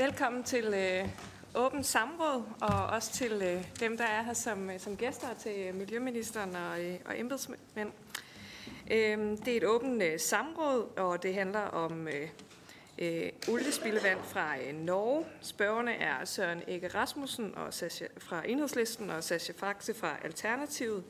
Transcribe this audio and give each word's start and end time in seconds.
Velkommen 0.00 0.44
til 0.44 0.64
øh, 0.64 1.08
åbent 1.54 1.86
samråd, 1.86 2.42
og 2.60 2.86
også 2.86 3.12
til 3.12 3.32
øh, 3.32 3.64
dem, 3.80 3.96
der 3.96 4.04
er 4.04 4.22
her 4.22 4.32
som, 4.32 4.70
øh, 4.70 4.80
som 4.80 4.96
gæster, 4.96 5.34
til 5.34 5.52
øh, 5.52 5.74
Miljøministeren 5.74 6.56
og, 6.56 6.84
øh, 6.84 6.94
og 7.06 7.20
embedsmænd. 7.20 7.92
Øh, 8.90 9.18
det 9.44 9.48
er 9.48 9.56
et 9.56 9.64
åbent 9.64 10.02
øh, 10.02 10.20
samråd, 10.20 10.98
og 10.98 11.22
det 11.22 11.34
handler 11.34 11.60
om 11.60 12.08
øh, 12.08 12.28
øh, 12.98 13.28
oliespildevand 13.48 14.18
fra 14.22 14.58
øh, 14.58 14.74
Norge. 14.74 15.24
Spørgerne 15.40 15.94
er 15.94 16.24
Søren 16.24 16.62
Ege 16.68 16.88
Rasmussen 16.88 17.54
og 17.56 17.74
Sascha, 17.74 18.06
fra 18.18 18.42
Enhedslisten 18.48 19.10
og 19.10 19.24
Sascha 19.24 19.52
Faxe 19.56 19.94
fra 19.94 20.16
Alternativet. 20.24 21.04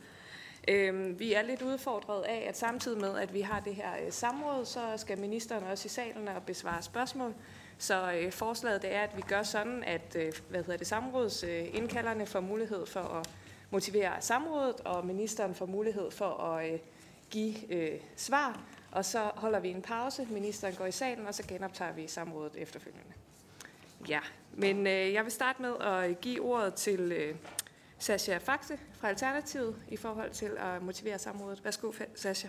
Øh, 0.69 1.19
vi 1.19 1.33
er 1.33 1.43
lidt 1.43 1.63
udfordret 1.63 2.23
af, 2.23 2.47
at 2.49 2.59
samtidig 2.59 3.01
med, 3.01 3.19
at 3.19 3.35
vi 3.35 3.41
har 3.41 3.61
det 3.61 3.75
her 3.75 3.93
øh, 4.07 4.13
samråd, 4.13 4.65
så 4.65 4.81
skal 4.97 5.19
ministeren 5.19 5.65
også 5.65 5.87
i 5.87 5.89
salen 5.89 6.29
og 6.29 6.43
besvare 6.43 6.83
spørgsmål. 6.83 7.35
Så 7.81 8.13
øh, 8.13 8.33
forslaget 8.33 8.83
det 8.83 8.95
er, 8.95 9.03
at 9.03 9.17
vi 9.17 9.23
gør 9.23 9.43
sådan, 9.43 9.85
at 9.85 10.17
øh, 10.17 10.33
hvad 10.49 10.61
hedder 10.61 10.77
det, 10.77 10.87
samråds 10.87 11.45
øh, 11.45 11.75
indkalderne 11.75 12.27
får 12.27 12.41
mulighed 12.41 12.87
for 12.87 13.01
at 13.01 13.31
motivere 13.71 14.13
samrådet, 14.21 14.81
og 14.81 15.07
ministeren 15.07 15.55
får 15.55 15.67
mulighed 15.67 16.11
for 16.11 16.31
at 16.31 16.73
øh, 16.73 16.79
give 17.31 17.73
øh, 17.73 18.01
svar. 18.17 18.61
Og 18.93 19.05
så 19.05 19.31
holder 19.35 19.61
vi 19.61 19.69
en 19.69 19.83
pause, 19.83 20.27
ministeren 20.31 20.75
går 20.75 20.87
i 20.87 20.93
salen, 20.93 21.27
og 21.27 21.35
så 21.35 21.43
genoptager 21.49 21.93
vi 21.93 22.07
samrådet 22.07 22.53
efterfølgende. 22.57 23.13
Ja, 24.09 24.21
men 24.55 24.87
øh, 24.87 25.13
jeg 25.13 25.25
vil 25.25 25.33
starte 25.33 25.63
med 25.63 25.75
at 25.81 26.21
give 26.21 26.41
ordet 26.41 26.75
til 26.75 27.13
øh, 27.13 27.35
Sascha 27.99 28.39
Faxe 28.39 28.79
fra 28.93 29.09
Alternativet 29.09 29.77
i 29.89 29.97
forhold 29.97 30.31
til 30.31 30.51
at 30.59 30.83
motivere 30.83 31.19
samrådet. 31.19 31.65
Værsgo, 31.65 31.93
Sascha. 32.15 32.49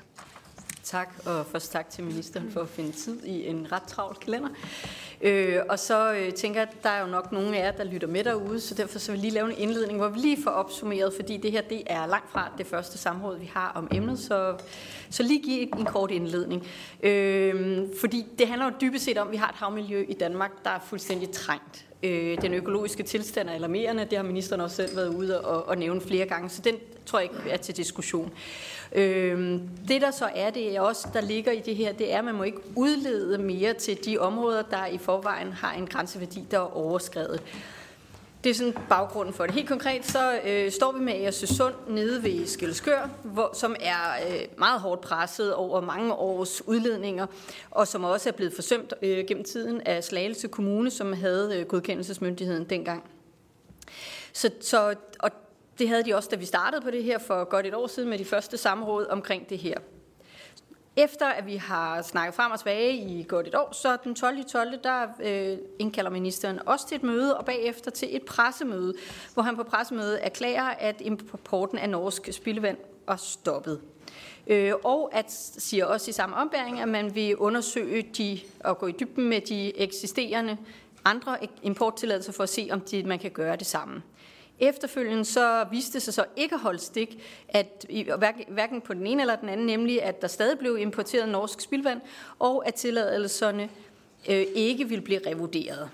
Tak, 0.84 1.10
og 1.26 1.46
først 1.46 1.72
tak 1.72 1.90
til 1.90 2.04
ministeren 2.04 2.52
for 2.52 2.62
at 2.62 2.70
finde 2.70 2.92
tid 2.92 3.24
i 3.24 3.48
en 3.48 3.68
ret 3.72 3.84
travlt 3.84 4.20
kalender. 4.20 4.50
Øh, 5.22 5.58
og 5.70 5.80
så 5.80 6.14
øh, 6.14 6.34
tænker 6.34 6.60
jeg, 6.60 6.70
at 6.70 6.84
der 6.84 6.90
er 6.90 7.02
jo 7.02 7.08
nok 7.08 7.32
nogle 7.32 7.58
af 7.58 7.66
jer, 7.66 7.72
der 7.72 7.84
lytter 7.84 8.08
med 8.08 8.24
derude, 8.24 8.60
så 8.60 8.76
derfor 8.76 9.00
så 9.00 9.12
vil 9.12 9.18
jeg 9.18 9.22
lige 9.22 9.34
lave 9.34 9.52
en 9.52 9.58
indledning, 9.58 10.00
hvor 10.00 10.10
vi 10.10 10.20
lige 10.20 10.44
får 10.44 10.52
opsummeret, 10.52 11.14
fordi 11.14 11.38
det 11.38 11.52
her 11.52 11.62
det 11.62 11.84
er 11.86 12.06
langt 12.06 12.32
fra 12.32 12.52
det 12.58 12.68
første 12.68 12.98
samråd, 12.98 13.38
vi 13.38 13.52
har 13.54 13.72
om 13.76 13.88
emnet, 13.92 14.20
så, 14.20 14.58
så 15.10 15.24
lige 15.24 15.42
give 15.42 15.80
en 15.80 15.86
kort 15.86 16.12
indledning. 16.12 16.68
Øh, 17.04 17.88
fordi 18.00 18.26
det 18.40 18.48
handler 18.48 18.66
jo 18.66 18.74
dybest 18.82 19.06
set 19.06 19.18
om, 19.18 19.28
at 19.28 19.32
vi 19.32 19.38
har 19.38 19.50
et 19.50 19.56
havmiljø 19.56 20.06
i 20.10 20.14
Danmark, 20.14 20.52
der 20.64 20.70
er 20.70 20.80
fuldstændig 20.80 21.32
trængt. 21.32 21.86
Øh, 22.04 22.42
den 22.42 22.54
økologiske 22.54 23.04
tilstand 23.04 23.50
er 23.50 23.54
alarmerende, 23.54 24.06
det 24.06 24.18
har 24.18 24.24
ministeren 24.24 24.62
også 24.62 24.76
selv 24.76 24.96
været 24.96 25.16
ude 25.16 25.42
og, 25.42 25.68
og 25.68 25.78
nævne 25.78 26.02
flere 26.02 26.26
gange, 26.26 26.50
så 26.50 26.62
den 26.62 26.76
tror 27.06 27.20
jeg 27.20 27.30
ikke 27.32 27.50
er 27.50 27.58
til 27.58 27.78
diskussion. 27.78 28.32
Øh, 28.92 29.60
det 29.88 30.02
der 30.02 30.12
så 30.12 30.30
er, 30.36 30.50
det 30.50 30.76
er 30.76 30.82
også, 30.82 31.08
der 31.14 31.22
ligger 31.22 31.52
i 31.52 31.60
det 31.60 31.76
her, 31.76 31.92
det 31.92 32.14
er, 32.14 32.18
at 32.18 32.26
man 32.26 32.36
må 32.36 32.44
ikke 32.44 32.60
udlede 32.76 33.38
mere 33.38 33.74
til 33.74 34.06
de 34.06 34.18
områder, 34.18 34.62
der 34.62 34.86
i 34.86 34.98
forvejen 34.98 35.54
har 35.54 35.74
en 35.74 35.88
grænseværdi, 35.88 36.44
der 36.52 36.58
er 36.58 36.78
overskrevet. 36.78 37.42
Det 38.44 38.50
er 38.50 38.54
sådan 38.54 38.74
baggrunden 38.90 39.34
for 39.34 39.46
det. 39.46 39.56
Helt 39.56 39.68
konkret 39.68 40.06
så 40.06 40.40
øh, 40.46 40.72
står 40.72 40.92
vi 40.92 41.00
med 41.00 41.14
Agersøsund 41.14 41.74
nede 41.88 42.24
ved 42.24 42.48
Skilskør, 42.48 43.10
hvor, 43.24 43.50
som 43.54 43.76
er 43.80 44.28
øh, 44.30 44.42
meget 44.58 44.82
hårdt 44.82 45.02
presset 45.02 45.54
over 45.54 45.82
mange 45.82 46.14
års 46.14 46.68
udledninger, 46.68 47.28
og 47.72 47.88
som 47.88 48.04
også 48.04 48.30
er 48.30 48.34
blevet 48.34 48.54
forsømt 48.54 48.94
øh, 49.02 49.26
gennem 49.28 49.44
tiden 49.44 49.82
af 49.82 50.04
Slagelse 50.04 50.48
Kommune, 50.48 50.92
som 50.92 51.14
havde 51.14 51.60
øh, 51.60 51.66
godkendelsesmyndigheden 51.66 52.70
dengang. 52.70 53.04
Så, 54.34 54.50
så, 54.62 54.96
og 55.20 55.32
det 55.80 55.90
havde 55.90 56.04
de 56.04 56.16
også, 56.16 56.30
da 56.30 56.36
vi 56.36 56.46
startede 56.46 56.82
på 56.82 56.92
det 56.92 57.04
her 57.04 57.20
for 57.20 57.44
godt 57.44 57.66
et 57.66 57.74
år 57.74 57.88
siden 57.88 58.10
med 58.10 58.18
de 58.18 58.26
første 58.26 58.58
samråd 58.58 59.08
omkring 59.08 59.50
det 59.50 59.58
her. 59.58 59.78
Efter 60.96 61.26
at 61.26 61.46
vi 61.46 61.56
har 61.56 62.02
snakket 62.02 62.36
frem 62.36 62.52
og 62.52 62.60
tilbage 62.60 62.94
i 62.94 63.26
godt 63.28 63.48
et 63.48 63.56
år, 63.56 63.74
så 63.74 63.98
den 64.04 64.16
12. 64.16 64.44
12. 64.46 64.80
der 64.84 65.08
øh, 65.24 65.58
indkalder 65.80 66.12
ministeren 66.12 66.60
også 66.66 66.88
til 66.88 66.96
et 66.96 67.04
møde, 67.04 67.38
og 67.38 67.46
bagefter 67.46 67.92
til 67.92 68.16
et 68.16 68.22
pressemøde, 68.22 68.94
hvor 69.34 69.44
han 69.44 69.56
på 69.56 69.64
pressemødet 69.64 70.26
erklærer, 70.26 70.70
at 70.80 71.02
importen 71.02 71.78
af 71.78 71.90
norsk 71.90 72.30
spildevand 72.32 72.78
var 73.08 73.16
stoppet. 73.16 73.82
Øh, 74.48 74.74
og 74.84 75.10
at 75.14 75.32
siger 75.58 75.86
også 75.86 76.10
i 76.10 76.14
samme 76.14 76.36
ombæring, 76.36 76.80
at 76.80 76.88
man 76.88 77.16
vil 77.16 77.38
undersøge 77.38 78.02
de, 78.18 78.40
og 78.60 78.78
gå 78.78 78.88
i 78.88 78.92
dybden 78.92 79.30
med 79.30 79.42
de 79.42 79.78
eksisterende 79.78 80.58
andre 81.06 81.38
importtilladelser 81.64 82.32
for 82.32 82.44
at 82.44 82.50
se, 82.50 82.70
om 82.72 82.82
de, 82.82 83.04
man 83.04 83.20
kan 83.20 83.32
gøre 83.32 83.56
det 83.56 83.68
samme. 83.68 84.02
Efterfølgende 84.62 85.26
så 85.26 85.66
viste 85.72 85.94
det 85.94 86.02
sig 86.02 86.14
så 86.14 86.26
ikke 86.36 86.56
at 86.56 86.62
holde 86.62 86.80
stik, 86.80 87.24
at 87.50 87.86
hverken 88.48 88.82
på 88.82 88.94
den 88.94 89.08
ene 89.08 89.22
eller 89.22 89.36
den 89.36 89.50
anden, 89.50 89.66
nemlig 89.66 90.04
at 90.04 90.22
der 90.22 90.28
stadig 90.28 90.60
blev 90.60 90.78
importeret 90.78 91.30
norsk 91.30 91.62
spildvand, 91.62 92.02
og 92.40 92.68
at 92.68 92.74
tilladelserne 92.74 93.70
øh, 94.30 94.46
ikke 94.56 94.90
vil 94.90 95.02
blive 95.02 95.20
revurderet. 95.28 95.90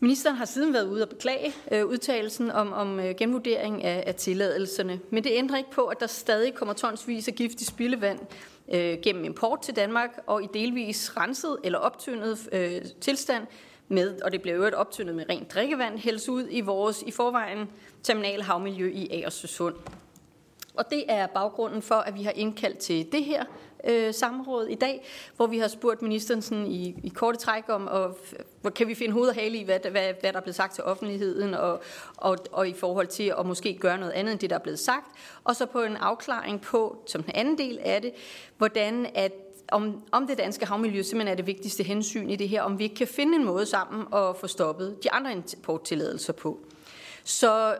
Ministeren 0.00 0.36
har 0.36 0.44
siden 0.44 0.72
været 0.72 0.86
ude 0.86 1.02
og 1.02 1.08
beklage 1.08 1.54
øh, 1.72 1.86
udtalelsen 1.86 2.50
om, 2.50 2.72
om 2.72 3.00
øh, 3.00 3.14
genvurdering 3.18 3.84
af, 3.84 4.04
af 4.06 4.14
tilladelserne, 4.14 5.00
men 5.10 5.24
det 5.24 5.30
ændrer 5.34 5.56
ikke 5.56 5.70
på, 5.70 5.82
at 5.82 6.00
der 6.00 6.06
stadig 6.06 6.54
kommer 6.54 6.74
tonsvis 6.74 7.28
af 7.28 7.34
giftig 7.34 7.66
spildevand 7.66 8.18
øh, 8.72 8.98
gennem 9.02 9.24
import 9.24 9.62
til 9.62 9.76
Danmark 9.76 10.10
og 10.26 10.42
i 10.42 10.46
delvis 10.54 11.16
renset 11.16 11.56
eller 11.64 11.78
optyndet 11.78 12.48
øh, 12.52 12.82
tilstand 13.00 13.46
med, 13.88 14.22
og 14.22 14.32
det 14.32 14.42
blev 14.42 14.54
øvrigt 14.54 14.74
optyndet 14.74 15.14
med 15.14 15.24
rent 15.28 15.54
drikkevand, 15.54 15.98
hældes 15.98 16.28
ud 16.28 16.46
i 16.50 16.60
vores 16.60 17.02
i 17.02 17.10
forvejen 17.10 17.70
terminal 18.02 18.42
havmiljø 18.42 18.90
i 18.94 19.08
Agersøsund. 19.10 19.74
Og 20.74 20.90
det 20.90 21.04
er 21.08 21.26
baggrunden 21.26 21.82
for, 21.82 21.94
at 21.94 22.14
vi 22.14 22.22
har 22.22 22.30
indkaldt 22.30 22.78
til 22.78 23.12
det 23.12 23.24
her 23.24 23.44
øh, 23.84 24.14
samråd 24.14 24.66
i 24.66 24.74
dag, 24.74 25.04
hvor 25.36 25.46
vi 25.46 25.58
har 25.58 25.68
spurgt 25.68 26.02
ministeren 26.02 26.42
sådan 26.42 26.66
i, 26.66 27.00
i 27.04 27.08
korte 27.08 27.38
træk 27.38 27.64
om, 27.68 27.86
og, 27.86 28.18
hvor 28.60 28.70
kan 28.70 28.88
vi 28.88 28.94
finde 28.94 29.12
hoved 29.12 29.28
og 29.28 29.34
hale 29.34 29.58
i, 29.58 29.64
hvad, 29.64 29.80
hvad, 29.80 30.14
hvad 30.20 30.32
der 30.32 30.38
er 30.38 30.42
blevet 30.42 30.54
sagt 30.54 30.74
til 30.74 30.84
offentligheden, 30.84 31.54
og, 31.54 31.82
og, 32.16 32.36
og 32.52 32.68
i 32.68 32.72
forhold 32.72 33.06
til 33.06 33.34
at 33.38 33.46
måske 33.46 33.74
gøre 33.74 33.98
noget 33.98 34.12
andet 34.12 34.32
end 34.32 34.40
det, 34.40 34.50
der 34.50 34.56
er 34.56 34.60
blevet 34.60 34.78
sagt. 34.78 35.06
Og 35.44 35.56
så 35.56 35.66
på 35.66 35.82
en 35.82 35.96
afklaring 35.96 36.60
på, 36.60 37.02
som 37.06 37.22
den 37.22 37.32
anden 37.34 37.58
del 37.58 37.78
af 37.82 38.02
det, 38.02 38.12
hvordan 38.58 39.06
at 39.14 39.32
om, 39.72 40.02
om 40.12 40.26
det 40.26 40.38
danske 40.38 40.66
havmiljø 40.66 41.02
simpelthen 41.02 41.32
er 41.32 41.36
det 41.36 41.46
vigtigste 41.46 41.82
hensyn 41.82 42.30
i 42.30 42.36
det 42.36 42.48
her, 42.48 42.62
om 42.62 42.78
vi 42.78 42.84
ikke 42.84 42.96
kan 42.96 43.06
finde 43.06 43.36
en 43.36 43.44
måde 43.44 43.66
sammen 43.66 44.14
at 44.14 44.36
få 44.36 44.46
stoppet 44.46 44.98
de 45.02 45.12
andre 45.12 45.32
importtilladelser 45.32 46.32
på. 46.32 46.58
Så 47.24 47.76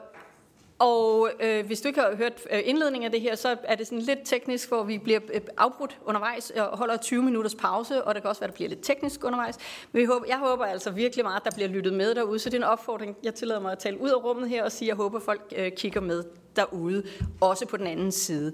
og 0.79 1.31
øh, 1.41 1.67
hvis 1.67 1.81
du 1.81 1.89
ikke 1.89 2.01
har 2.01 2.17
hørt 2.17 2.33
øh, 2.53 2.61
indledningen 2.65 3.05
af 3.05 3.11
det 3.11 3.21
her, 3.21 3.35
så 3.35 3.57
er 3.65 3.75
det 3.75 3.87
sådan 3.87 4.03
lidt 4.03 4.19
teknisk, 4.25 4.69
hvor 4.69 4.83
vi 4.83 4.99
bliver 4.99 5.21
øh, 5.33 5.41
afbrudt 5.57 5.99
undervejs 6.05 6.51
og 6.51 6.79
holder 6.79 6.97
20 6.97 7.23
minutters 7.23 7.55
pause, 7.55 8.05
og 8.05 8.15
det 8.15 8.23
kan 8.23 8.29
også 8.29 8.41
være, 8.41 8.49
at 8.49 8.53
der 8.53 8.57
bliver 8.57 8.69
lidt 8.69 8.83
teknisk 8.83 9.25
undervejs. 9.25 9.57
Men 9.93 10.01
vi 10.01 10.05
håber, 10.05 10.27
jeg 10.29 10.39
håber 10.39 10.65
altså 10.65 10.91
virkelig 10.91 11.25
meget, 11.25 11.41
at 11.41 11.45
der 11.45 11.51
bliver 11.51 11.69
lyttet 11.69 11.93
med 11.93 12.15
derude, 12.15 12.39
så 12.39 12.51
det 12.51 12.55
er 12.55 12.61
en 12.61 12.65
opfordring. 12.65 13.17
Jeg 13.23 13.35
tillader 13.35 13.61
mig 13.61 13.73
at 13.73 13.79
tale 13.79 14.01
ud 14.01 14.11
af 14.11 14.25
rummet 14.25 14.49
her 14.49 14.65
og 14.65 14.73
sige, 14.73 14.87
at 14.87 14.89
jeg 14.89 14.97
håber, 14.97 15.19
at 15.19 15.23
folk 15.23 15.55
øh, 15.57 15.73
kigger 15.73 16.01
med 16.01 16.25
derude, 16.57 17.07
også 17.41 17.67
på 17.67 17.77
den 17.77 17.87
anden 17.87 18.13
side. 18.13 18.53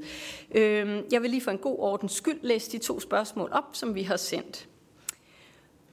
Øh, 0.54 1.02
jeg 1.12 1.22
vil 1.22 1.30
lige 1.30 1.42
for 1.42 1.50
en 1.50 1.58
god 1.58 1.76
ordens 1.78 2.12
skyld 2.12 2.38
læse 2.42 2.72
de 2.72 2.78
to 2.78 3.00
spørgsmål 3.00 3.50
op, 3.52 3.64
som 3.72 3.94
vi 3.94 4.02
har 4.02 4.16
sendt. 4.16 4.68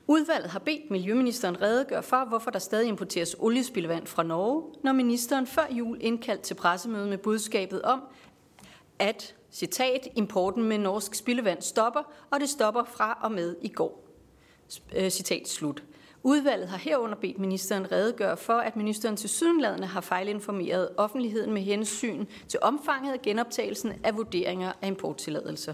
Udvalget 0.08 0.50
har 0.50 0.60
bedt 0.60 0.92
Miljøministeren 0.92 1.62
redegøre 1.62 2.04
for, 2.04 2.26
hvorfor 2.26 2.52
der 2.52 2.60
stadig 2.60 2.88
importeres 2.88 3.36
oliespildevand 3.40 4.08
fra 4.08 4.24
Norge, 4.24 4.64
når 4.84 4.92
ministeren 4.92 5.48
før 5.48 5.68
jul 5.72 5.98
indkaldt 6.02 6.42
til 6.42 6.54
pressemøde 6.56 7.08
med 7.08 7.18
budskabet 7.18 7.82
om, 7.82 8.02
at, 9.00 9.36
citat, 9.52 10.08
importen 10.16 10.64
med 10.64 10.78
norsk 10.78 11.16
spildevand 11.16 11.62
stopper, 11.62 12.14
og 12.30 12.40
det 12.40 12.50
stopper 12.50 12.84
fra 12.84 13.20
og 13.22 13.32
med 13.32 13.56
i 13.62 13.68
går. 13.68 14.08
Øh, 14.96 15.10
citat 15.10 15.48
slut. 15.48 15.84
Udvalget 16.24 16.68
har 16.68 16.78
herunder 16.78 17.16
bedt 17.16 17.40
ministeren 17.40 17.92
redegøre 17.92 18.38
for, 18.38 18.54
at 18.54 18.76
ministeren 18.76 19.18
til 19.18 19.30
sydenladende 19.30 19.88
har 19.88 20.02
fejlinformeret 20.02 20.90
offentligheden 20.98 21.54
med 21.54 21.62
hensyn 21.62 22.26
til 22.48 22.60
omfanget 22.62 23.14
af 23.14 23.22
genoptagelsen 23.22 23.94
af 24.04 24.18
vurderinger 24.18 24.72
af 24.82 24.88
importtilladelser. 24.88 25.74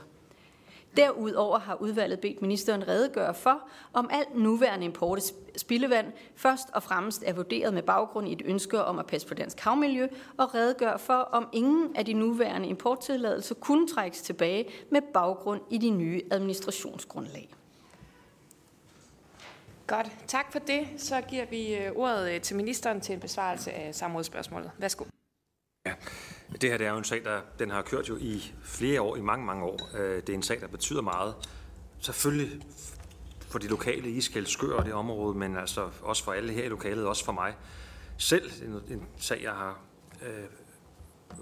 Derudover 0.97 1.59
har 1.59 1.75
udvalget 1.75 2.19
bedt 2.19 2.41
ministeren 2.41 2.87
redegøre 2.87 3.33
for, 3.33 3.69
om 3.93 4.09
alt 4.11 4.35
nuværende 4.35 4.85
import 4.85 5.17
af 5.17 5.59
spildevand 5.59 6.13
først 6.35 6.67
og 6.73 6.83
fremmest 6.83 7.23
er 7.25 7.33
vurderet 7.33 7.73
med 7.73 7.83
baggrund 7.83 8.27
i 8.27 8.33
et 8.33 8.41
ønske 8.45 8.83
om 8.83 8.99
at 8.99 9.05
passe 9.05 9.27
på 9.27 9.33
dansk 9.33 9.59
havmiljø, 9.59 10.07
og 10.37 10.55
redegøre 10.55 10.99
for, 10.99 11.13
om 11.13 11.49
ingen 11.53 11.95
af 11.95 12.05
de 12.05 12.13
nuværende 12.13 12.67
importtilladelser 12.67 13.55
kunne 13.55 13.87
trækkes 13.87 14.21
tilbage 14.21 14.69
med 14.91 15.01
baggrund 15.13 15.61
i 15.69 15.77
de 15.77 15.89
nye 15.89 16.21
administrationsgrundlag. 16.31 17.49
Godt, 19.87 20.11
tak 20.27 20.51
for 20.51 20.59
det. 20.59 20.87
Så 20.97 21.21
giver 21.21 21.45
vi 21.45 21.75
øh, 21.75 21.91
ordet 21.95 22.31
øh, 22.31 22.41
til 22.41 22.55
ministeren 22.55 23.01
til 23.01 23.13
en 23.13 23.19
besvarelse 23.19 23.71
af 23.71 23.95
samrådsspørgsmålet. 23.95 24.71
Værsgo. 24.77 25.05
Ja. 25.85 25.93
Det 26.51 26.69
her 26.69 26.77
det 26.77 26.87
er 26.87 26.91
jo 26.91 26.97
en 26.97 27.03
sag, 27.03 27.23
der 27.23 27.41
den 27.59 27.69
har 27.69 27.81
kørt 27.81 28.09
jo 28.09 28.17
i 28.17 28.53
flere 28.63 29.01
år, 29.01 29.15
i 29.15 29.21
mange, 29.21 29.45
mange 29.45 29.63
år. 29.63 29.89
Øh, 29.97 30.15
det 30.15 30.29
er 30.29 30.33
en 30.33 30.43
sag, 30.43 30.61
der 30.61 30.67
betyder 30.67 31.01
meget. 31.01 31.35
Selvfølgelig 31.99 32.61
for 33.49 33.59
de 33.59 33.67
lokale 33.67 34.09
i 34.09 34.21
Skælskør 34.21 34.75
og 34.77 34.85
det 34.85 34.93
område, 34.93 35.37
men 35.37 35.57
altså 35.57 35.89
også 36.01 36.23
for 36.23 36.31
alle 36.33 36.53
her 36.53 36.63
i 36.63 36.69
lokalet, 36.69 37.05
også 37.05 37.25
for 37.25 37.31
mig 37.31 37.55
selv. 38.17 38.51
En, 38.63 38.93
en 38.93 39.07
sag, 39.17 39.43
jeg 39.43 39.51
har 39.51 39.79
øh, 40.21 40.43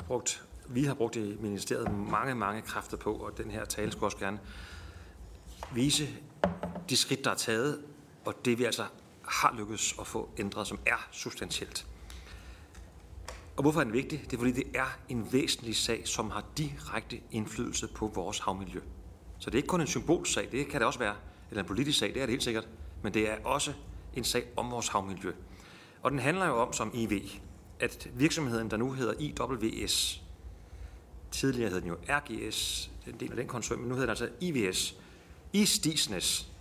brugt, 0.08 0.44
vi 0.70 0.84
har 0.84 0.94
brugt 0.94 1.16
i 1.16 1.38
ministeriet 1.40 1.92
mange, 1.92 2.36
mange 2.36 2.62
kræfter 2.62 2.98
på, 2.98 3.14
og 3.14 3.38
den 3.38 3.52
her 3.52 3.66
tale 3.66 3.92
skulle 3.92 4.06
også 4.06 4.18
gerne 4.18 4.40
vise 5.74 6.08
de 6.90 6.98
skridt, 6.98 7.26
der 7.26 7.32
er 7.32 7.36
taget, 7.36 7.82
og 8.26 8.46
det 8.46 8.60
vi 8.60 8.64
altså 8.64 8.86
har 9.28 9.56
lykkes 9.58 9.96
at 10.00 10.08
få 10.08 10.30
ændret, 10.38 10.68
som 10.68 10.80
er 10.86 11.08
substantielt. 11.12 11.88
Og 13.58 13.62
hvorfor 13.62 13.80
er 13.80 13.84
den 13.84 13.94
vigtig? 13.94 14.22
Det 14.26 14.34
er 14.34 14.38
fordi, 14.38 14.52
det 14.52 14.68
er 14.74 14.98
en 15.10 15.34
væsentlig 15.34 15.76
sag, 15.76 16.08
som 16.08 16.30
har 16.30 16.46
direkte 16.58 17.20
indflydelse 17.32 17.88
på 17.88 18.08
vores 18.08 18.40
havmiljø. 18.40 18.80
Så 19.40 19.50
det 19.50 19.54
er 19.54 19.58
ikke 19.58 19.68
kun 19.68 19.82
en 19.82 19.88
symbolsag, 19.88 20.48
det 20.52 20.68
kan 20.68 20.80
det 20.80 20.88
også 20.88 21.00
være, 21.00 21.16
eller 21.50 21.62
en 21.64 21.68
politisk 21.68 22.00
sag, 22.00 22.14
det 22.14 22.18
er 22.18 22.26
det 22.26 22.30
helt 22.30 22.44
sikkert, 22.44 22.68
men 23.04 23.14
det 23.14 23.30
er 23.30 23.36
også 23.44 23.74
en 24.14 24.24
sag 24.24 24.44
om 24.56 24.72
vores 24.72 24.88
havmiljø. 24.88 25.34
Og 26.02 26.12
den 26.12 26.20
handler 26.20 26.46
jo 26.46 26.56
om, 26.62 26.74
som 26.74 26.92
IV, 26.94 27.22
at 27.80 28.10
virksomheden, 28.14 28.72
der 28.72 28.78
nu 28.78 28.92
hedder 28.92 29.14
IWS, 29.20 30.24
tidligere 31.32 31.70
hed 31.70 31.82
den 31.82 31.88
jo 31.88 31.98
RGS, 32.10 32.92
den 33.06 33.20
del 33.20 33.30
af 33.30 33.36
den 33.36 33.48
koncern, 33.48 33.80
men 33.80 33.88
nu 33.90 33.96
hedder 33.96 34.14
den 34.14 34.24
altså 34.24 34.30
IVS, 34.42 34.96
i 35.54 35.66
Stisnes. 35.66 36.52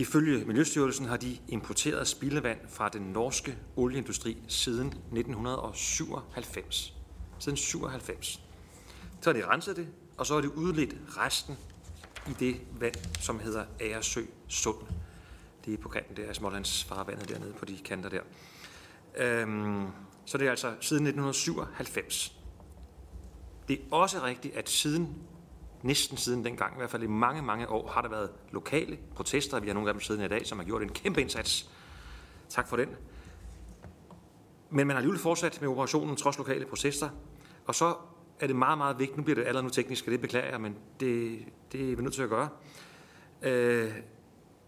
Ifølge 0.00 0.44
Miljøstyrelsen 0.44 1.06
har 1.06 1.16
de 1.16 1.38
importeret 1.48 2.08
spildevand 2.08 2.58
fra 2.68 2.88
den 2.88 3.02
norske 3.02 3.58
olieindustri 3.76 4.36
siden 4.48 4.86
1997. 4.86 6.94
Siden 7.38 7.56
97. 7.56 8.40
Så 9.20 9.32
har 9.32 9.40
de 9.40 9.46
renset 9.46 9.76
det, 9.76 9.88
og 10.16 10.26
så 10.26 10.34
har 10.34 10.40
de 10.40 10.56
udledt 10.56 10.96
resten 11.08 11.56
i 12.28 12.32
det 12.40 12.60
vand, 12.80 12.94
som 13.20 13.38
hedder 13.38 13.64
Agersø 13.80 14.22
Sund. 14.48 14.76
Det 15.64 15.74
er 15.74 15.78
på 15.78 15.88
kanten 15.88 16.16
der 16.16 16.28
af 16.28 16.36
Smålands 16.36 16.84
farvandet 16.84 17.28
dernede 17.28 17.52
på 17.52 17.64
de 17.64 17.78
kanter 17.78 18.08
der. 18.08 18.22
Øhm, 19.16 19.86
så 20.24 20.38
det 20.38 20.46
er 20.46 20.50
altså 20.50 20.74
siden 20.80 21.06
1997. 21.06 22.36
Det 23.68 23.78
er 23.78 23.82
også 23.90 24.22
rigtigt, 24.22 24.56
at 24.56 24.68
siden 24.68 25.16
næsten 25.82 26.16
siden 26.16 26.44
dengang, 26.44 26.72
i 26.72 26.76
hvert 26.76 26.90
fald 26.90 27.02
i 27.02 27.06
mange, 27.06 27.42
mange 27.42 27.68
år, 27.68 27.88
har 27.88 28.02
der 28.02 28.08
været 28.08 28.30
lokale 28.50 28.98
protester. 29.14 29.60
Vi 29.60 29.66
har 29.66 29.74
nogle 29.74 29.88
af 29.88 29.94
dem 29.94 30.00
siden 30.00 30.24
i 30.24 30.28
dag, 30.28 30.46
som 30.46 30.58
har 30.58 30.64
gjort 30.64 30.82
en 30.82 30.88
kæmpe 30.88 31.20
indsats. 31.20 31.70
Tak 32.48 32.68
for 32.68 32.76
den. 32.76 32.88
Men 34.70 34.86
man 34.86 34.90
har 34.90 34.96
alligevel 34.96 35.20
fortsat 35.20 35.60
med 35.60 35.68
operationen 35.68 36.16
trods 36.16 36.38
lokale 36.38 36.66
protester. 36.66 37.08
Og 37.66 37.74
så 37.74 37.94
er 38.40 38.46
det 38.46 38.56
meget, 38.56 38.78
meget 38.78 38.98
vigtigt, 38.98 39.16
nu 39.16 39.22
bliver 39.22 39.34
det 39.34 39.44
allerede 39.44 39.64
nu 39.64 39.70
teknisk, 39.70 40.06
og 40.06 40.12
det 40.12 40.20
beklager 40.20 40.50
jeg, 40.50 40.60
men 40.60 40.76
det, 41.00 41.38
det 41.72 41.92
er 41.92 41.96
vi 41.96 42.02
nødt 42.02 42.14
til 42.14 42.22
at 42.22 42.28
gøre, 42.28 42.48
øh, 43.42 43.92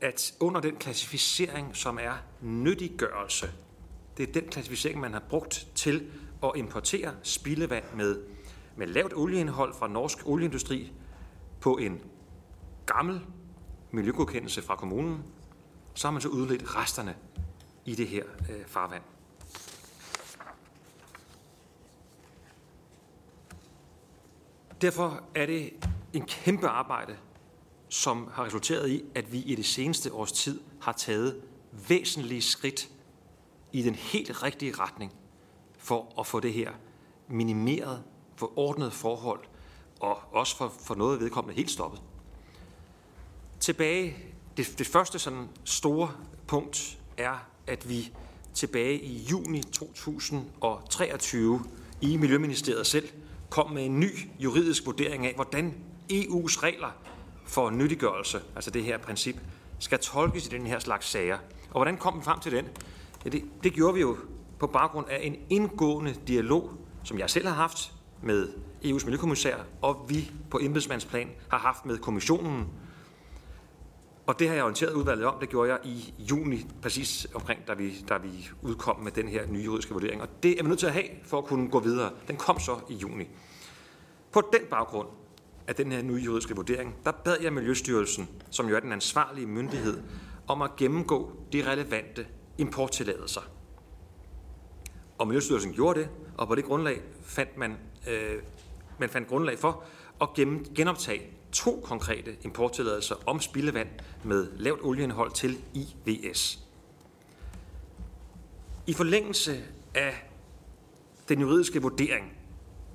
at 0.00 0.34
under 0.40 0.60
den 0.60 0.76
klassificering, 0.76 1.76
som 1.76 1.98
er 2.02 2.12
nyttiggørelse, 2.40 3.50
det 4.16 4.28
er 4.28 4.32
den 4.32 4.44
klassificering, 4.50 5.00
man 5.00 5.12
har 5.12 5.22
brugt 5.28 5.66
til 5.74 6.10
at 6.42 6.50
importere 6.54 7.14
spildevand 7.22 7.84
med, 7.94 8.22
med 8.76 8.86
lavt 8.86 9.12
olieindhold 9.14 9.74
fra 9.74 9.88
norsk 9.88 10.18
olieindustri 10.26 10.92
på 11.62 11.76
en 11.76 12.00
gammel 12.86 13.20
miljøgodkendelse 13.90 14.62
fra 14.62 14.76
kommunen, 14.76 15.22
så 15.94 16.06
har 16.06 16.12
man 16.12 16.22
så 16.22 16.28
udledt 16.28 16.76
resterne 16.76 17.16
i 17.84 17.94
det 17.94 18.08
her 18.08 18.24
øh, 18.50 18.66
farvand. 18.66 19.02
Derfor 24.80 25.22
er 25.34 25.46
det 25.46 25.72
en 26.12 26.26
kæmpe 26.26 26.68
arbejde, 26.68 27.16
som 27.88 28.28
har 28.32 28.44
resulteret 28.44 28.88
i, 28.88 29.04
at 29.14 29.32
vi 29.32 29.38
i 29.38 29.54
det 29.54 29.64
seneste 29.64 30.12
års 30.12 30.32
tid 30.32 30.60
har 30.80 30.92
taget 30.92 31.42
væsentlige 31.88 32.42
skridt 32.42 32.88
i 33.72 33.82
den 33.82 33.94
helt 33.94 34.42
rigtige 34.42 34.72
retning 34.72 35.12
for 35.78 36.20
at 36.20 36.26
få 36.26 36.40
det 36.40 36.52
her 36.52 36.70
minimeret, 37.28 38.02
for 38.36 38.58
ordnet 38.58 38.92
forhold, 38.92 39.40
og 40.02 40.18
også 40.32 40.56
for, 40.56 40.72
for 40.84 40.94
noget 40.94 41.20
vedkommende 41.20 41.56
helt 41.56 41.70
stoppet. 41.70 42.00
Tilbage, 43.60 44.16
det, 44.56 44.74
det 44.78 44.86
første 44.86 45.18
sådan 45.18 45.48
store 45.64 46.10
punkt 46.46 46.98
er, 47.16 47.46
at 47.66 47.88
vi 47.88 48.12
tilbage 48.54 49.00
i 49.00 49.26
juni 49.30 49.62
2023 49.62 51.64
i 52.00 52.16
Miljøministeriet 52.16 52.86
selv 52.86 53.08
kom 53.50 53.70
med 53.70 53.84
en 53.84 54.00
ny 54.00 54.10
juridisk 54.38 54.86
vurdering 54.86 55.26
af, 55.26 55.34
hvordan 55.34 55.74
EU's 56.12 56.62
regler 56.62 56.90
for 57.46 57.70
nyttiggørelse, 57.70 58.40
altså 58.54 58.70
det 58.70 58.84
her 58.84 58.98
princip, 58.98 59.36
skal 59.78 59.98
tolkes 59.98 60.46
i 60.46 60.50
den 60.50 60.66
her 60.66 60.78
slags 60.78 61.06
sager. 61.06 61.38
Og 61.70 61.78
hvordan 61.78 61.96
kom 61.96 62.18
vi 62.18 62.24
frem 62.24 62.40
til 62.40 62.52
den? 62.52 62.64
Ja, 63.24 63.30
det, 63.30 63.44
det 63.62 63.72
gjorde 63.72 63.94
vi 63.94 64.00
jo 64.00 64.16
på 64.58 64.66
baggrund 64.66 65.08
af 65.08 65.20
en 65.22 65.36
indgående 65.50 66.14
dialog, 66.26 66.70
som 67.04 67.18
jeg 67.18 67.30
selv 67.30 67.46
har 67.46 67.54
haft 67.54 67.92
med 68.22 68.48
EU's 68.84 69.04
miljøkommissær, 69.04 69.56
og 69.82 70.06
vi 70.08 70.30
på 70.50 70.58
embedsmandsplan 70.62 71.28
har 71.50 71.58
haft 71.58 71.86
med 71.86 71.98
kommissionen. 71.98 72.66
Og 74.26 74.38
det 74.38 74.48
har 74.48 74.54
jeg 74.54 74.64
orienteret 74.64 74.92
udvalget 74.92 75.26
om, 75.26 75.34
det 75.40 75.48
gjorde 75.48 75.70
jeg 75.70 75.78
i 75.84 76.14
juni, 76.18 76.66
præcis 76.82 77.26
omkring, 77.34 77.66
da 77.68 77.74
vi, 77.74 78.04
da 78.08 78.16
vi 78.16 78.48
udkom 78.62 79.00
med 79.00 79.12
den 79.12 79.28
her 79.28 79.46
nye 79.46 79.62
juridiske 79.62 79.92
vurdering. 79.92 80.22
Og 80.22 80.28
det 80.42 80.58
er 80.58 80.62
vi 80.62 80.68
nødt 80.68 80.78
til 80.78 80.86
at 80.86 80.92
have 80.92 81.08
for 81.24 81.38
at 81.38 81.44
kunne 81.44 81.70
gå 81.70 81.80
videre. 81.80 82.10
Den 82.28 82.36
kom 82.36 82.60
så 82.60 82.80
i 82.88 82.94
juni. 82.94 83.28
På 84.32 84.42
den 84.52 84.62
baggrund 84.70 85.08
af 85.68 85.74
den 85.74 85.92
her 85.92 86.02
nye 86.02 86.22
juridiske 86.22 86.56
vurdering, 86.56 86.94
der 87.04 87.10
bad 87.10 87.36
jeg 87.42 87.52
Miljøstyrelsen, 87.52 88.28
som 88.50 88.68
jo 88.68 88.76
er 88.76 88.80
den 88.80 88.92
ansvarlige 88.92 89.46
myndighed, 89.46 90.02
om 90.46 90.62
at 90.62 90.76
gennemgå 90.76 91.32
de 91.52 91.70
relevante 91.70 92.26
importtilladelser. 92.58 93.40
Og 95.18 95.26
Miljøstyrelsen 95.26 95.72
gjorde 95.72 96.00
det, 96.00 96.08
og 96.38 96.48
på 96.48 96.54
det 96.54 96.64
grundlag 96.64 97.02
fandt 97.22 97.58
man, 97.58 97.76
øh, 98.08 98.42
man 98.98 99.08
fandt 99.08 99.28
grundlag 99.28 99.58
for 99.58 99.84
at 100.20 100.28
genoptage 100.74 101.22
to 101.52 101.80
konkrete 101.84 102.36
importtilladelser 102.42 103.14
om 103.26 103.40
spildevand 103.40 103.88
med 104.24 104.46
lavt 104.56 104.80
olieindhold 104.82 105.30
til 105.30 105.58
IVS. 105.74 106.58
I 108.86 108.92
forlængelse 108.92 109.64
af 109.94 110.28
den 111.28 111.40
juridiske 111.40 111.82
vurdering, 111.82 112.32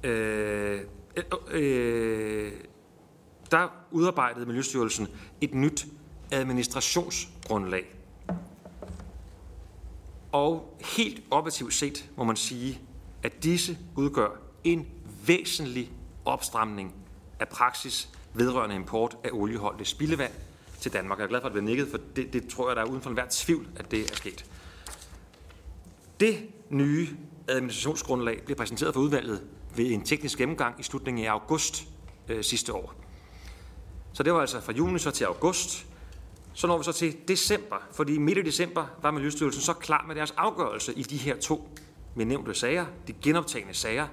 øh, 0.03 0.81
øh, 1.17 1.23
øh, 1.51 2.51
der 3.51 3.67
udarbejdede 3.91 4.45
Miljøstyrelsen 4.45 5.07
et 5.41 5.53
nyt 5.53 5.85
administrationsgrundlag. 6.31 7.95
Og 10.31 10.77
helt 10.97 11.23
objektivt 11.31 11.73
set 11.73 12.09
må 12.17 12.23
man 12.23 12.35
sige, 12.35 12.79
at 13.23 13.43
disse 13.43 13.77
udgør 13.95 14.29
en 14.63 14.87
væsentlig 15.27 15.91
opstramning 16.25 16.93
af 17.39 17.47
praksis 17.47 18.09
vedrørende 18.33 18.75
import 18.75 19.17
af 19.23 19.29
olieholdigt 19.33 19.89
spildevand 19.89 20.31
til 20.79 20.93
Danmark. 20.93 21.19
Jeg 21.19 21.23
er 21.25 21.29
glad 21.29 21.41
for, 21.41 21.47
at 21.47 21.55
det 21.55 21.63
bliver 21.63 21.75
nikket, 21.75 21.87
for 21.91 21.99
det, 22.15 22.33
det 22.33 22.47
tror 22.47 22.69
jeg, 22.69 22.75
der 22.75 22.81
er 22.81 22.85
uden 22.85 23.01
for 23.01 23.09
enhver 23.09 23.25
tvivl, 23.29 23.67
at 23.75 23.91
det 23.91 24.11
er 24.11 24.15
sket. 24.15 24.45
Det 26.19 26.49
nye 26.69 27.07
administrationsgrundlag 27.47 28.41
blev 28.45 28.57
præsenteret 28.57 28.93
for 28.93 29.01
udvalget 29.01 29.43
ved 29.75 29.91
en 29.91 30.05
teknisk 30.05 30.37
gennemgang 30.37 30.79
i 30.79 30.83
slutningen 30.83 31.25
af 31.25 31.31
august 31.31 31.87
øh, 32.27 32.43
sidste 32.43 32.73
år. 32.73 32.95
Så 34.13 34.23
det 34.23 34.33
var 34.33 34.41
altså 34.41 34.61
fra 34.61 34.73
juni 34.73 34.99
så 34.99 35.11
til 35.11 35.25
august. 35.25 35.85
Så 36.53 36.67
når 36.67 36.77
vi 36.77 36.83
så 36.83 36.91
til 36.91 37.17
december, 37.27 37.75
fordi 37.91 38.17
midt 38.17 38.37
i 38.37 38.41
december 38.41 38.85
var 39.01 39.11
Miljøstyrelsen 39.11 39.61
så 39.61 39.73
klar 39.73 40.05
med 40.07 40.15
deres 40.15 40.33
afgørelse 40.37 40.93
i 40.93 41.03
de 41.03 41.17
her 41.17 41.35
to 41.35 41.69
med 42.15 42.25
nævnte 42.25 42.53
sager, 42.53 42.85
de 43.07 43.13
genoptagende 43.13 43.73
sager, 43.73 44.07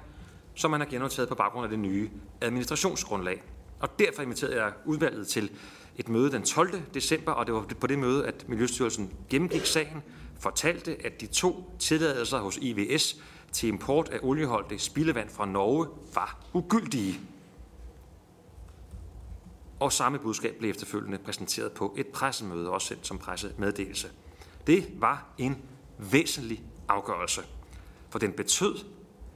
som 0.54 0.70
man 0.70 0.80
har 0.80 0.88
genoptaget 0.88 1.28
på 1.28 1.34
baggrund 1.34 1.64
af 1.64 1.70
det 1.70 1.78
nye 1.78 2.10
administrationsgrundlag. 2.40 3.42
Og 3.80 3.98
derfor 3.98 4.22
inviterede 4.22 4.64
jeg 4.64 4.72
udvalget 4.84 5.28
til 5.28 5.50
et 5.96 6.08
møde 6.08 6.32
den 6.32 6.42
12. 6.42 6.82
december, 6.94 7.32
og 7.32 7.46
det 7.46 7.54
var 7.54 7.66
på 7.80 7.86
det 7.86 7.98
møde, 7.98 8.26
at 8.26 8.48
Miljøstyrelsen 8.48 9.10
gennemgik 9.30 9.66
sagen, 9.66 10.02
fortalte, 10.38 10.96
at 11.06 11.20
de 11.20 11.26
to 11.26 11.76
tilladelser 11.78 12.38
hos 12.38 12.56
IVS 12.56 13.16
til 13.52 13.68
import 13.68 14.08
af 14.08 14.18
olieholdigt 14.22 14.82
spildevand 14.82 15.28
fra 15.28 15.46
Norge 15.46 15.88
var 16.14 16.44
ugyldige. 16.52 17.20
Og 19.80 19.92
samme 19.92 20.18
budskab 20.18 20.54
blev 20.58 20.70
efterfølgende 20.70 21.18
præsenteret 21.18 21.72
på 21.72 21.94
et 21.98 22.06
pressemøde, 22.06 22.70
også 22.70 22.88
sendt 22.88 23.06
som 23.06 23.18
pressemeddelelse. 23.18 24.08
Det 24.66 24.88
var 24.96 25.26
en 25.38 25.62
væsentlig 25.98 26.62
afgørelse, 26.88 27.42
for 28.10 28.18
den 28.18 28.32
betød, 28.32 28.78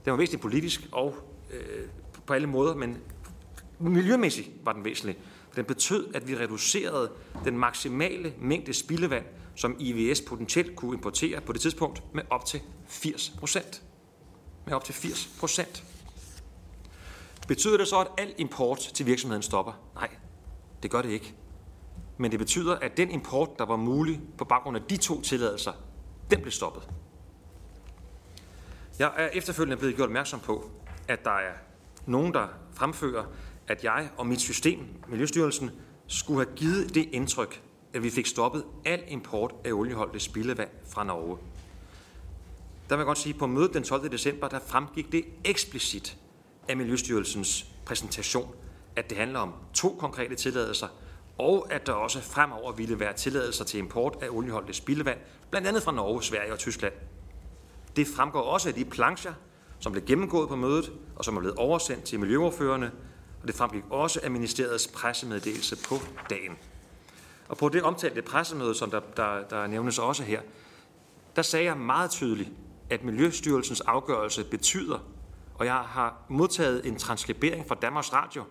den 0.09 0.13
var 0.13 0.19
væsentlig 0.19 0.41
politisk 0.41 0.89
og 0.93 1.15
øh, 1.53 1.89
på 2.27 2.33
alle 2.33 2.47
måder, 2.47 2.75
men 2.75 2.99
miljømæssigt 3.79 4.51
var 4.65 4.73
den 4.73 4.85
væsentlig. 4.85 5.19
Den 5.57 5.65
betød, 5.65 6.15
at 6.15 6.29
vi 6.29 6.37
reducerede 6.37 7.11
den 7.45 7.59
maksimale 7.59 8.33
mængde 8.41 8.75
spildevand, 8.75 9.25
som 9.55 9.77
IVS 9.79 10.21
potentielt 10.21 10.77
kunne 10.77 10.95
importere 10.95 11.41
på 11.41 11.53
det 11.53 11.61
tidspunkt, 11.61 12.03
med 12.15 12.23
op 12.31 12.45
til 12.45 12.61
80 12.89 13.35
procent 13.39 13.83
med 14.69 14.77
op 14.77 14.85
til 14.85 14.95
80 14.95 15.31
procent. 15.39 15.85
Betyder 17.49 17.77
det 17.77 17.89
så, 17.89 17.99
at 18.01 18.09
al 18.19 18.35
import 18.39 18.79
til 18.79 19.07
virksomheden 19.07 19.43
stopper? 19.43 19.73
Nej, 19.95 20.09
det 20.83 20.91
gør 20.91 21.03
det 21.03 21.11
ikke. 21.11 21.35
Men 22.19 22.31
det 22.31 22.39
betyder, 22.39 22.75
at 22.75 22.97
den 22.97 23.11
import, 23.11 23.59
der 23.59 23.65
var 23.65 23.77
mulig 23.77 24.21
på 24.39 24.45
baggrund 24.45 24.77
af 24.77 24.83
de 24.83 24.97
to 24.97 25.21
tilladelser, 25.21 25.73
den 26.31 26.41
blev 26.41 26.53
stoppet. 26.53 26.89
Jeg 28.99 29.13
er 29.17 29.29
efterfølgende 29.29 29.77
blevet 29.77 29.97
gjort 29.97 30.07
opmærksom 30.07 30.41
på, 30.41 30.71
at 31.09 31.25
der 31.25 31.31
er 31.31 31.53
nogen, 32.07 32.35
der 32.35 32.49
fremfører, 32.75 33.25
at 33.69 33.85
jeg 33.85 34.11
og 34.17 34.27
mit 34.27 34.41
system, 34.41 34.79
Miljøstyrelsen, 35.09 35.71
skulle 36.07 36.47
have 36.47 36.57
givet 36.57 36.95
det 36.95 37.09
indtryk, 37.13 37.63
at 37.95 38.03
vi 38.03 38.11
fik 38.11 38.27
stoppet 38.27 38.65
al 38.85 39.03
import 39.09 39.55
af 39.65 39.73
olieholdet 39.73 40.23
spildevand 40.23 40.69
fra 40.89 41.05
Norge. 41.05 41.39
Der 42.89 42.97
vil 42.97 43.01
jeg 43.01 43.07
godt 43.07 43.19
sige, 43.19 43.33
at 43.33 43.39
på 43.39 43.47
mødet 43.47 43.75
den 43.75 43.83
12. 43.83 44.11
december, 44.13 44.49
der 44.49 44.59
fremgik 44.67 45.13
det 45.13 45.25
eksplicit 45.45 46.17
af 46.69 46.77
Miljøstyrelsens 46.77 47.67
præsentation, 47.87 48.55
at 48.97 49.11
det 49.11 49.19
handler 49.19 49.39
om 49.39 49.53
to 49.75 49.97
konkrete 49.99 50.35
tilladelser, 50.35 50.89
og 51.39 51.67
at 51.71 51.87
der 51.87 51.93
også 51.93 52.21
fremover 52.21 52.73
ville 52.73 53.01
være 53.01 53.13
tilladelser 53.13 53.65
til 53.65 53.79
import 53.79 54.17
af 54.21 54.29
olieholdet 54.31 54.77
spildevand, 54.77 55.19
blandt 55.51 55.69
andet 55.69 55.83
fra 55.83 55.93
Norge, 55.93 56.23
Sverige 56.23 56.53
og 56.53 56.59
Tyskland. 56.59 56.93
Det 57.97 58.07
fremgår 58.17 58.41
også 58.41 58.69
af 58.69 58.75
de 58.75 58.85
plancher, 58.85 59.33
som 59.79 59.93
blev 59.93 60.05
gennemgået 60.05 60.49
på 60.49 60.57
mødet, 60.57 60.93
og 61.17 61.25
som 61.25 61.37
er 61.37 61.41
blevet 61.41 61.57
oversendt 61.57 62.05
til 62.05 62.21
miljøordførerne, 62.21 62.93
og 63.43 63.49
det 63.49 63.55
fremgik 63.55 63.85
også 63.91 64.21
af 64.23 64.31
ministeriets 64.31 64.87
pressemeddelelse 64.87 65.77
på 65.89 65.95
dagen. 66.31 66.57
Og 67.49 67.57
på 67.57 67.69
det 67.69 67.83
omtalte 67.83 68.23
pressemøde, 68.23 68.75
som 68.75 68.91
der, 68.91 69.01
der, 69.17 69.43
der 69.51 69.67
nævnes 69.67 69.99
også 69.99 70.23
her, 70.23 70.41
der 71.37 71.43
sagde 71.43 71.65
jeg 71.65 71.77
meget 71.77 72.11
tydeligt, 72.11 72.51
at 72.91 73.05
Miljøstyrelsens 73.05 73.81
afgørelse 73.81 74.45
betyder, 74.45 74.99
og 75.55 75.67
jeg 75.67 75.75
har 75.75 76.17
modtaget 76.29 76.87
en 76.87 76.99
transkribering 76.99 77.69
fra 77.69 77.75
Danmarks 77.75 78.13
Radio, 78.13 78.45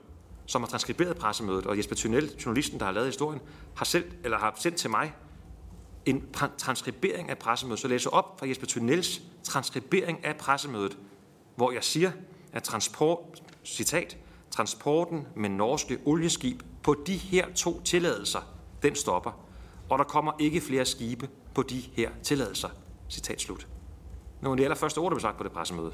som 0.46 0.62
har 0.62 0.68
transkriberet 0.68 1.18
pressemødet, 1.18 1.66
og 1.66 1.78
Jesper 1.78 1.96
Thunel, 1.96 2.32
journalisten, 2.46 2.80
der 2.80 2.86
har 2.86 2.92
lavet 2.92 3.08
historien, 3.08 3.42
har, 3.76 3.86
selv, 3.86 4.12
eller 4.24 4.38
har 4.38 4.54
sendt 4.60 4.78
til 4.78 4.90
mig 4.90 5.14
en 6.08 6.24
transkribering 6.58 7.30
af 7.30 7.38
pressemødet. 7.38 7.80
Så 7.80 7.88
læser 7.88 8.10
op 8.10 8.40
fra 8.40 8.48
Jesper 8.48 8.66
Tynels 8.66 9.22
transkribering 9.44 10.26
af 10.26 10.38
pressemødet, 10.38 10.98
hvor 11.56 11.72
jeg 11.72 11.84
siger, 11.84 12.12
at 12.54 12.64
transport, 12.64 13.44
citat, 13.66 14.18
transporten 14.52 15.28
med 15.36 15.50
norske 15.50 16.00
olieskib 16.06 16.62
på 16.84 16.96
de 17.08 17.18
her 17.18 17.54
to 17.56 17.82
tilladelser, 17.82 18.42
den 18.84 18.96
stopper, 18.96 19.32
og 19.90 20.00
der 20.00 20.06
kommer 20.06 20.32
ikke 20.40 20.62
flere 20.62 20.86
skibe 20.86 21.30
på 21.56 21.64
de 21.64 21.80
her 21.80 22.12
tilladelser. 22.24 22.70
Citat 23.10 23.42
slut. 23.42 23.68
Nogle 24.42 24.54
af 24.54 24.58
de 24.58 24.64
allerførste 24.64 24.98
ord, 24.98 25.12
der 25.12 25.16
blev 25.16 25.22
sagt 25.22 25.38
på 25.38 25.44
det 25.44 25.52
pressemøde. 25.52 25.94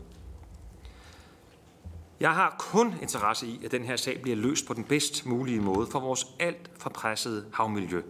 Jeg 2.19 2.31
har 2.31 2.55
kun 2.59 2.93
interesse 3.01 3.47
i, 3.47 3.65
at 3.65 3.71
den 3.71 3.83
her 3.83 3.95
sag 3.95 4.21
bliver 4.21 4.37
løst 4.37 4.67
på 4.67 4.73
den 4.73 4.83
bedst 4.83 5.25
mulige 5.25 5.61
måde 5.61 5.87
for 5.87 5.99
vores 5.99 6.27
alt 6.39 6.71
for 6.79 6.89
pressede 6.89 7.45
havmiljø. 7.53 8.01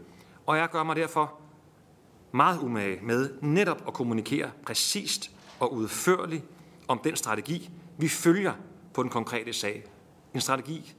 Og 0.45 0.57
jeg 0.57 0.69
gør 0.69 0.83
mig 0.83 0.95
derfor 0.95 1.42
meget 2.33 2.59
umage 2.59 2.99
med 3.01 3.29
netop 3.41 3.83
at 3.87 3.93
kommunikere 3.93 4.51
præcist 4.65 5.31
og 5.59 5.73
udførligt 5.73 6.43
om 6.87 6.99
den 7.03 7.15
strategi, 7.15 7.69
vi 7.97 8.07
følger 8.07 8.53
på 8.93 9.03
den 9.03 9.09
konkrete 9.09 9.53
sag. 9.53 9.83
En 10.33 10.41
strategi, 10.41 10.93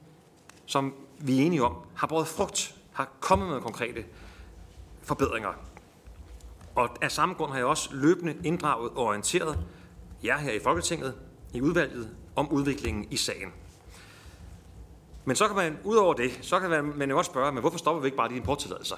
som 0.65 0.93
vi 1.19 1.37
er 1.41 1.45
enige 1.45 1.63
om, 1.63 1.75
har 1.95 2.07
båret 2.07 2.27
frugt, 2.27 2.75
har 2.93 3.09
kommet 3.19 3.47
med 3.49 3.61
konkrete 3.61 4.05
forbedringer. 5.03 5.49
Og 6.75 6.89
af 7.01 7.11
samme 7.11 7.35
grund 7.35 7.51
har 7.51 7.57
jeg 7.57 7.65
også 7.65 7.89
løbende 7.93 8.37
inddraget 8.43 8.91
og 8.91 9.05
orienteret 9.05 9.59
jer 10.23 10.37
her 10.37 10.51
i 10.51 10.59
Folketinget, 10.63 11.15
i 11.53 11.61
udvalget, 11.61 12.15
om 12.35 12.49
udviklingen 12.49 13.07
i 13.11 13.17
sagen. 13.17 13.53
Men 15.25 15.35
så 15.35 15.47
kan 15.47 15.55
man, 15.55 15.77
ud 15.83 15.95
over 15.95 16.13
det, 16.13 16.39
så 16.41 16.59
kan 16.59 16.69
man, 16.69 16.93
man 16.95 17.09
jo 17.09 17.17
også 17.17 17.31
spørge, 17.31 17.51
men 17.51 17.61
hvorfor 17.61 17.77
stopper 17.77 18.01
vi 18.01 18.07
ikke 18.07 18.17
bare 18.17 18.29
de 18.29 18.35
importtilladelser? 18.35 18.95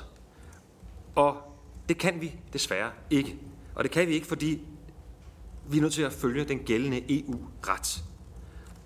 Og 1.16 1.57
det 1.90 1.98
kan 1.98 2.22
vi 2.22 2.36
desværre 2.54 2.92
ikke. 3.10 3.38
Og 3.76 3.84
det 3.84 3.92
kan 3.92 4.08
vi 4.08 4.14
ikke, 4.14 4.28
fordi 4.28 4.62
vi 5.70 5.78
er 5.78 5.82
nødt 5.82 5.94
til 5.94 6.02
at 6.02 6.14
følge 6.14 6.44
den 6.44 6.60
gældende 6.60 7.20
EU-ret. 7.20 8.04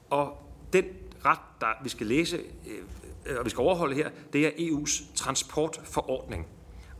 Og 0.09 0.37
den 0.73 0.85
ret, 1.25 1.39
der 1.61 1.67
vi 1.83 1.89
skal 1.89 2.07
læse 2.07 2.37
øh, 2.67 3.39
og 3.39 3.45
vi 3.45 3.49
skal 3.49 3.61
overholde 3.61 3.95
her, 3.95 4.09
det 4.33 4.45
er 4.45 4.51
EU's 4.51 5.15
transportforordning. 5.15 6.47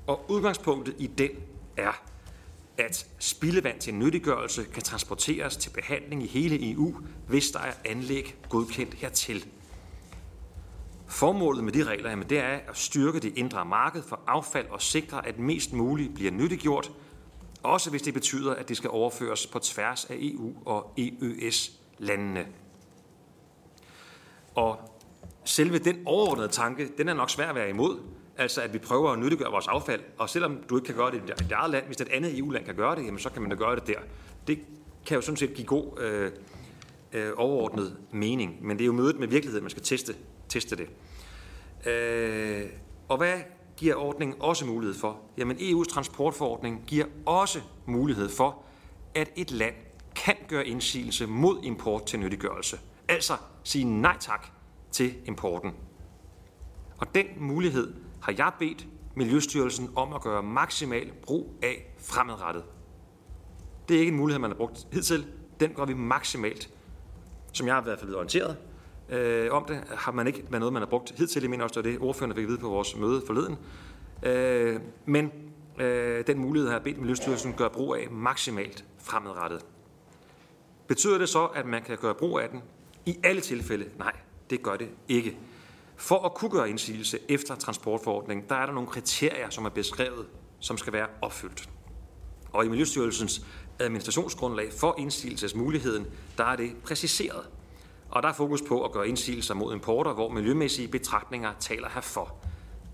Og 0.08 0.32
udgangspunktet 0.32 0.96
i 0.98 1.08
den 1.08 1.30
er, 1.78 2.04
at 2.78 3.08
spildevand 3.20 3.80
til 3.80 3.94
nyttiggørelse 3.94 4.64
kan 4.64 4.84
transporteres 4.84 5.58
til 5.58 5.70
behandling 5.70 6.24
i 6.24 6.28
hele 6.28 6.72
EU, 6.72 6.96
hvis 7.28 7.52
der 7.52 7.60
er 7.60 7.74
anlæg 7.86 8.36
godkendt 8.50 8.94
hertil. 8.94 9.46
Formålet 11.12 11.64
med 11.64 11.74
de 11.74 11.84
regler 11.84 12.10
jamen, 12.10 12.30
det 12.30 12.40
er 12.40 12.60
at 12.70 12.78
styrke 12.78 13.20
det 13.20 13.38
indre 13.38 13.66
marked 13.66 14.04
for 14.04 14.20
affald 14.28 14.68
og 14.70 14.82
sikre, 14.82 15.28
at 15.28 15.40
mest 15.40 15.74
muligt 15.74 16.14
bliver 16.16 16.32
nyttiggjort, 16.32 16.92
også 17.64 17.90
hvis 17.90 18.02
det 18.02 18.14
betyder, 18.14 18.54
at 18.54 18.70
det 18.70 18.78
skal 18.78 18.90
overføres 18.90 19.48
på 19.48 19.60
tværs 19.60 20.06
af 20.06 20.16
EU 20.20 20.54
og 20.66 20.94
EØS-landene. 20.98 22.46
Og 24.56 25.00
selve 25.46 25.80
den 25.80 25.96
overordnede 26.06 26.48
tanke, 26.48 26.90
den 26.98 27.10
er 27.10 27.14
nok 27.14 27.30
svær 27.30 27.50
at 27.50 27.56
være 27.56 27.70
imod, 27.70 28.00
altså 28.38 28.62
at 28.62 28.74
vi 28.74 28.78
prøver 28.78 29.12
at 29.12 29.20
nyttiggøre 29.20 29.52
vores 29.52 29.68
affald, 29.68 30.02
og 30.18 30.30
selvom 30.30 30.58
du 30.70 30.78
ikke 30.78 30.86
kan 30.86 30.96
gøre 30.96 31.12
det 31.12 31.18
i 31.18 31.44
dit 31.44 31.52
eget 31.52 31.72
land, 31.72 31.86
hvis 31.86 31.98
et 31.98 32.10
andet 32.10 32.38
EU-land 32.38 32.66
kan 32.66 32.76
gøre 32.76 32.96
det, 32.96 33.06
jamen 33.06 33.20
så 33.20 33.30
kan 33.30 33.42
man 33.42 33.52
da 33.52 33.58
gøre 33.58 33.76
det 33.76 33.88
der. 33.88 34.00
Det 34.48 34.60
kan 35.06 35.16
jo 35.16 35.22
sådan 35.22 35.38
set 35.38 35.54
give 35.54 35.68
god 35.68 36.00
øh, 36.00 36.32
øh, 37.14 37.32
overordnet 37.38 37.98
mening, 38.12 38.58
men 38.62 38.78
det 38.78 38.84
er 38.84 38.88
jo 38.88 38.94
mødet 38.94 39.20
med 39.20 39.28
virkeligheden, 39.28 39.64
man 39.64 39.72
skal 39.72 39.84
teste, 39.84 40.16
teste 40.52 40.76
det. 40.76 40.90
Øh, 41.92 42.70
og 43.08 43.18
hvad 43.18 43.40
giver 43.78 43.96
ordningen 43.96 44.42
også 44.42 44.66
mulighed 44.66 44.96
for? 44.96 45.20
Jamen 45.38 45.58
EU's 45.58 45.84
transportforordning 45.84 46.84
giver 46.88 47.06
også 47.26 47.62
mulighed 47.86 48.30
for, 48.30 48.64
at 49.16 49.32
et 49.36 49.52
land 49.52 49.76
kan 50.16 50.36
gøre 50.48 50.68
indsigelse 50.68 51.28
mod 51.28 51.60
import 51.64 52.06
til 52.06 52.20
nyttiggørelse. 52.20 52.80
Altså 53.08 53.34
sige 53.64 53.86
nej 53.86 54.18
tak 54.20 54.48
til 54.92 55.14
importen. 55.26 55.72
Og 56.98 57.16
den 57.16 57.26
mulighed 57.38 57.94
har 58.22 58.34
jeg 58.38 58.52
bedt 58.60 58.88
Miljøstyrelsen 59.16 59.90
om 59.96 60.14
at 60.14 60.22
gøre 60.22 60.44
maksimal 60.44 61.12
brug 61.24 61.54
af 61.64 61.94
fremadrettet. 61.98 62.64
Det 63.90 63.96
er 63.96 64.00
ikke 64.00 64.12
en 64.12 64.18
mulighed, 64.18 64.40
man 64.40 64.50
har 64.50 64.58
brugt 64.58 64.88
hidtil. 64.92 65.28
Den 65.60 65.74
gør 65.74 65.86
vi 65.86 65.94
maksimalt. 65.94 66.70
Som 67.54 67.68
jeg 67.68 67.76
har 67.76 67.82
i 67.82 67.84
hvert 67.84 68.00
fald 68.00 68.08
blevet 68.08 68.18
orienteret 68.18 68.58
øh, 69.12 69.52
om 69.52 69.66
det, 69.66 69.84
har 69.90 70.12
man 70.12 70.28
ikke 70.28 70.44
været 70.50 70.60
noget, 70.60 70.74
man 70.74 70.82
har 70.82 70.90
brugt 70.90 71.12
hidtil. 71.18 71.42
Jeg 71.42 71.50
mener 71.50 71.64
også, 71.64 71.82
det 71.82 71.88
er 71.88 71.92
det, 71.92 72.02
ordførende 72.02 72.36
fik 72.36 72.44
at 72.44 72.50
vide 72.50 72.58
på 72.58 72.70
vores 72.70 72.96
møde 72.96 73.24
forleden. 73.28 73.58
Øh, 74.24 74.80
men 75.06 75.32
øh, 75.80 76.28
den 76.28 76.40
mulighed 76.40 76.70
har 76.70 76.76
jeg 76.76 76.84
bedt 76.84 76.98
Miljøstyrelsen 76.98 77.54
gøre 77.54 77.70
brug 77.70 77.96
af 77.96 78.08
maksimalt 78.12 78.86
fremadrettet. 79.00 79.66
Betyder 80.88 81.18
det 81.18 81.30
så, 81.30 81.46
at 81.46 81.66
man 81.66 81.84
kan 81.84 81.98
gøre 81.98 82.16
brug 82.16 82.40
af 82.40 82.50
den 82.50 82.62
i 83.06 83.18
alle 83.24 83.42
tilfælde? 83.42 83.86
Nej, 83.98 84.14
det 84.50 84.64
gør 84.64 84.76
det 84.76 84.90
ikke. 85.08 85.38
For 85.96 86.26
at 86.26 86.34
kunne 86.34 86.52
gøre 86.52 86.70
indsigelse 86.70 87.20
efter 87.30 87.56
transportforordningen, 87.56 88.46
der 88.50 88.56
er 88.56 88.66
der 88.66 88.74
nogle 88.74 88.90
kriterier, 88.90 89.50
som 89.50 89.66
er 89.66 89.70
beskrevet, 89.70 90.26
som 90.60 90.78
skal 90.78 90.94
være 90.94 91.08
opfyldt. 91.22 91.70
Og 92.52 92.66
i 92.66 92.70
Miljøstyrelsens 92.70 93.46
administrationsgrundlag 93.80 94.74
for 94.74 94.96
indsigelsesmuligheden, 94.98 96.06
der 96.38 96.44
er 96.44 96.56
det 96.56 96.72
præciseret. 96.84 97.50
Og 98.12 98.24
der 98.24 98.30
er 98.30 98.34
fokus 98.34 98.62
på 98.62 98.86
at 98.86 98.92
gøre 98.92 99.08
indsigelser 99.08 99.54
mod 99.54 99.74
importer, 99.74 100.14
hvor 100.14 100.30
miljømæssige 100.30 100.88
betragtninger 100.88 101.54
taler 101.60 101.90
herfor. 101.94 102.36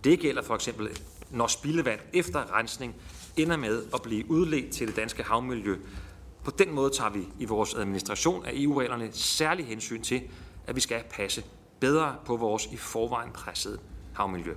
Det 0.03 0.19
gælder 0.19 0.41
for 0.41 0.55
eksempel, 0.55 0.99
når 1.31 1.47
spildevand 1.47 1.99
efter 2.13 2.57
rensning 2.57 2.95
ender 3.37 3.57
med 3.57 3.83
at 3.93 4.01
blive 4.01 4.31
udledt 4.31 4.73
til 4.73 4.87
det 4.87 4.95
danske 4.95 5.23
havmiljø. 5.23 5.77
På 6.43 6.51
den 6.51 6.71
måde 6.71 6.89
tager 6.89 7.09
vi 7.09 7.27
i 7.39 7.45
vores 7.45 7.73
administration 7.73 8.45
af 8.45 8.51
EU-reglerne 8.53 9.09
særlig 9.11 9.65
hensyn 9.65 10.01
til, 10.01 10.21
at 10.67 10.75
vi 10.75 10.81
skal 10.81 11.03
passe 11.09 11.43
bedre 11.79 12.15
på 12.25 12.37
vores 12.37 12.65
i 12.65 12.77
forvejen 12.77 13.31
pressede 13.31 13.79
havmiljø. 14.13 14.53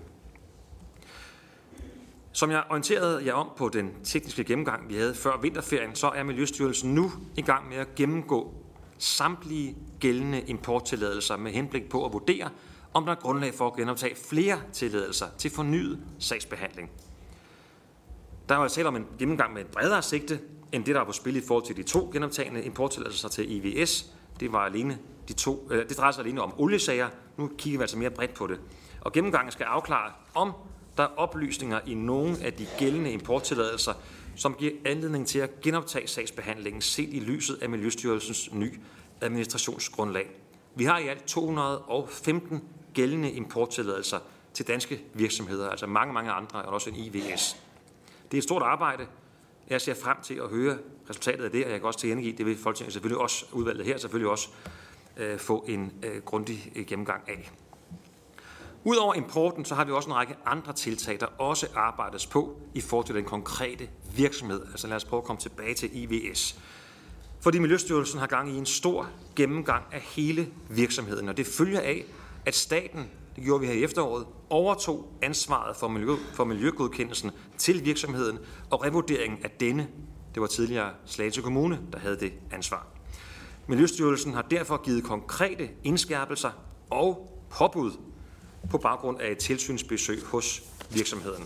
Som 2.33 2.51
jeg 2.51 2.65
orienterede 2.71 3.27
jer 3.27 3.33
om 3.33 3.51
på 3.57 3.69
den 3.69 3.91
tekniske 4.05 4.45
gennemgang, 4.45 4.89
vi 4.89 4.95
havde 4.95 5.15
før 5.15 5.41
vinterferien, 5.41 5.95
så 5.95 6.09
er 6.09 6.23
Miljøstyrelsen 6.23 6.95
nu 6.95 7.13
i 7.37 7.43
gang 7.43 7.69
med 7.69 7.77
at 7.77 7.95
gennemgå 7.95 8.55
samtlige 9.01 9.77
gældende 10.01 10.41
importtilladelser 10.41 11.37
med 11.37 11.53
henblik 11.53 11.89
på 11.89 12.05
at 12.07 12.13
vurdere, 12.13 12.51
om 12.95 13.05
der 13.05 13.13
er 13.13 13.17
grundlag 13.17 13.55
for 13.55 13.67
at 13.67 13.77
genoptage 13.77 14.17
flere 14.29 14.61
tilladelser 14.73 15.27
til 15.39 15.51
fornyet 15.51 16.01
sagsbehandling. 16.19 16.91
Der 18.49 18.57
er 18.57 18.63
jo 18.63 18.69
tale 18.69 18.89
om 18.89 18.97
en 18.97 19.07
gennemgang 19.19 19.53
med 19.53 19.63
et 19.63 19.69
bredere 19.69 20.03
sigte, 20.03 20.41
end 20.73 20.85
det, 20.85 20.95
der 20.95 21.01
er 21.01 21.05
på 21.05 21.13
spil 21.13 21.37
i 21.37 21.41
forhold 21.49 21.67
til 21.67 21.77
de 21.77 21.83
to 21.83 22.11
genoptagende 22.13 22.65
importtilladelser 22.65 23.29
til 23.29 23.67
IVS. 23.67 24.07
Det 24.41 24.53
var 24.53 24.59
alene 24.59 24.99
de 25.29 25.33
to, 25.33 25.69
øh, 25.71 25.89
det 25.89 25.99
drejer 25.99 26.13
sig 26.13 26.25
alene 26.25 26.43
om 26.43 26.55
oliesager. 26.61 27.09
Nu 27.37 27.51
kigger 27.59 27.79
vi 27.79 27.83
altså 27.83 27.99
mere 27.99 28.11
bredt 28.11 28.35
på 28.35 28.47
det. 28.47 28.61
Og 29.01 29.13
gennemgangen 29.13 29.53
skal 29.53 29.65
afklare, 29.65 30.13
om 30.35 30.53
der 30.97 31.03
er 31.03 31.09
oplysninger 31.17 31.81
i 31.87 31.95
nogle 31.95 32.37
af 32.43 32.53
de 32.53 32.67
gældende 32.79 33.13
importtilladelser, 33.13 33.93
som 34.37 34.55
giver 34.55 34.73
anledning 34.85 35.27
til 35.27 35.39
at 35.39 35.61
genoptage 35.61 36.07
sagsbehandlingen 36.07 36.83
set 36.83 37.09
i 37.13 37.21
lyset 37.21 37.59
af 37.63 37.69
Miljøstyrelsens 37.71 38.53
ny 38.53 38.81
administrationsgrundlag. 39.21 40.31
Vi 40.75 40.85
har 40.85 40.99
i 40.99 41.09
alt 41.09 41.25
215 41.25 42.63
gældende 42.95 43.33
importtilladelser 43.33 44.19
til 44.55 44.69
danske 44.69 45.01
virksomheder, 45.15 45.69
altså 45.69 45.87
mange, 45.87 46.15
mange 46.15 46.31
andre, 46.31 46.63
og 46.63 46.73
også 46.73 46.91
en 46.91 46.97
IVS. 46.97 47.57
Det 48.31 48.37
er 48.37 48.39
et 48.39 48.45
stort 48.45 48.63
arbejde. 48.63 49.07
Jeg 49.71 49.81
ser 49.81 49.95
frem 49.95 50.17
til 50.23 50.35
at 50.35 50.49
høre 50.49 50.79
resultatet 51.11 51.45
af 51.45 51.51
det, 51.51 51.65
og 51.65 51.71
jeg 51.71 51.81
kan 51.81 51.87
også 51.87 51.99
tilkendegive, 51.99 52.37
det 52.37 52.47
vil 52.47 52.59
Folketinget 52.59 52.93
selvfølgelig 52.93 53.19
også, 53.19 53.45
udvalget 53.53 53.87
her 53.87 53.99
selvfølgelig 53.99 54.31
også, 54.31 54.49
øh, 55.17 55.39
få 55.39 55.65
en 55.69 55.93
øh, 56.03 56.23
grundig 56.23 56.73
øh, 56.77 56.87
gennemgang 56.87 57.23
af. 57.29 57.51
Udover 58.85 59.15
importen, 59.15 59.65
så 59.65 59.75
har 59.75 59.85
vi 59.85 59.93
også 59.93 60.09
en 60.09 60.15
række 60.15 60.37
andre 60.47 60.73
tiltag, 60.73 61.21
der 61.21 61.27
også 61.27 61.67
arbejdes 61.75 62.27
på 62.27 62.57
i 62.75 62.81
forhold 62.81 63.07
til 63.07 63.15
den 63.15 63.25
konkrete 63.25 63.89
virksomhed. 64.17 64.63
Altså 64.71 64.87
lad 64.87 64.97
os 64.97 65.05
prøve 65.05 65.21
at 65.21 65.25
komme 65.25 65.41
tilbage 65.41 65.75
til 65.75 65.91
IVS. 65.93 66.59
Fordi 67.41 67.59
Miljøstyrelsen 67.59 68.21
har 68.21 68.27
gang 68.27 68.53
i 68.53 68.59
en 68.59 68.67
stor 68.67 69.09
gennemgang 69.37 69.85
af 69.93 70.01
hele 70.01 70.49
virksomheden, 70.69 71.29
og 71.29 71.37
det 71.37 71.47
følger 71.47 71.81
af, 71.81 72.05
at 72.47 72.55
staten, 72.55 73.11
det 73.37 73.45
gjorde 73.45 73.61
vi 73.61 73.67
her 73.67 73.75
i 73.75 73.85
efteråret, 73.85 74.27
overtog 74.51 75.13
ansvaret 75.23 75.77
for, 75.77 75.89
miljø, 75.89 76.15
for 76.35 76.45
miljøgodkendelsen 76.45 77.31
til 77.59 77.85
virksomheden 77.85 78.39
og 78.71 78.85
revurderingen 78.85 79.39
af 79.45 79.51
denne. 79.51 79.89
Det 80.35 80.41
var 80.41 80.47
tidligere 80.47 80.91
Slagelse 81.07 81.43
Kommune, 81.43 81.81
der 81.93 81.99
havde 81.99 82.21
det 82.21 82.33
ansvar. 82.53 82.87
Miljøstyrelsen 83.67 84.35
har 84.35 84.43
derfor 84.43 84.83
givet 84.85 85.05
konkrete 85.05 85.69
indskærpelser 85.85 86.51
og 86.91 87.41
påbud 87.51 87.93
på 88.71 88.79
baggrund 88.79 89.21
af 89.21 89.31
et 89.31 89.39
tilsynsbesøg 89.39 90.23
hos 90.25 90.63
virksomheden. 90.91 91.45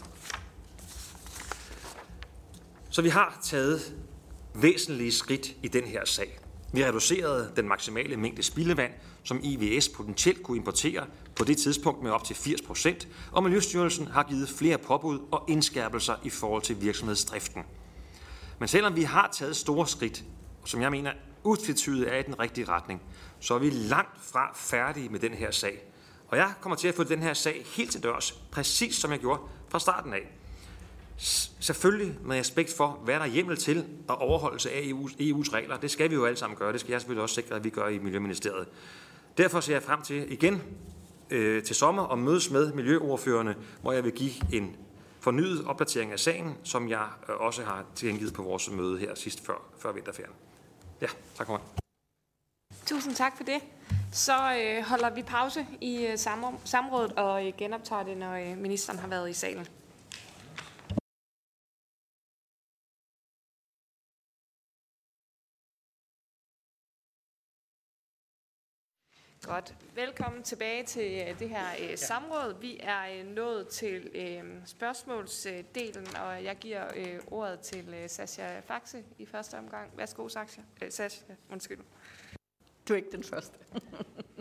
Så 2.95 3.03
vi 3.03 3.09
har 3.09 3.39
taget 3.43 3.95
væsentlige 4.55 5.13
skridt 5.13 5.53
i 5.63 5.69
den 5.69 5.85
her 5.85 6.05
sag. 6.05 6.39
Vi 6.73 6.85
reducerede 6.85 7.53
den 7.57 7.69
maksimale 7.69 8.17
mængde 8.17 8.43
spildevand, 8.43 8.93
som 9.23 9.41
IVS 9.43 9.89
potentielt 9.89 10.43
kunne 10.43 10.57
importere 10.57 11.07
på 11.37 11.45
det 11.45 11.59
tidspunkt 11.59 12.03
med 12.03 12.11
op 12.11 12.25
til 12.25 12.37
80 12.37 12.63
procent, 12.63 13.09
og 13.33 13.43
Miljøstyrelsen 13.43 14.07
har 14.07 14.23
givet 14.23 14.49
flere 14.49 14.79
påbud 14.79 15.19
og 15.33 15.45
indskærpelser 15.49 16.15
i 16.25 16.31
forhold 16.31 16.63
til 16.63 16.81
virksomhedsdriften. 16.81 17.63
Men 18.59 18.69
selvom 18.69 18.97
vi 18.97 19.03
har 19.03 19.29
taget 19.33 19.57
store 19.57 19.87
skridt, 19.87 20.25
som 20.65 20.83
jeg 20.83 20.91
mener 20.91 21.13
utvetydigt 21.45 22.09
er 22.09 22.19
i 22.19 22.23
den 22.23 22.41
rigtige 22.41 22.69
retning, 22.69 23.03
så 23.41 23.55
er 23.55 23.59
vi 23.59 23.71
langt 23.71 24.21
fra 24.23 24.53
færdige 24.55 25.09
med 25.09 25.21
den 25.21 25.35
her 25.35 25.51
sag. 25.51 25.85
Og 26.29 26.37
jeg 26.37 26.53
kommer 26.61 26.77
til 26.77 26.89
at 26.89 26.95
få 26.95 27.05
den 27.05 27.23
her 27.23 27.35
sag 27.35 27.67
helt 27.77 27.93
til 27.93 28.03
dørs, 28.03 28.33
præcis 28.33 28.97
som 28.97 29.11
jeg 29.11 29.19
gjorde 29.19 29.41
fra 29.69 29.79
starten 29.79 30.13
af. 30.13 30.31
Selvfølgelig 31.17 32.17
med 32.23 32.39
respekt 32.39 32.73
for, 32.77 33.01
hvad 33.05 33.15
der 33.15 33.21
er 33.21 33.27
hjemmel 33.27 33.57
til 33.57 33.85
og 34.09 34.19
overholdelse 34.19 34.71
af 34.71 34.81
EU's, 34.81 35.13
EU's 35.21 35.53
regler. 35.53 35.77
Det 35.77 35.91
skal 35.91 36.11
vi 36.11 36.15
jo 36.15 36.25
alle 36.25 36.37
sammen 36.37 36.57
gøre. 36.57 36.73
Det 36.73 36.81
skal 36.81 36.93
jeg 36.93 37.01
selvfølgelig 37.01 37.23
også 37.23 37.35
sikre, 37.35 37.57
at 37.57 37.65
vi 37.65 37.71
gør 37.71 37.89
i 37.89 37.99
Miljøministeriet. 37.99 38.69
Derfor 39.39 39.61
ser 39.61 39.73
jeg 39.73 39.83
frem 39.83 40.03
til 40.03 40.33
igen 40.33 40.63
øh, 41.31 41.63
til 41.63 41.77
sommer 41.77 42.03
og 42.03 42.19
mødes 42.19 42.51
med 42.51 42.73
miljøordførende, 42.73 43.55
hvor 43.83 43.93
jeg 43.93 44.05
vil 44.05 44.13
give 44.13 44.33
en 44.53 44.77
fornyet 45.21 45.65
opdatering 45.67 46.13
af 46.13 46.21
sagen, 46.21 46.55
som 46.65 46.89
jeg 46.89 47.07
øh, 47.29 47.37
også 47.37 47.63
har 47.63 47.85
tilgængivet 47.95 48.35
på 48.35 48.43
vores 48.43 48.71
møde 48.71 48.99
her 48.99 49.15
sidst 49.15 49.47
før, 49.47 49.63
før 49.79 49.93
vinterferien. 49.93 50.33
Ja, 51.01 51.07
tak 51.35 51.47
for 51.47 51.61
Tusind 52.87 53.15
tak 53.15 53.37
for 53.37 53.45
det. 53.45 53.61
Så 54.13 54.33
øh, 54.33 54.85
holder 54.85 55.11
vi 55.11 55.23
pause 55.23 55.67
i 55.81 56.07
øh, 56.07 56.19
samrådet 56.65 57.13
og 57.13 57.47
øh, 57.47 57.53
genoptager 57.59 58.03
det, 58.03 58.17
når 58.17 58.33
øh, 58.33 58.59
ministeren 58.59 58.99
har 58.99 59.09
været 59.09 59.31
i 59.31 59.33
salen. 59.33 59.67
Godt. 69.47 69.75
Velkommen 69.95 70.43
tilbage 70.43 70.85
til 70.85 71.23
øh, 71.29 71.39
det 71.39 71.49
her 71.49 71.65
øh, 71.83 71.99
samråd. 71.99 72.61
Vi 72.61 72.81
er 72.83 73.19
øh, 73.19 73.27
nået 73.27 73.69
til 73.69 74.11
øh, 74.15 74.43
spørgsmålsdelen, 74.67 76.07
og 76.17 76.45
jeg 76.45 76.57
giver 76.57 76.85
øh, 76.97 77.21
ordet 77.27 77.61
til 77.61 77.95
øh, 78.03 78.09
Sascha 78.09 78.61
Faxe 78.61 79.05
i 79.19 79.27
første 79.27 79.59
omgang. 79.59 79.91
Værsgo, 79.97 80.29
Sascha. 80.29 80.63
Øh, 80.83 80.91
Sascha, 80.91 81.35
undskyld. 81.51 81.81
Du 82.89 82.93
er 82.93 82.97
ikke 82.97 83.13
den 83.13 83.25
første. 83.25 83.59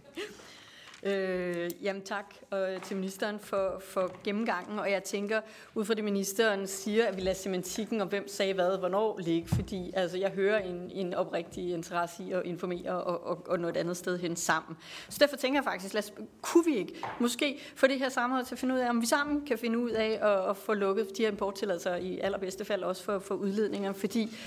Øh, 1.05 1.69
jamen 1.81 2.01
tak 2.01 2.35
og 2.49 2.67
til 2.83 2.95
ministeren 2.95 3.39
for, 3.39 3.81
for 3.85 4.11
gennemgangen, 4.23 4.79
og 4.79 4.91
jeg 4.91 5.03
tænker, 5.03 5.41
ud 5.75 5.85
fra 5.85 5.93
det 5.93 6.03
ministeren 6.03 6.67
siger, 6.67 7.07
at 7.07 7.15
vi 7.15 7.21
lader 7.21 7.35
semantikken 7.35 8.01
om 8.01 8.07
hvem 8.07 8.27
sagde 8.27 8.53
hvad, 8.53 8.77
hvornår 8.77 9.19
ligge, 9.19 9.47
fordi 9.47 9.91
altså, 9.93 10.17
jeg 10.17 10.29
hører 10.29 10.59
en, 10.59 10.91
en 10.91 11.13
oprigtig 11.13 11.73
interesse 11.73 12.23
i 12.23 12.31
at 12.31 12.41
informere 12.45 13.03
og, 13.03 13.27
og, 13.27 13.47
og 13.47 13.59
noget 13.59 13.77
andet 13.77 13.97
sted 13.97 14.19
hen 14.19 14.35
sammen. 14.35 14.77
Så 15.09 15.17
derfor 15.19 15.35
tænker 15.35 15.57
jeg 15.57 15.63
faktisk, 15.63 15.93
lad 15.93 16.03
os, 16.03 16.13
kunne 16.41 16.65
vi 16.65 16.75
ikke 16.77 16.93
måske 17.19 17.59
få 17.75 17.87
det 17.87 17.99
her 17.99 18.09
samråd 18.09 18.43
til 18.43 18.55
at 18.55 18.59
finde 18.59 18.75
ud 18.75 18.79
af, 18.79 18.89
om 18.89 19.01
vi 19.01 19.05
sammen 19.05 19.45
kan 19.45 19.57
finde 19.57 19.79
ud 19.79 19.89
af 19.89 20.19
at, 20.21 20.49
at 20.49 20.57
få 20.57 20.73
lukket 20.73 21.17
de 21.17 21.23
her 21.23 21.29
importtilladelser 21.29 21.95
i 21.95 22.19
allerbedste 22.19 22.65
fald 22.65 22.83
også 22.83 23.03
for, 23.03 23.19
for 23.19 23.35
udledninger, 23.35 23.93
fordi 23.93 24.37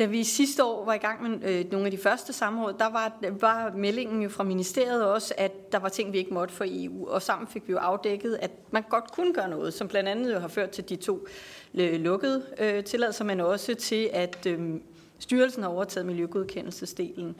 da 0.00 0.04
vi 0.06 0.24
sidste 0.24 0.64
år 0.64 0.84
var 0.84 0.94
i 0.94 0.98
gang 0.98 1.22
med 1.22 1.50
øh, 1.50 1.70
nogle 1.72 1.86
af 1.86 1.90
de 1.90 1.98
første 1.98 2.32
samråd, 2.32 2.74
der 2.78 2.90
var, 2.90 3.12
var 3.40 3.72
meldingen 3.74 4.22
jo 4.22 4.28
fra 4.28 4.44
ministeriet 4.44 5.04
også, 5.04 5.34
at 5.36 5.72
der 5.72 5.78
var 5.78 5.88
ting, 5.88 6.12
vi 6.12 6.18
ikke 6.18 6.34
måtte 6.34 6.54
for 6.54 6.64
EU. 6.68 7.08
Og 7.08 7.22
sammen 7.22 7.48
fik 7.48 7.68
vi 7.68 7.72
jo 7.72 7.78
afdækket, 7.78 8.38
at 8.42 8.50
man 8.70 8.84
godt 8.88 9.12
kunne 9.12 9.34
gøre 9.34 9.48
noget, 9.48 9.74
som 9.74 9.88
blandt 9.88 10.08
andet 10.08 10.34
jo 10.34 10.38
har 10.38 10.48
ført 10.48 10.70
til 10.70 10.88
de 10.88 10.96
to 10.96 11.26
øh, 11.74 12.00
lukkede 12.00 12.42
øh, 12.58 12.84
tilladelser, 12.84 13.24
men 13.24 13.40
også 13.40 13.74
til, 13.74 14.10
at 14.12 14.46
øh, 14.46 14.60
styrelsen 15.18 15.62
har 15.62 15.70
overtaget 15.70 16.06
miljøgodkendelsesdelen. 16.06 17.36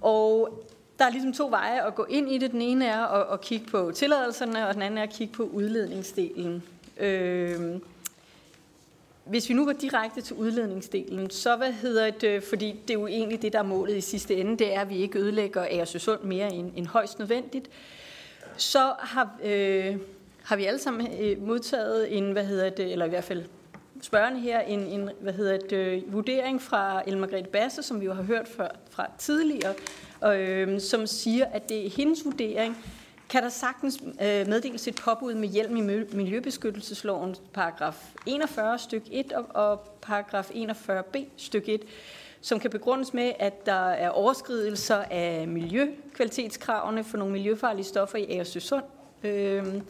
Og 0.00 0.64
der 0.98 1.04
er 1.04 1.10
ligesom 1.10 1.32
to 1.32 1.48
veje 1.48 1.86
at 1.86 1.94
gå 1.94 2.04
ind 2.04 2.32
i 2.32 2.38
det. 2.38 2.50
Den 2.50 2.62
ene 2.62 2.86
er 2.86 3.04
at, 3.04 3.32
at 3.32 3.40
kigge 3.40 3.66
på 3.66 3.92
tilladelserne, 3.94 4.68
og 4.68 4.74
den 4.74 4.82
anden 4.82 4.98
er 4.98 5.02
at 5.02 5.10
kigge 5.10 5.34
på 5.34 5.42
udledningsdelen. 5.42 6.62
Øh, 7.00 7.60
hvis 9.28 9.48
vi 9.48 9.54
nu 9.54 9.64
går 9.64 9.72
direkte 9.72 10.20
til 10.20 10.36
udledningsdelen, 10.36 11.30
så 11.30 11.56
hvad 11.56 11.72
hedder 11.72 12.10
det, 12.10 12.28
øh, 12.28 12.42
fordi 12.42 12.80
det 12.88 12.90
er 12.90 13.00
jo 13.00 13.06
egentlig 13.06 13.42
det, 13.42 13.52
der 13.52 13.58
er 13.58 13.62
målet 13.62 13.96
i 13.96 14.00
sidste 14.00 14.36
ende, 14.36 14.58
det 14.58 14.74
er, 14.74 14.80
at 14.80 14.88
vi 14.88 14.96
ikke 14.96 15.18
ødelægger 15.18 15.62
Agersøsund 15.62 16.22
mere 16.22 16.52
end, 16.52 16.72
end 16.76 16.86
højst 16.86 17.18
nødvendigt, 17.18 17.70
så 18.56 18.92
har, 18.98 19.38
øh, 19.44 19.96
har 20.42 20.56
vi 20.56 20.64
alle 20.64 20.80
sammen 20.80 21.08
øh, 21.20 21.42
modtaget 21.42 22.16
en, 22.18 22.32
hvad 22.32 22.44
hedder 22.44 22.70
det, 22.70 22.92
eller 22.92 23.06
i 23.06 23.08
hvert 23.08 23.24
fald 23.24 23.44
spørgende 24.02 24.40
her, 24.40 24.60
en, 24.60 24.80
en 24.80 25.10
hvad 25.20 25.32
hedder 25.32 25.58
det, 25.58 25.72
øh, 25.72 26.12
vurdering 26.12 26.62
fra 26.62 27.02
Elmargrethe 27.06 27.50
Basse, 27.50 27.82
som 27.82 28.00
vi 28.00 28.06
jo 28.06 28.12
har 28.12 28.22
hørt 28.22 28.48
fra, 28.48 28.68
fra 28.90 29.10
tidligere, 29.18 29.74
øh, 30.34 30.80
som 30.80 31.06
siger, 31.06 31.46
at 31.46 31.68
det 31.68 31.86
er 31.86 31.90
hendes 31.90 32.24
vurdering, 32.24 32.76
kan 33.30 33.42
der 33.42 33.48
sagtens 33.48 33.98
øh, 34.04 34.46
meddeles 34.46 34.88
et 34.88 35.00
påbud 35.04 35.34
med 35.34 35.48
hjelm 35.48 35.76
i 35.76 35.80
Miljøbeskyttelsesloven 36.12 37.36
paragraf 37.52 38.14
41 38.26 38.78
styk 38.78 39.02
1 39.10 39.32
og, 39.32 39.46
og 39.54 39.80
paragraf 40.02 40.50
41b 40.50 41.24
styk 41.36 41.68
1, 41.68 41.82
som 42.40 42.60
kan 42.60 42.70
begrundes 42.70 43.14
med, 43.14 43.32
at 43.38 43.66
der 43.66 43.90
er 43.90 44.08
overskridelser 44.08 44.96
af 44.96 45.48
miljøkvalitetskravene 45.48 47.04
for 47.04 47.16
nogle 47.16 47.32
miljøfarlige 47.32 47.84
stoffer 47.84 48.18
i 48.18 48.26
Agersøsund. 48.30 48.84
Øh, 49.24 49.82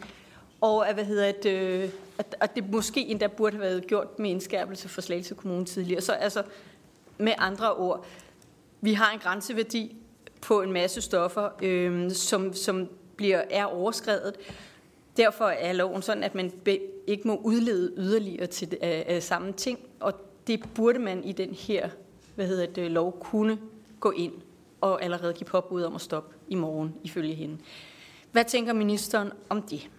og 0.60 0.88
at, 0.88 0.94
hvad 0.94 1.04
hedder 1.04 1.32
det, 1.32 1.50
øh, 1.50 1.90
at, 2.18 2.36
at 2.40 2.54
det 2.54 2.70
måske 2.70 3.00
endda 3.00 3.26
burde 3.26 3.56
have 3.56 3.62
været 3.62 3.86
gjort 3.86 4.18
med 4.18 4.30
indskærpelse 4.30 4.88
for 4.88 5.00
Slagelse 5.00 5.34
Kommune 5.34 5.64
tidligere. 5.64 6.00
Så 6.00 6.12
altså, 6.12 6.42
med 7.18 7.32
andre 7.38 7.74
ord, 7.74 8.06
vi 8.80 8.92
har 8.92 9.12
en 9.12 9.18
grænseværdi 9.18 9.96
på 10.40 10.62
en 10.62 10.72
masse 10.72 11.00
stoffer, 11.00 11.48
øh, 11.62 12.10
som, 12.12 12.54
som 12.54 12.88
bliver, 13.18 13.42
er 13.50 13.64
overskrevet. 13.64 14.34
Derfor 15.16 15.44
er 15.44 15.72
loven 15.72 16.02
sådan, 16.02 16.22
at 16.22 16.34
man 16.34 16.52
ikke 17.06 17.28
må 17.28 17.36
udlede 17.36 17.92
yderligere 17.96 18.46
til 18.46 18.78
af, 18.80 19.04
af 19.08 19.22
samme 19.22 19.52
ting, 19.52 19.78
og 20.00 20.14
det 20.46 20.64
burde 20.74 20.98
man 20.98 21.24
i 21.24 21.32
den 21.32 21.54
her 21.54 21.88
hvad 22.38 22.46
hedder 22.46 22.66
det, 22.66 22.90
lov 22.90 23.20
kunne 23.20 23.58
gå 24.00 24.10
ind 24.10 24.32
og 24.80 25.02
allerede 25.02 25.34
give 25.34 25.46
påbud 25.46 25.82
om 25.82 25.94
at 25.94 26.00
stoppe 26.00 26.36
i 26.48 26.54
morgen, 26.54 26.94
ifølge 27.04 27.34
hende. 27.34 27.58
Hvad 28.32 28.44
tænker 28.44 28.72
ministeren 28.72 29.32
om 29.48 29.62
det? 29.62 29.90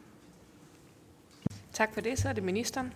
Tak 1.73 1.93
for 1.93 2.01
det. 2.01 2.19
Så 2.19 2.29
er 2.29 2.34
det 2.34 2.43
ministeren. 2.43 2.93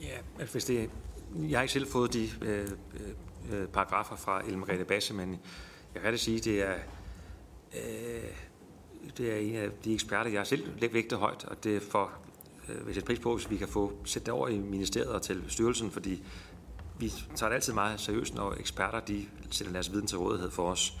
Ja, 0.00 0.44
hvis 0.52 0.64
det, 0.64 0.90
jeg 1.36 1.58
har 1.58 1.62
ikke 1.62 1.72
selv 1.72 1.86
fået 1.86 2.12
de 2.12 2.28
øh, 2.42 2.68
øh, 3.52 3.68
paragrafer 3.68 4.16
fra 4.16 4.42
Elmerete 4.46 4.84
Basse, 4.84 5.14
men 5.14 5.40
jeg 5.94 6.02
kan 6.02 6.10
da 6.10 6.16
sige, 6.16 6.40
det 6.40 6.62
er 6.62 6.78
Øh, 7.76 8.30
det 9.16 9.32
er 9.32 9.36
en 9.36 9.56
af 9.56 9.70
de 9.84 9.94
eksperter, 9.94 10.30
jeg 10.30 10.46
selv 10.46 10.92
vægter 10.92 11.16
højt, 11.16 11.44
og 11.44 11.64
det 11.64 11.76
er 11.76 11.80
for, 11.80 12.12
øh, 12.68 12.84
hvis 12.84 12.96
jeg 12.96 13.04
pris 13.04 13.18
på, 13.18 13.36
hvis 13.36 13.50
vi 13.50 13.56
kan 13.56 13.68
få 13.68 13.92
sætte 14.04 14.26
det 14.26 14.34
over 14.34 14.48
i 14.48 14.58
ministeriet 14.58 15.10
og 15.10 15.22
til 15.22 15.44
styrelsen, 15.48 15.90
fordi 15.90 16.22
vi 16.98 17.12
tager 17.34 17.50
det 17.50 17.54
altid 17.54 17.72
meget 17.72 18.00
seriøst, 18.00 18.34
når 18.34 18.54
eksperter 18.60 19.00
de 19.00 19.26
sætter 19.50 19.72
deres 19.72 19.92
viden 19.92 20.06
til 20.06 20.18
rådighed 20.18 20.50
for 20.50 20.70
os. 20.70 20.92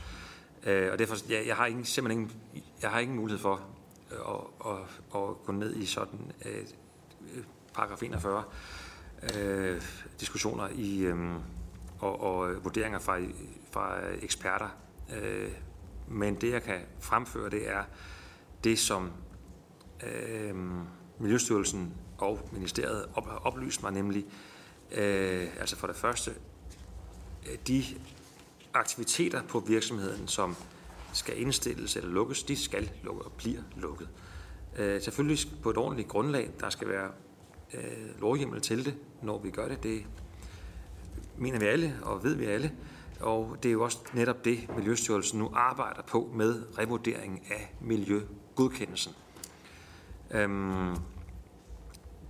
Øh, 0.66 0.92
og 0.92 0.98
derfor, 0.98 1.16
ja, 1.28 1.46
jeg 1.46 1.56
har 1.56 1.66
ingen, 1.66 1.84
simpelthen 1.84 2.20
ingen, 2.22 2.64
jeg 2.82 2.90
har 2.90 2.98
ingen 2.98 3.16
mulighed 3.16 3.38
for 3.38 3.60
øh, 4.12 4.18
at, 4.28 4.72
at, 4.72 4.78
at 5.14 5.44
gå 5.44 5.52
ned 5.52 5.76
i 5.76 5.86
sådan 5.86 6.32
øh, 6.44 6.56
øh 7.36 7.44
paragraf 7.74 8.02
41 8.02 8.44
øh, 9.36 9.82
diskussioner 10.20 10.68
i, 10.74 10.98
øh, 10.98 11.16
og, 11.98 12.20
og 12.20 12.64
vurderinger 12.64 12.98
fra, 12.98 13.18
fra 13.70 13.98
eksperter. 14.22 14.68
Øh, 15.16 15.50
men 16.12 16.34
det, 16.34 16.52
jeg 16.52 16.62
kan 16.62 16.80
fremføre, 17.00 17.50
det 17.50 17.68
er 17.68 17.84
det, 18.64 18.78
som 18.78 19.12
øh, 20.06 20.54
Miljøstyrelsen 21.18 21.94
og 22.18 22.48
Ministeriet 22.52 23.06
op, 23.14 23.26
har 23.26 23.36
oplyst 23.36 23.82
mig, 23.82 23.92
nemlig 23.92 24.24
øh, 24.92 25.46
altså 25.60 25.76
for 25.76 25.86
det 25.86 25.96
første, 25.96 26.30
øh, 27.50 27.58
de 27.66 27.84
aktiviteter 28.74 29.42
på 29.42 29.60
virksomheden, 29.60 30.28
som 30.28 30.56
skal 31.12 31.40
indstilles 31.40 31.96
eller 31.96 32.10
lukkes, 32.10 32.42
de 32.42 32.56
skal 32.56 32.90
lukke 33.02 33.22
og 33.22 33.32
bliver 33.32 33.62
lukket. 33.76 34.08
Øh, 34.78 35.02
selvfølgelig 35.02 35.38
på 35.62 35.70
et 35.70 35.76
ordentligt 35.76 36.08
grundlag. 36.08 36.50
Der 36.60 36.70
skal 36.70 36.88
være 36.88 37.10
øh, 37.74 38.20
lovhjemmel 38.20 38.60
til 38.60 38.84
det, 38.84 38.94
når 39.22 39.38
vi 39.38 39.50
gør 39.50 39.68
det. 39.68 39.82
Det 39.82 40.06
mener 41.38 41.58
vi 41.58 41.66
alle, 41.66 41.98
og 42.02 42.24
ved 42.24 42.34
vi 42.34 42.44
alle. 42.44 42.72
Og 43.22 43.56
det 43.62 43.68
er 43.68 43.72
jo 43.72 43.82
også 43.82 43.98
netop 44.14 44.44
det, 44.44 44.76
Miljøstyrelsen 44.76 45.38
nu 45.38 45.50
arbejder 45.54 46.02
på 46.02 46.30
med 46.34 46.78
revurdering 46.78 47.46
af 47.50 47.74
miljøgodkendelsen. 47.80 49.12
Øhm, 50.30 50.96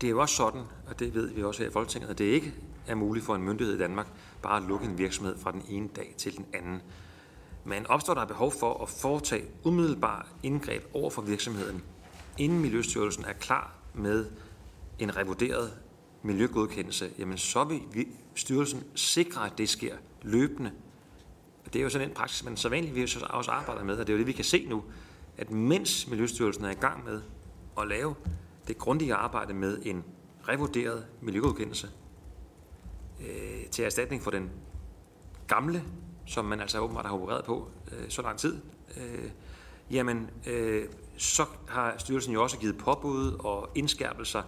det 0.01 0.07
er 0.07 0.11
jo 0.11 0.21
også 0.21 0.35
sådan, 0.35 0.63
og 0.89 0.99
det 0.99 1.15
ved 1.15 1.29
vi 1.29 1.43
også 1.43 1.63
her 1.63 1.71
i 1.71 1.73
Folketinget, 1.73 2.11
at 2.11 2.19
det 2.19 2.25
ikke 2.25 2.55
er 2.87 2.95
muligt 2.95 3.27
for 3.27 3.35
en 3.35 3.43
myndighed 3.43 3.75
i 3.75 3.79
Danmark 3.79 4.07
bare 4.43 4.57
at 4.57 4.63
lukke 4.63 4.87
en 4.87 4.99
virksomhed 4.99 5.39
fra 5.39 5.53
den 5.53 5.63
ene 5.69 5.89
dag 5.97 6.15
til 6.17 6.37
den 6.37 6.47
anden. 6.55 6.83
Men 7.65 7.87
opstår 7.87 8.15
der 8.15 8.25
behov 8.25 8.53
for 8.53 8.83
at 8.83 8.89
foretage 8.89 9.45
umiddelbar 9.65 10.29
indgreb 10.43 10.85
over 10.95 11.11
for 11.11 11.23
virksomheden, 11.23 11.83
inden 12.39 12.61
Miljøstyrelsen 12.61 13.25
er 13.25 13.33
klar 13.33 13.75
med 13.95 14.27
en 14.99 15.17
revurderet 15.17 15.73
miljøgodkendelse, 16.23 17.11
jamen 17.19 17.39
så 17.39 17.65
vil 17.65 18.07
styrelsen 18.35 18.85
sikre, 18.95 19.47
at 19.47 19.59
det 19.59 19.69
sker 19.69 19.97
løbende. 20.23 20.73
Og 21.65 21.73
det 21.73 21.79
er 21.79 21.83
jo 21.83 21.91
sådan 21.91 22.09
en 22.09 22.15
praksis, 22.15 22.45
man 22.45 22.57
så 22.57 22.69
vanligvis 22.69 23.17
også 23.17 23.51
arbejder 23.51 23.85
med, 23.85 23.97
og 23.97 24.07
det 24.07 24.13
er 24.13 24.15
jo 24.15 24.19
det, 24.19 24.27
vi 24.27 24.33
kan 24.33 24.45
se 24.45 24.67
nu, 24.69 24.85
at 25.37 25.51
mens 25.51 26.09
Miljøstyrelsen 26.09 26.65
er 26.65 26.71
i 26.71 26.75
gang 26.75 27.05
med 27.05 27.23
at 27.81 27.89
lave 27.89 28.15
det 28.69 28.79
grundige 28.79 29.15
arbejde 29.15 29.55
med 29.55 29.79
en 29.83 30.05
revurderet 30.49 31.07
miljøgodkendelse 31.21 31.91
øh, 33.21 33.67
til 33.71 33.85
erstatning 33.85 34.23
for 34.23 34.31
den 34.31 34.51
gamle, 35.49 35.85
som 36.27 36.45
man 36.45 36.61
altså 36.61 36.79
åbenbart 36.79 37.07
har 37.07 37.15
opereret 37.15 37.45
på 37.45 37.71
øh, 37.93 38.09
så 38.11 38.23
lang 38.23 38.39
tid, 38.39 38.61
øh, 38.97 39.31
jamen 39.91 40.31
øh, 40.47 40.89
så 41.17 41.47
har 41.69 41.95
styrelsen 41.99 42.33
jo 42.33 42.43
også 42.43 42.59
givet 42.59 42.79
påbud 42.79 43.37
og 43.39 43.71
indskærpelser, 43.75 44.43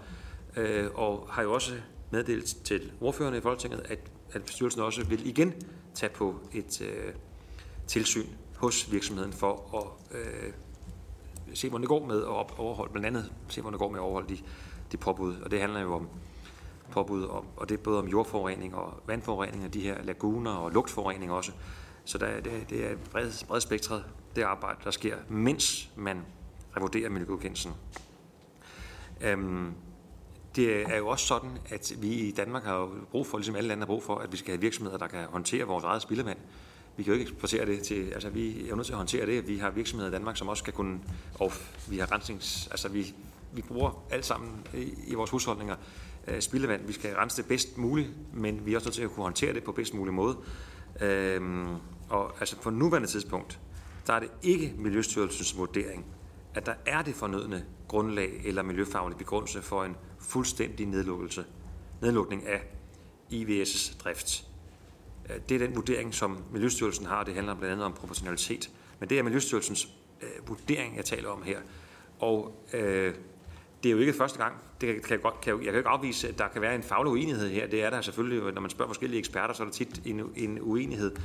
øh, 0.56 0.90
og 0.94 1.28
har 1.30 1.42
jo 1.42 1.52
også 1.52 1.74
meddelt 2.10 2.56
til 2.64 2.92
ordførerne 3.00 3.37
i 3.37 3.40
Folketinget, 3.40 3.82
at, 3.84 3.98
at 4.34 4.42
bestyrelsen 4.42 4.82
også 4.82 5.04
vil 5.04 5.26
igen 5.26 5.54
tage 5.94 6.12
på 6.12 6.40
et 6.52 6.80
øh, 6.80 7.14
tilsyn 7.86 8.26
hos 8.56 8.92
virksomheden 8.92 9.32
for 9.32 9.76
at 10.12 10.18
øh, 10.18 10.52
se, 11.54 11.68
hvordan 11.68 11.82
det 11.82 11.88
går 11.88 12.06
med 12.06 12.22
at 12.22 12.58
overholde, 12.58 12.92
blandt 12.92 13.06
andet 13.06 13.32
se, 13.48 13.60
hvordan 13.60 13.72
det 13.72 13.78
går 13.78 13.90
med 13.90 13.98
at 13.98 14.02
overholde 14.02 14.34
de, 14.34 14.42
de 14.92 14.96
påbud. 14.96 15.36
Og 15.40 15.50
det 15.50 15.60
handler 15.60 15.80
jo 15.80 15.94
om 15.94 16.08
påbud, 16.90 17.24
om, 17.24 17.46
og 17.56 17.68
det 17.68 17.78
er 17.78 17.82
både 17.82 17.98
om 17.98 18.08
jordforurening 18.08 18.74
og 18.74 19.02
vandforurening, 19.06 19.64
og 19.64 19.74
de 19.74 19.80
her 19.80 20.02
laguner 20.02 20.50
og 20.50 20.70
lugtforurening 20.70 21.32
også. 21.32 21.52
Så 22.04 22.18
der, 22.18 22.40
det, 22.40 22.70
det 22.70 22.86
er 22.86 22.96
bred, 23.10 23.46
bred 23.46 23.60
spektret, 23.60 24.04
det 24.36 24.42
arbejde, 24.42 24.78
der 24.84 24.90
sker, 24.90 25.16
mens 25.28 25.90
man 25.96 26.22
revurderer 26.76 27.10
miljøgodkendelsen. 27.10 27.72
Øhm, 29.20 29.74
det 30.56 30.82
er 30.82 30.96
jo 30.96 31.08
også 31.08 31.26
sådan, 31.26 31.50
at 31.70 31.92
vi 31.98 32.08
i 32.08 32.30
Danmark 32.30 32.64
har 32.64 32.76
jo 32.76 32.90
brug 33.10 33.26
for, 33.26 33.38
ligesom 33.38 33.56
alle 33.56 33.68
lande 33.68 33.80
har 33.80 33.86
brug 33.86 34.02
for, 34.02 34.16
at 34.16 34.32
vi 34.32 34.36
skal 34.36 34.52
have 34.52 34.60
virksomheder, 34.60 34.98
der 34.98 35.06
kan 35.06 35.24
håndtere 35.24 35.64
vores 35.64 35.84
eget 35.84 36.02
spildevand. 36.02 36.38
Vi 36.96 37.02
kan 37.02 37.12
jo 37.12 37.18
ikke 37.18 37.30
eksportere 37.30 37.66
det 37.66 37.82
til, 37.82 38.10
altså 38.10 38.28
vi 38.28 38.64
er 38.64 38.68
jo 38.68 38.76
nødt 38.76 38.86
til 38.86 38.92
at 38.92 38.96
håndtere 38.96 39.26
det. 39.26 39.48
Vi 39.48 39.58
har 39.58 39.70
virksomheder 39.70 40.10
i 40.10 40.12
Danmark, 40.12 40.36
som 40.36 40.48
også 40.48 40.60
skal 40.60 40.72
kunne, 40.72 41.00
og 41.34 41.52
vi 41.88 41.98
har 41.98 42.12
rensnings, 42.12 42.68
altså 42.70 42.88
vi, 42.88 43.14
vi 43.52 43.62
bruger 43.62 44.04
alt 44.10 44.24
sammen 44.24 44.66
i, 44.74 44.94
i 45.06 45.14
vores 45.14 45.30
husholdninger 45.30 45.76
øh, 46.28 46.40
spildevand. 46.40 46.86
Vi 46.86 46.92
skal 46.92 47.14
rense 47.14 47.36
det 47.36 47.48
bedst 47.48 47.78
muligt, 47.78 48.10
men 48.32 48.66
vi 48.66 48.72
er 48.72 48.76
også 48.76 48.86
nødt 48.86 48.94
til 48.94 49.02
at 49.02 49.10
kunne 49.10 49.24
håndtere 49.24 49.54
det 49.54 49.64
på 49.64 49.72
bedst 49.72 49.94
mulig 49.94 50.14
måde. 50.14 50.36
Øhm, 51.00 51.76
og 52.08 52.32
altså 52.40 52.56
på 52.56 52.70
nuværende 52.70 53.08
tidspunkt, 53.08 53.60
der 54.06 54.12
er 54.12 54.20
det 54.20 54.30
ikke 54.42 54.74
Miljøstyrelsens 54.78 55.58
vurdering, 55.58 56.06
at 56.54 56.66
der 56.66 56.74
er 56.86 57.02
det 57.02 57.14
fornødne 57.14 57.64
grundlag 57.88 58.40
eller 58.44 58.62
miljøfaglig 58.62 59.18
begrundelse 59.18 59.62
for 59.62 59.84
en 59.84 59.96
fuldstændig 60.18 60.86
nedlukkelse, 60.86 61.44
nedlukning 62.02 62.46
af 62.46 62.62
IVS' 63.32 63.98
drift. 64.04 64.48
Øh, 65.30 65.36
det 65.48 65.54
er 65.54 65.66
den 65.66 65.76
vurdering, 65.76 66.14
som 66.14 66.44
Miljøstyrelsen 66.52 67.06
har, 67.06 67.24
det 67.24 67.34
handler 67.34 67.54
blandt 67.54 67.72
andet 67.72 67.86
om 67.86 67.92
proportionalitet. 67.92 68.70
Men 69.00 69.08
det 69.08 69.18
er 69.18 69.22
Miljøstyrelsens 69.22 69.88
øh, 70.22 70.48
vurdering, 70.48 70.96
jeg 70.96 71.04
taler 71.04 71.28
om 71.28 71.42
her. 71.42 71.58
Og 72.18 72.64
øh, 72.72 73.14
det 73.82 73.88
er 73.88 73.92
jo 73.92 73.98
ikke 73.98 74.12
første 74.12 74.38
gang. 74.38 74.54
Det 74.80 74.94
kan, 74.94 75.02
kan, 75.02 75.20
godt, 75.20 75.40
kan, 75.40 75.56
jeg 75.56 75.72
kan 75.72 75.76
ikke 75.76 75.88
afvise, 75.88 76.28
at 76.28 76.38
der 76.38 76.48
kan 76.48 76.62
være 76.62 76.74
en 76.74 76.82
faglig 76.82 77.12
uenighed 77.12 77.50
her. 77.50 77.66
Det 77.66 77.84
er 77.84 77.90
der 77.90 78.00
selvfølgelig, 78.00 78.52
når 78.52 78.60
man 78.60 78.70
spørger 78.70 78.88
forskellige 78.88 79.18
eksperter, 79.18 79.54
så 79.54 79.62
er 79.62 79.66
der 79.66 79.72
tit 79.72 80.02
en, 80.04 80.20
en 80.36 80.58
uenighed. 80.60 81.16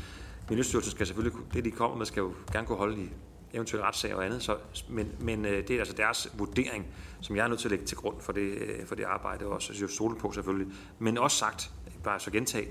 Miljøstyrelsen 0.50 0.92
skal 0.92 1.08
selvfølgelig, 1.08 1.40
det 1.54 1.66
de 1.66 1.72
kommer 1.72 1.98
med, 1.98 2.06
skal 2.06 2.22
jo 2.22 2.34
gerne 2.52 2.68
kunne 2.68 2.78
holde 2.78 3.04
i 3.04 3.10
eventuelle 3.54 3.88
retssager 3.88 4.16
og 4.16 4.26
andet. 4.26 4.44
Så, 4.44 4.58
men, 4.90 5.12
men 5.20 5.46
øh, 5.46 5.68
det 5.68 5.72
er 5.72 5.80
altså 5.80 5.94
deres 5.94 6.32
vurdering, 6.38 6.88
som 7.22 7.36
jeg 7.36 7.44
er 7.44 7.48
nødt 7.48 7.60
til 7.60 7.68
at 7.68 7.72
lægge 7.72 7.86
til 7.86 7.98
grund 7.98 8.22
for 8.22 8.32
det, 8.32 8.42
øh, 8.42 8.86
for 8.86 8.96
det 8.96 9.04
arbejde, 9.04 9.46
og 9.46 9.52
også 9.52 9.88
stole 9.88 10.16
på 10.16 10.32
selvfølgelig. 10.32 10.74
Men 11.00 11.18
også 11.18 11.38
sagt, 11.38 11.72
bare 12.04 12.20
så 12.20 12.32
gentage, 12.32 12.68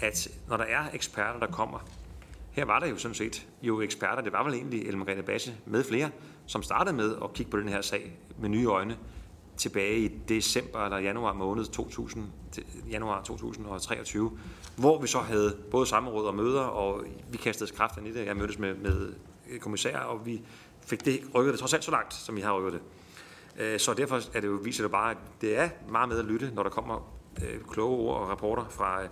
at 0.00 0.28
når 0.48 0.56
der 0.56 0.64
er 0.64 0.84
eksperter, 0.92 1.38
der 1.38 1.46
kommer, 1.46 1.78
her 2.50 2.64
var 2.64 2.80
der 2.80 2.86
jo 2.86 2.96
sådan 2.96 3.14
set 3.14 3.46
jo 3.62 3.80
eksperter, 3.80 4.22
det 4.22 4.32
var 4.32 4.44
vel 4.44 4.54
egentlig 4.54 4.80
Ellen 4.80 4.98
Margrethe 4.98 5.22
Basse 5.22 5.54
med 5.66 5.84
flere, 5.84 6.10
som 6.46 6.62
startede 6.62 6.96
med 6.96 7.16
at 7.24 7.32
kigge 7.32 7.50
på 7.50 7.58
den 7.58 7.68
her 7.68 7.80
sag 7.80 8.18
med 8.38 8.48
nye 8.48 8.66
øjne 8.66 8.96
tilbage 9.56 9.98
i 9.98 10.08
december 10.08 10.84
eller 10.84 10.98
januar 10.98 11.32
måned 11.32 11.64
2000, 11.64 12.24
januar 12.90 13.22
2023, 13.22 14.38
hvor 14.76 15.00
vi 15.00 15.06
så 15.06 15.18
havde 15.18 15.56
både 15.70 15.86
samråd 15.86 16.26
og 16.26 16.34
møder, 16.34 16.60
og 16.60 17.04
vi 17.30 17.36
kastede 17.36 17.70
kræften 17.72 18.06
i 18.06 18.12
det. 18.12 18.26
Jeg 18.26 18.36
mødtes 18.36 18.58
med, 18.58 18.74
med 18.74 19.14
kommissær, 19.60 19.98
og 19.98 20.26
vi 20.26 20.42
fik 20.86 21.04
det 21.04 21.20
rykket 21.34 21.52
det 21.52 21.60
trods 21.60 21.74
alt 21.74 21.84
så 21.84 21.90
langt, 21.90 22.14
som 22.14 22.36
vi 22.36 22.40
har 22.40 22.58
rykket 22.58 22.72
det. 22.72 22.82
Øh, 23.56 23.80
så 23.80 23.94
derfor 23.94 24.16
er 24.36 24.40
det 24.40 24.48
jo, 24.48 24.52
viser 24.52 24.84
det 24.84 24.90
bare, 24.90 25.10
at 25.10 25.16
det 25.40 25.58
er 25.58 25.68
meget 25.88 26.08
med 26.08 26.18
at 26.18 26.24
lytte, 26.24 26.50
når 26.54 26.62
der 26.62 26.70
kommer 26.70 27.14
øh, 27.42 27.60
kloge 27.70 27.96
ord 27.98 28.20
og 28.20 28.28
rapporter 28.28 28.64
fra, 28.70 29.02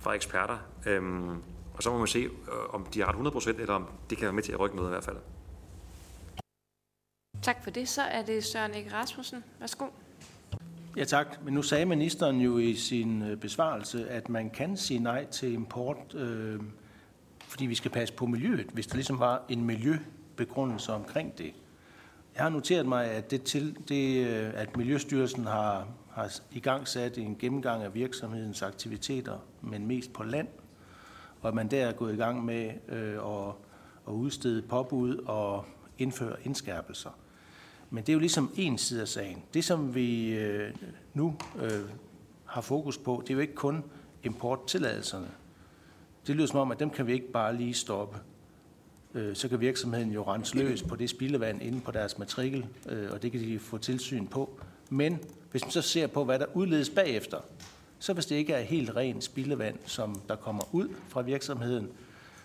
fra 0.00 0.12
eksperter. 0.12 0.58
Øhm, 0.86 1.42
og 1.74 1.82
så 1.82 1.90
må 1.90 1.98
man 1.98 2.06
se, 2.06 2.18
øh, 2.18 2.28
om 2.74 2.86
de 2.86 3.00
har 3.00 3.08
ret 3.08 3.32
100%, 3.56 3.60
eller 3.60 3.74
om 3.74 3.86
det 4.10 4.18
kan 4.18 4.24
være 4.24 4.32
med 4.32 4.42
til 4.42 4.52
at 4.52 4.60
rykke 4.60 4.76
noget 4.76 4.88
i 4.88 4.92
hvert 4.92 5.04
fald. 5.04 5.16
Tak 7.42 7.64
for 7.64 7.70
det. 7.70 7.88
Så 7.88 8.02
er 8.02 8.22
det 8.22 8.44
Søren 8.44 8.74
Ege 8.74 8.90
Rasmussen. 8.92 9.44
Værsgo. 9.60 9.86
Ja 10.96 11.04
tak, 11.04 11.44
men 11.44 11.54
nu 11.54 11.62
sagde 11.62 11.86
ministeren 11.86 12.40
jo 12.40 12.58
i 12.58 12.74
sin 12.74 13.38
besvarelse, 13.40 14.08
at 14.08 14.28
man 14.28 14.50
kan 14.50 14.76
sige 14.76 15.00
nej 15.00 15.26
til 15.26 15.52
import, 15.52 16.14
øh, 16.14 16.60
fordi 17.52 17.66
vi 17.66 17.74
skal 17.74 17.90
passe 17.90 18.14
på 18.14 18.26
miljøet, 18.26 18.66
hvis 18.72 18.86
der 18.86 18.94
ligesom 18.94 19.18
var 19.18 19.42
en 19.48 19.64
miljøbegrundelse 19.64 20.92
omkring 20.92 21.38
det. 21.38 21.54
Jeg 22.34 22.42
har 22.42 22.48
noteret 22.48 22.86
mig, 22.86 23.06
at, 23.06 23.30
det 23.30 23.42
til, 23.42 23.76
det, 23.88 24.26
øh, 24.26 24.50
at 24.54 24.76
Miljøstyrelsen 24.76 25.46
har, 25.46 25.88
har 26.10 26.40
i 26.52 26.60
gang 26.60 26.88
sat 26.88 27.18
en 27.18 27.36
gennemgang 27.38 27.82
af 27.82 27.94
virksomhedens 27.94 28.62
aktiviteter, 28.62 29.38
men 29.60 29.86
mest 29.86 30.12
på 30.12 30.22
land, 30.22 30.48
og 31.40 31.48
at 31.48 31.54
man 31.54 31.70
der 31.70 31.86
er 31.86 31.92
gået 31.92 32.14
i 32.14 32.16
gang 32.16 32.44
med 32.44 32.70
øh, 32.88 33.14
at, 33.14 33.54
at 34.08 34.12
udstede 34.12 34.62
påbud 34.62 35.16
og 35.16 35.64
indføre 35.98 36.36
indskærpelser. 36.44 37.10
Men 37.90 38.04
det 38.04 38.08
er 38.08 38.14
jo 38.14 38.20
ligesom 38.20 38.50
en 38.56 38.78
side 38.78 39.00
af 39.00 39.08
sagen. 39.08 39.42
Det, 39.54 39.64
som 39.64 39.94
vi 39.94 40.28
øh, 40.28 40.74
nu 41.14 41.36
øh, 41.62 41.80
har 42.44 42.60
fokus 42.60 42.98
på, 42.98 43.22
det 43.24 43.30
er 43.30 43.34
jo 43.34 43.40
ikke 43.40 43.54
kun 43.54 43.84
importtilladelserne. 44.22 45.28
Det 46.26 46.36
lyder 46.36 46.46
som 46.46 46.58
om, 46.58 46.70
at 46.70 46.80
dem 46.80 46.90
kan 46.90 47.06
vi 47.06 47.12
ikke 47.12 47.32
bare 47.32 47.56
lige 47.56 47.74
stoppe. 47.74 48.18
Øh, 49.14 49.36
så 49.36 49.48
kan 49.48 49.60
virksomheden 49.60 50.12
jo 50.12 50.22
rense 50.22 50.56
løs 50.56 50.82
på 50.82 50.96
det 50.96 51.10
spildevand 51.10 51.62
inde 51.62 51.80
på 51.80 51.90
deres 51.90 52.18
matrikel, 52.18 52.66
øh, 52.88 53.10
og 53.12 53.22
det 53.22 53.32
kan 53.32 53.40
de 53.40 53.58
få 53.58 53.78
tilsyn 53.78 54.26
på. 54.26 54.60
Men 54.90 55.18
hvis 55.50 55.62
man 55.62 55.70
så 55.70 55.82
ser 55.82 56.06
på, 56.06 56.24
hvad 56.24 56.38
der 56.38 56.46
udledes 56.54 56.90
bagefter, 56.90 57.38
så 57.98 58.12
hvis 58.12 58.26
det 58.26 58.36
ikke 58.36 58.52
er 58.52 58.62
helt 58.62 58.96
rent 58.96 59.24
spildevand, 59.24 59.78
som 59.86 60.20
der 60.28 60.36
kommer 60.36 60.74
ud 60.74 60.88
fra 61.08 61.22
virksomheden, 61.22 61.88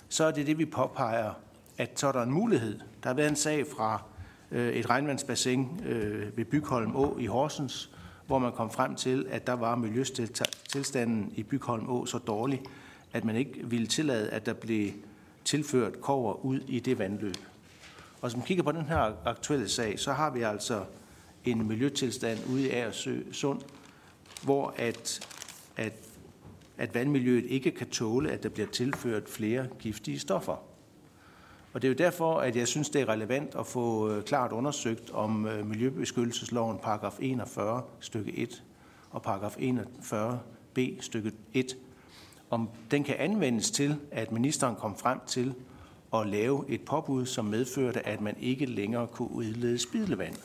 så 0.10 0.24
er 0.24 0.32
det 0.32 0.48
det, 0.48 0.58
vi 0.58 0.66
påpeger, 0.66 1.34
at 1.78 2.00
så 2.00 2.08
er 2.08 2.12
der 2.12 2.22
en 2.22 2.32
mulighed. 2.32 2.80
Der 3.04 3.10
har 3.10 3.13
været 3.13 3.30
en 3.30 3.36
sag 3.36 3.68
fra 3.68 4.02
øh, 4.52 4.74
et 4.74 4.90
regnvandsbassin 4.90 5.68
ved 6.36 6.46
Bygholm 6.46 6.96
Å 6.96 7.18
i 7.20 7.26
Horsens, 7.26 7.92
hvor 8.28 8.40
man 8.40 8.52
kom 8.52 8.72
frem 8.72 8.96
til, 8.96 9.28
at 9.30 9.48
der 9.48 9.54
var 9.54 9.76
miljøtilstanden 9.76 11.34
i 11.36 11.44
Bygholm 11.44 11.90
Å 11.90 12.06
så 12.06 12.18
dårlig, 12.18 12.62
at 13.13 13.26
man 13.26 13.36
ikke 13.36 13.60
ville 13.63 13.88
tillade, 13.88 14.30
at 14.30 14.46
der 14.46 14.54
blev 14.54 14.91
tilført 15.46 16.02
kover 16.02 16.46
ud 16.46 16.60
i 16.67 16.80
det 16.80 17.00
vandløb. 17.00 17.36
Og 18.22 18.32
som 18.32 18.41
kigger 18.41 18.63
på 18.63 18.72
den 18.72 18.86
her 18.86 19.13
aktuelle 19.26 19.70
sag, 19.70 20.00
så 20.00 20.13
har 20.13 20.30
vi 20.30 20.41
altså 20.41 20.86
en 21.46 21.67
miljøtilstand 21.67 22.39
ude 22.50 22.67
i 22.67 22.70
Aersø 22.70 23.22
Sund, 23.32 23.62
hvor 24.43 24.74
at, 24.78 25.28
at, 25.78 25.93
at 26.78 26.96
vandmiljøet 26.96 27.46
ikke 27.46 27.72
kan 27.72 27.89
tåle, 27.89 28.32
at 28.32 28.43
der 28.43 28.50
bliver 28.50 28.67
tilført 28.67 29.30
flere 29.30 29.67
giftige 29.80 30.20
stoffer. 30.20 30.63
Og 31.74 31.82
det 31.82 31.88
er 31.88 31.89
jo 31.89 31.96
derfor, 31.98 32.39
at 32.39 32.56
jeg 32.56 32.67
synes, 32.67 32.89
det 32.89 33.02
er 33.02 33.10
relevant 33.10 33.56
at 33.56 33.67
få 33.67 34.12
øh, 34.12 34.24
klart 34.24 34.52
undersøgt, 34.52 35.12
om 35.12 35.48
øh, 35.48 35.65
Miljøbeskyttelsesloven 35.65 36.80
paragraf 36.84 37.17
41 37.20 37.84
stykke 38.00 38.38
1 38.38 38.63
og 39.10 39.22
paragraf 39.22 39.56
41 39.60 40.39
b 40.74 40.80
stykke 41.00 41.32
1 41.54 41.78
om 42.50 42.70
den 42.92 43.04
kan 43.04 43.16
anvendes 43.20 43.72
til, 43.72 43.96
at 44.12 44.32
ministeren 44.32 44.76
kom 44.76 44.98
frem 44.98 45.20
til 45.28 45.54
at 46.14 46.28
lave 46.28 46.66
et 46.68 46.82
påbud, 46.82 47.26
som 47.26 47.46
medførte, 47.46 48.08
at 48.08 48.22
man 48.22 48.36
ikke 48.40 48.66
længere 48.66 49.08
kunne 49.08 49.32
udlede 49.32 49.80
spildevand. 49.80 50.36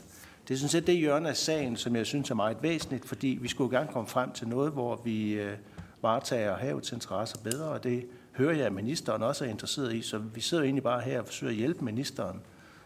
Det 0.48 0.54
er 0.54 0.58
sådan 0.58 0.68
set 0.68 0.86
det 0.86 0.96
hjørne 0.96 1.28
af 1.28 1.36
sagen, 1.36 1.76
som 1.76 1.96
jeg 1.96 2.06
synes 2.06 2.30
er 2.30 2.34
meget 2.34 2.56
væsentligt, 2.62 3.08
fordi 3.08 3.38
vi 3.40 3.48
skulle 3.48 3.78
gerne 3.78 3.92
komme 3.92 4.08
frem 4.08 4.32
til 4.32 4.48
noget, 4.48 4.72
hvor 4.72 5.00
vi 5.04 5.32
øh, 5.32 5.56
varetager 6.02 6.56
havets 6.56 6.92
interesser 6.92 7.38
bedre, 7.44 7.68
og 7.68 7.84
det 7.84 8.06
hører 8.32 8.56
jeg, 8.56 8.66
at 8.66 8.72
ministeren 8.72 9.22
også 9.22 9.44
er 9.44 9.48
interesseret 9.48 9.94
i, 9.94 10.02
så 10.02 10.18
vi 10.18 10.40
sidder 10.40 10.64
egentlig 10.64 10.82
bare 10.82 11.00
her 11.00 11.20
og 11.20 11.26
forsøger 11.26 11.50
at 11.50 11.56
hjælpe 11.56 11.84
ministeren 11.84 12.40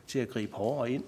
til 0.06 0.18
at 0.18 0.28
gribe 0.28 0.52
hårdere 0.54 0.90
ind 0.90 1.04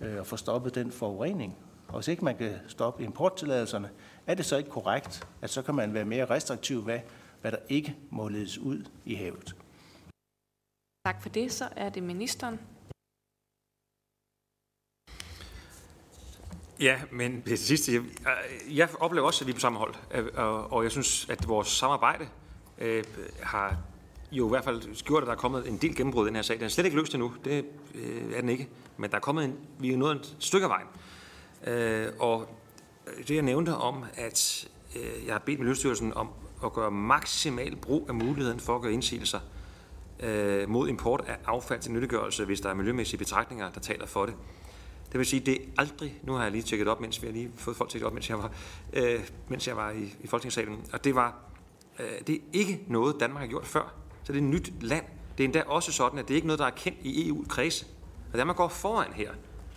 øh, 0.00 0.18
og 0.18 0.26
få 0.26 0.36
stoppet 0.36 0.74
den 0.74 0.90
forurening. 0.90 1.56
Og 1.88 1.94
hvis 1.94 2.08
ikke 2.08 2.24
man 2.24 2.36
kan 2.36 2.52
stoppe 2.66 3.04
importtilladelserne, 3.04 3.88
er 4.26 4.34
det 4.34 4.44
så 4.44 4.56
ikke 4.56 4.70
korrekt, 4.70 5.26
at 5.42 5.50
så 5.50 5.62
kan 5.62 5.74
man 5.74 5.94
være 5.94 6.04
mere 6.04 6.24
restriktiv 6.24 6.82
hvad, 6.82 6.98
hvad 7.40 7.52
der 7.52 7.58
ikke 7.68 7.96
må 8.10 8.28
ledes 8.28 8.58
ud 8.58 8.84
i 9.04 9.14
havet? 9.14 9.56
Tak 11.06 11.22
for 11.22 11.28
det. 11.28 11.52
Så 11.52 11.68
er 11.76 11.88
det 11.88 12.02
ministeren. 12.02 12.60
Ja, 16.80 17.00
men 17.10 17.42
det 17.46 17.58
sidste, 17.58 17.92
jeg, 17.92 18.02
jeg 18.68 18.88
oplever 19.00 19.26
også, 19.26 19.44
at 19.44 19.46
vi 19.46 19.50
er 19.50 19.54
på 19.54 19.60
samme 19.60 19.78
hold, 19.78 19.94
øh, 20.14 20.26
og, 20.34 20.72
og 20.72 20.82
jeg 20.82 20.90
synes, 20.90 21.30
at 21.30 21.48
vores 21.48 21.68
samarbejde 21.68 22.28
øh, 22.78 23.04
har 23.42 23.76
jo 24.32 24.46
i 24.46 24.48
hvert 24.48 24.64
fald 24.64 25.04
gjort, 25.04 25.22
at 25.22 25.26
der 25.26 25.32
er 25.32 25.36
kommet 25.36 25.68
en 25.68 25.76
del 25.76 25.96
gennembrud 25.96 26.26
i 26.26 26.28
den 26.28 26.34
her 26.34 26.42
sag. 26.42 26.56
Den 26.56 26.64
er 26.64 26.68
slet 26.68 26.84
ikke 26.84 26.96
løst 26.96 27.14
endnu, 27.14 27.34
det 27.44 27.64
øh, 27.94 28.32
er 28.32 28.40
den 28.40 28.48
ikke, 28.48 28.68
men 28.96 29.10
der 29.10 29.16
er 29.16 29.20
kommet 29.20 29.44
en, 29.44 29.56
vi 29.78 29.92
er 29.92 29.96
nået 29.96 30.16
et 30.16 30.36
stykke 30.38 30.66
af 30.66 30.70
vejen. 30.70 30.88
Øh, 31.66 32.12
og 32.18 32.48
det 33.28 33.34
jeg 33.34 33.42
nævnte 33.42 33.74
om, 33.74 34.04
at 34.14 34.68
øh, 34.96 35.26
jeg 35.26 35.34
har 35.34 35.38
bedt 35.38 35.58
Miljøstyrelsen 35.58 36.14
om 36.14 36.28
at 36.64 36.72
gøre 36.72 36.90
maksimal 36.90 37.76
brug 37.76 38.06
af 38.08 38.14
muligheden 38.14 38.60
for 38.60 38.76
at 38.76 38.82
gøre 38.82 38.92
indsigelser 38.92 39.40
øh, 40.20 40.68
mod 40.68 40.88
import 40.88 41.24
af 41.26 41.36
affald 41.46 41.80
til 41.80 41.92
nyttiggørelse, 41.92 42.44
hvis 42.44 42.60
der 42.60 42.70
er 42.70 42.74
miljømæssige 42.74 43.18
betragtninger, 43.18 43.70
der 43.70 43.80
taler 43.80 44.06
for 44.06 44.26
det. 44.26 44.34
Det 45.12 45.18
vil 45.18 45.26
sige, 45.26 45.40
det 45.40 45.54
er 45.54 45.66
aldrig, 45.78 46.20
nu 46.22 46.32
har 46.32 46.42
jeg 46.42 46.52
lige 46.52 46.62
tjekket 46.62 46.88
op, 46.88 47.00
mens 47.00 47.22
vi 47.22 47.26
har 47.26 47.32
lige 47.32 47.50
fået 47.56 47.76
folk 47.76 47.90
tjekket 47.90 48.06
op, 48.06 48.12
mens 48.12 48.30
jeg 48.30 48.38
var, 48.38 48.50
øh, 48.92 49.20
mens 49.48 49.68
jeg 49.68 49.76
var 49.76 49.90
i, 49.90 50.14
i 50.20 50.26
Folketingssalen, 50.26 50.86
og 50.92 51.04
det 51.04 51.14
var, 51.14 51.36
øh, 51.98 52.06
det 52.26 52.34
er 52.34 52.40
ikke 52.52 52.80
noget, 52.86 53.16
Danmark 53.20 53.40
har 53.40 53.48
gjort 53.48 53.66
før. 53.66 53.94
Så 54.24 54.32
det 54.32 54.38
er 54.38 54.42
et 54.42 54.50
nyt 54.50 54.72
land. 54.80 55.04
Det 55.38 55.44
er 55.44 55.48
endda 55.48 55.62
også 55.62 55.92
sådan, 55.92 56.18
at 56.18 56.28
det 56.28 56.34
er 56.34 56.36
ikke 56.36 56.46
noget, 56.46 56.58
der 56.58 56.66
er 56.66 56.70
kendt 56.70 56.98
i 57.02 57.28
EU-kreds. 57.28 57.86
Og 58.32 58.38
Danmark 58.38 58.56
går 58.56 58.68
foran 58.68 59.12
her 59.12 59.30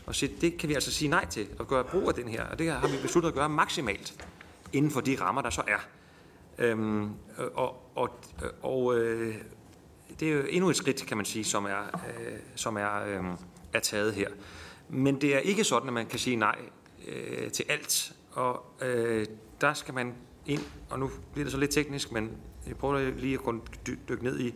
og 0.06 0.16
siger, 0.16 0.34
det 0.42 0.58
kan 0.58 0.70
vi 0.70 0.74
altså 0.74 0.92
sige 0.92 1.10
nej 1.10 1.26
til, 1.26 1.48
og 1.60 1.68
gøre 1.68 1.84
brug 1.84 2.08
af 2.08 2.14
den 2.14 2.28
her. 2.28 2.44
Og 2.44 2.60
det 2.60 2.72
har 2.72 2.88
vi 2.88 2.98
besluttet 3.02 3.30
at 3.30 3.36
gøre 3.36 3.50
maksimalt 3.50 4.28
inden 4.74 4.92
for 4.92 5.02
de 5.02 5.18
rammer, 5.22 5.42
der 5.42 5.50
så 5.50 5.62
er. 5.68 5.80
Øhm, 6.62 7.10
og 7.54 7.82
og, 7.96 8.10
og 8.62 8.98
øh, 8.98 9.36
det 10.20 10.30
er 10.30 10.34
jo 10.34 10.44
endnu 10.50 10.70
et 10.70 10.76
skridt, 10.76 11.06
kan 11.06 11.18
man 11.18 11.26
sige, 11.26 11.44
som 11.44 11.66
er, 11.66 12.02
øh, 12.20 12.40
som 12.56 12.78
er, 12.78 13.04
øh, 13.06 13.26
er 13.74 13.80
taget 13.80 14.14
her. 14.14 14.30
Men 14.90 15.22
det 15.22 15.36
er 15.36 15.40
ikke 15.40 15.64
sådan, 15.64 15.88
at 15.88 15.94
man 15.94 16.06
kan 16.06 16.20
sige 16.20 16.36
nej 16.36 16.60
øh, 17.08 17.52
til 17.52 17.66
alt. 17.70 18.14
Og 18.32 18.66
øh, 18.82 19.26
der 19.62 19.74
skal 19.74 19.94
man 19.94 20.14
ind, 20.46 20.62
og 20.90 21.00
nu 21.00 21.12
bliver 21.34 21.46
det 21.46 21.52
så 21.52 21.58
lidt 21.58 21.72
teknisk, 21.72 22.12
men 22.12 22.32
jeg 22.68 22.78
prøver 22.78 23.12
lige 23.18 23.40
at 23.48 23.56
dykke 24.10 24.24
ned 24.24 24.40
i 24.40 24.54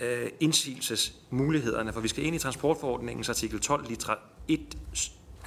øh, 0.00 0.30
indsigelsesmulighederne, 0.40 1.92
for 1.92 2.00
vi 2.00 2.08
skal 2.08 2.24
ind 2.24 2.36
i 2.36 2.38
transportforordningens 2.38 3.28
artikel 3.28 3.60
12, 3.60 3.88
litra 3.88 4.18
1, 4.48 4.78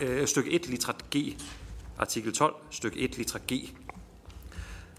øh, 0.01 0.27
stykke 0.27 0.51
1, 0.51 0.67
litra 0.67 0.93
G. 1.15 1.38
Artikel 1.97 2.34
12, 2.34 2.56
stykke 2.69 2.99
1, 2.99 3.17
litra 3.17 3.39
G. 3.51 3.75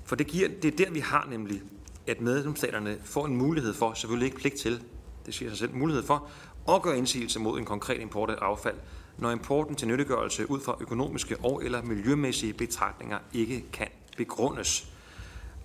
For 0.04 0.16
det, 0.16 0.26
giver, 0.26 0.48
det 0.62 0.72
er 0.72 0.84
der, 0.84 0.90
vi 0.90 1.00
har 1.00 1.26
nemlig, 1.30 1.62
at 2.06 2.20
medlemsstaterne 2.20 2.98
får 3.04 3.26
en 3.26 3.36
mulighed 3.36 3.74
for, 3.74 3.94
selvfølgelig 3.94 4.26
ikke 4.26 4.38
pligt 4.38 4.54
til, 4.54 4.82
det 5.26 5.34
siger 5.34 5.48
sig 5.50 5.58
selv, 5.58 5.74
mulighed 5.74 6.02
for 6.02 6.28
at 6.68 6.82
gøre 6.82 6.98
indsigelse 6.98 7.40
mod 7.40 7.58
en 7.58 7.64
konkret 7.64 8.00
import 8.00 8.30
af 8.30 8.34
affald, 8.40 8.76
når 9.18 9.30
importen 9.30 9.76
til 9.76 9.88
nyttiggørelse 9.88 10.50
ud 10.50 10.60
fra 10.60 10.76
økonomiske 10.80 11.36
og 11.36 11.64
eller 11.64 11.82
miljømæssige 11.82 12.52
betragtninger 12.52 13.18
ikke 13.32 13.64
kan 13.72 13.88
begrundes. 14.16 14.88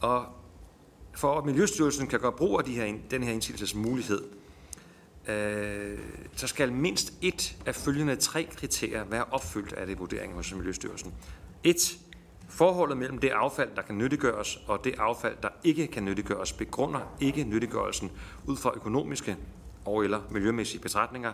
Og 0.01 0.25
for 1.15 1.37
at 1.37 1.45
Miljøstyrelsen 1.45 2.07
kan 2.07 2.19
gøre 2.19 2.31
brug 2.31 2.59
af 2.59 2.65
de 2.65 2.75
her, 2.75 2.93
den 3.11 3.23
her 3.23 3.33
indsigelsesmulighed, 3.33 4.21
øh, 5.27 5.99
så 6.35 6.47
skal 6.47 6.73
mindst 6.73 7.13
et 7.21 7.55
af 7.65 7.75
følgende 7.75 8.15
tre 8.15 8.47
kriterier 8.55 9.03
være 9.05 9.23
opfyldt 9.23 9.73
af 9.73 9.87
det 9.87 9.99
vurdering 9.99 10.33
hos 10.33 10.53
Miljøstyrelsen. 10.55 11.13
1. 11.63 11.99
Forholdet 12.49 12.97
mellem 12.97 13.17
det 13.17 13.29
affald, 13.29 13.69
der 13.75 13.81
kan 13.81 13.97
nyttiggøres, 13.97 14.59
og 14.67 14.83
det 14.83 14.95
affald, 14.97 15.37
der 15.43 15.49
ikke 15.63 15.87
kan 15.87 16.05
nyttiggøres, 16.05 16.53
begrunder 16.53 16.99
ikke 17.19 17.43
nyttiggørelsen 17.43 18.11
ud 18.45 18.57
fra 18.57 18.71
økonomiske 18.75 19.37
og 19.85 20.03
eller 20.03 20.21
miljømæssige 20.29 20.81
betragtninger. 20.81 21.33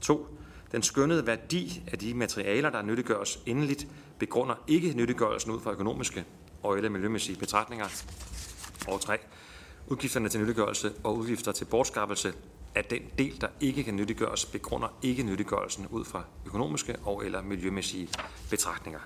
2. 0.00 0.26
Den 0.72 0.82
skønnede 0.82 1.26
værdi 1.26 1.82
af 1.92 1.98
de 1.98 2.14
materialer, 2.14 2.70
der 2.70 2.82
nyttiggøres 2.82 3.42
endeligt, 3.46 3.86
begrunder 4.18 4.54
ikke 4.66 4.94
nyttiggørelsen 4.94 5.52
ud 5.52 5.60
fra 5.60 5.72
økonomiske 5.72 6.24
og 6.62 6.76
eller 6.76 6.90
miljømæssige 6.90 7.38
betragtninger. 7.38 7.86
Og 8.88 9.00
3. 9.00 9.18
Udgifterne 9.86 10.28
til 10.28 10.40
nyttiggørelse 10.40 10.92
og 11.04 11.16
udgifter 11.16 11.52
til 11.52 11.64
bortskaffelse 11.64 12.32
af 12.74 12.84
den 12.84 13.02
del, 13.18 13.40
der 13.40 13.48
ikke 13.60 13.84
kan 13.84 13.96
nyttiggøres, 13.96 14.44
begrunder 14.44 14.88
ikke 15.02 15.22
nyttiggørelsen 15.22 15.86
ud 15.90 16.04
fra 16.04 16.24
økonomiske 16.46 16.96
og 17.04 17.24
eller 17.24 17.42
miljømæssige 17.42 18.08
betragtninger. 18.50 19.00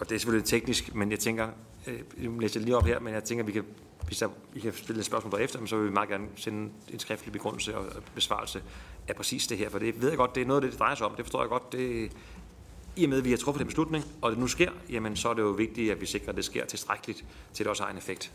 Og 0.00 0.08
det 0.08 0.14
er 0.14 0.18
selvfølgelig 0.18 0.48
teknisk, 0.48 0.94
men 0.94 1.10
jeg 1.10 1.18
tænker, 1.18 1.48
øh, 1.86 2.00
nu 2.16 2.38
læser 2.38 2.60
jeg 2.60 2.64
lige 2.64 2.76
op 2.76 2.86
her, 2.86 3.00
men 3.00 3.14
jeg 3.14 3.24
tænker, 3.24 3.44
vi 3.44 3.52
kan, 3.52 3.64
hvis 4.06 4.18
der, 4.18 4.28
I 4.54 4.60
kan 4.60 4.72
stille 4.72 4.98
et 4.98 5.04
spørgsmål 5.04 5.30
bagefter, 5.30 5.66
så 5.66 5.76
vil 5.76 5.86
vi 5.86 5.92
meget 5.92 6.08
gerne 6.08 6.28
sende 6.36 6.72
en 6.92 6.98
skriftlig 6.98 7.32
begrundelse 7.32 7.78
og 7.78 8.02
besvarelse 8.14 8.62
af 9.08 9.16
præcis 9.16 9.46
det 9.46 9.58
her, 9.58 9.68
for 9.68 9.78
det 9.78 10.02
ved 10.02 10.08
jeg 10.08 10.18
godt, 10.18 10.34
det 10.34 10.40
er 10.40 10.46
noget 10.46 10.60
af 10.60 10.62
det, 10.62 10.72
det 10.72 10.78
drejer 10.78 10.94
sig 10.94 11.06
om. 11.06 11.14
Det 11.14 11.24
forstår 11.24 11.42
jeg 11.42 11.48
godt. 11.48 11.72
Det, 11.72 12.12
I 12.96 13.04
og 13.04 13.10
med, 13.10 13.18
at 13.18 13.24
vi 13.24 13.30
har 13.30 13.36
truffet 13.36 13.58
den 13.58 13.66
beslutning, 13.66 14.04
og 14.22 14.30
det 14.30 14.38
nu 14.38 14.46
sker, 14.46 14.70
jamen 14.90 15.16
så 15.16 15.28
er 15.28 15.34
det 15.34 15.42
jo 15.42 15.50
vigtigt, 15.50 15.92
at 15.92 16.00
vi 16.00 16.06
sikrer, 16.06 16.28
at 16.28 16.36
det 16.36 16.44
sker 16.44 16.66
tilstrækkeligt, 16.66 17.24
til 17.52 17.64
det 17.64 17.70
også 17.70 17.82
har 17.82 17.90
en 17.90 17.98
effekt. 17.98 18.32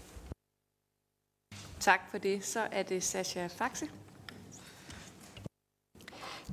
Tak 1.80 1.99
for 2.12 2.17
det. 2.17 2.45
Så 2.45 2.67
er 2.71 2.84
det 2.84 3.04
Sascha 3.04 3.47
Faxe. 3.47 3.89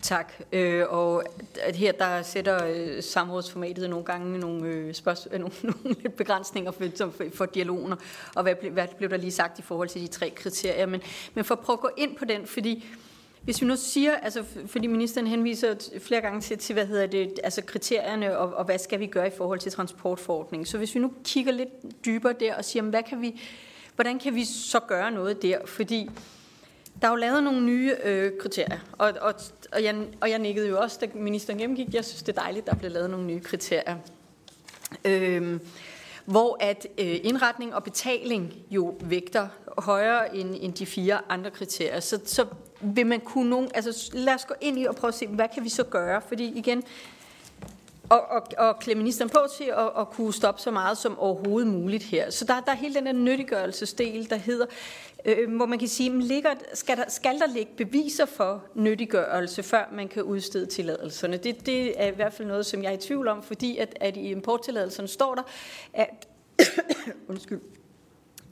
Tak. 0.00 0.32
Øh, 0.52 0.84
og 0.88 1.22
her 1.74 1.92
der 1.92 2.22
sætter 2.22 2.66
øh, 2.66 3.02
samrådsformatet 3.02 3.90
nogle 3.90 4.04
gange 4.04 4.38
nogle, 4.38 4.66
øh, 4.66 4.94
spørgsmål, 4.94 5.34
øh, 5.34 5.40
nogle, 5.40 5.54
nogle 5.62 5.96
begrænsninger 6.16 6.70
for, 6.70 6.84
for, 6.96 7.24
for 7.34 7.46
dialogen, 7.46 7.94
og 8.34 8.42
hvad, 8.42 8.54
hvad 8.70 8.86
blev 8.96 9.10
der 9.10 9.16
lige 9.16 9.32
sagt 9.32 9.58
i 9.58 9.62
forhold 9.62 9.88
til 9.88 10.02
de 10.02 10.06
tre 10.06 10.30
kriterier. 10.30 10.86
Men, 10.86 11.00
men 11.34 11.44
for 11.44 11.54
at 11.54 11.60
prøve 11.60 11.74
at 11.74 11.80
gå 11.80 11.90
ind 11.96 12.16
på 12.16 12.24
den, 12.24 12.46
fordi 12.46 12.84
hvis 13.42 13.60
vi 13.60 13.66
nu 13.66 13.76
siger, 13.76 14.16
altså 14.16 14.44
fordi 14.66 14.86
ministeren 14.86 15.26
henviser 15.26 15.74
flere 16.00 16.20
gange 16.20 16.40
til, 16.40 16.58
til 16.58 16.72
hvad 16.72 16.86
hedder 16.86 17.06
det, 17.06 17.40
altså 17.44 17.62
kriterierne 17.62 18.38
og, 18.38 18.54
og 18.54 18.64
hvad 18.64 18.78
skal 18.78 19.00
vi 19.00 19.06
gøre 19.06 19.26
i 19.26 19.32
forhold 19.36 19.58
til 19.58 19.72
transportforordningen. 19.72 20.66
Så 20.66 20.78
hvis 20.78 20.94
vi 20.94 21.00
nu 21.00 21.12
kigger 21.24 21.52
lidt 21.52 22.04
dybere 22.04 22.32
der 22.40 22.54
og 22.54 22.64
siger, 22.64 22.82
hvad 22.82 23.02
kan 23.02 23.22
vi, 23.22 23.40
hvordan 23.94 24.18
kan 24.18 24.34
vi 24.34 24.44
så 24.44 24.80
gøre 24.80 25.10
noget 25.10 25.42
der? 25.42 25.58
Fordi 25.66 26.10
der 27.02 27.08
er 27.08 27.12
jo 27.12 27.16
lavet 27.16 27.44
nogle 27.44 27.64
nye 27.64 27.96
øh, 28.04 28.32
kriterier, 28.40 28.78
og, 28.92 29.12
og, 29.20 29.34
og, 29.72 29.84
jeg, 29.84 30.06
og 30.20 30.30
jeg 30.30 30.38
nikkede 30.38 30.68
jo 30.68 30.78
også, 30.78 30.98
da 31.00 31.06
ministeren 31.14 31.58
gennemgik. 31.58 31.94
Jeg 31.94 32.04
synes, 32.04 32.22
det 32.22 32.36
er 32.36 32.40
dejligt, 32.40 32.66
der 32.66 32.74
blev 32.74 32.90
lavet 32.90 33.10
nogle 33.10 33.26
nye 33.26 33.40
kriterier. 33.40 33.96
Øh, 35.04 35.60
hvor 36.24 36.56
at 36.60 36.86
øh, 36.98 37.18
indretning 37.22 37.74
og 37.74 37.84
betaling 37.84 38.54
jo 38.70 38.94
vægter 39.00 39.48
højere 39.78 40.36
end, 40.36 40.56
end 40.60 40.74
de 40.74 40.86
fire 40.86 41.20
andre 41.28 41.50
kriterier. 41.50 42.00
Så, 42.00 42.20
så 42.24 42.46
vil 42.80 43.06
man 43.06 43.20
kunne 43.20 43.50
nogen, 43.50 43.70
altså 43.74 44.10
lad 44.12 44.34
os 44.34 44.44
gå 44.44 44.54
ind 44.60 44.78
i 44.78 44.84
og 44.84 44.96
prøve 44.96 45.08
at 45.08 45.14
se, 45.14 45.26
hvad 45.26 45.48
kan 45.54 45.64
vi 45.64 45.68
så 45.68 45.84
gøre? 45.84 46.22
Fordi 46.28 46.52
igen, 46.58 46.82
og, 48.08 48.20
og, 48.30 48.42
og 48.58 48.78
klæde 48.78 48.98
ministeren 48.98 49.30
på 49.30 49.38
til 49.56 49.64
at, 49.64 49.90
at 49.98 50.10
kunne 50.10 50.32
stoppe 50.32 50.60
så 50.60 50.70
meget 50.70 50.98
som 50.98 51.18
overhovedet 51.18 51.72
muligt 51.72 52.02
her. 52.02 52.30
Så 52.30 52.44
der, 52.44 52.60
der 52.60 52.72
er 52.72 52.76
hele 52.76 52.94
den 52.94 53.06
her 53.06 53.12
nyttiggørelsesdel, 53.12 54.30
der 54.30 54.36
hedder, 54.36 54.66
øh, 55.24 55.56
hvor 55.56 55.66
man 55.66 55.78
kan 55.78 55.88
sige, 55.88 56.10
man 56.10 56.22
ligger, 56.22 56.50
skal, 56.74 56.96
der, 56.96 57.04
skal 57.08 57.38
der 57.38 57.46
ligge 57.46 57.72
beviser 57.76 58.26
for 58.26 58.64
nyttiggørelse, 58.74 59.62
før 59.62 59.88
man 59.92 60.08
kan 60.08 60.22
udstede 60.22 60.66
tilladelserne? 60.66 61.36
Det, 61.36 61.66
det 61.66 62.02
er 62.02 62.06
i 62.06 62.14
hvert 62.14 62.32
fald 62.32 62.48
noget, 62.48 62.66
som 62.66 62.82
jeg 62.82 62.88
er 62.88 62.96
i 62.96 63.00
tvivl 63.00 63.28
om, 63.28 63.42
fordi 63.42 63.76
at, 63.76 63.96
at 64.00 64.16
i 64.16 64.30
importtilladelserne 64.30 65.08
står 65.08 65.34
der, 65.34 65.42
at 65.92 66.28
undskyld, 67.28 67.60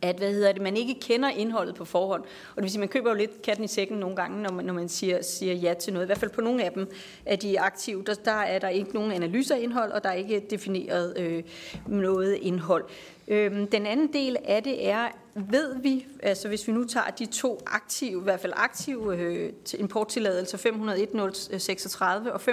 at 0.03 0.17
hvad 0.17 0.33
hedder 0.33 0.53
det, 0.53 0.63
man 0.63 0.77
ikke 0.77 0.97
kender 1.01 1.29
indholdet 1.29 1.75
på 1.75 1.85
forhånd. 1.85 2.23
Og 2.23 2.57
det 2.57 2.63
vil 2.63 2.71
sige, 2.71 2.81
man 2.81 2.89
køber 2.89 3.11
jo 3.11 3.17
lidt 3.17 3.43
katten 3.43 3.65
i 3.65 3.69
sækken 3.69 3.99
nogle 3.99 4.17
gange, 4.17 4.43
når 4.43 4.53
man, 4.53 4.65
når 4.65 4.75
man 4.75 4.89
siger, 4.89 5.23
siger 5.23 5.55
ja 5.55 5.75
til 5.75 5.93
noget. 5.93 6.07
I 6.07 6.09
hvert 6.09 6.19
fald 6.19 6.31
på 6.31 6.41
nogle 6.41 6.65
af 6.65 6.73
dem 6.73 6.91
er 7.27 7.37
de 7.37 7.61
aktive. 7.61 8.03
Der, 8.07 8.15
der 8.15 8.33
er 8.33 8.59
der 8.59 8.69
ikke 8.69 8.95
nogen 8.95 9.13
analyse 9.13 9.55
af 9.55 9.61
indhold, 9.61 9.93
og 9.93 10.05
der 10.05 10.11
er 10.11 10.15
ikke 10.15 10.47
defineret 10.51 11.19
øh, 11.19 11.43
noget 11.87 12.35
indhold. 12.35 12.85
Øhm, 13.29 13.67
den 13.67 13.87
anden 13.87 14.13
del 14.13 14.37
af 14.45 14.63
det 14.63 14.89
er, 14.89 15.09
ved 15.35 15.75
vi, 15.83 16.07
altså 16.23 16.49
hvis 16.49 16.69
vi 16.69 16.73
nu 16.73 16.85
tager 16.85 17.11
de 17.19 17.27
to 17.27 17.61
aktive, 17.67 18.21
i 18.21 18.25
hvert 18.25 18.41
fald 18.41 18.53
aktive 18.57 19.17
øh, 19.17 19.53
importtilladelser, 19.79 20.59
501.36 20.59 22.31
og 22.31 22.41
500.949, 22.41 22.49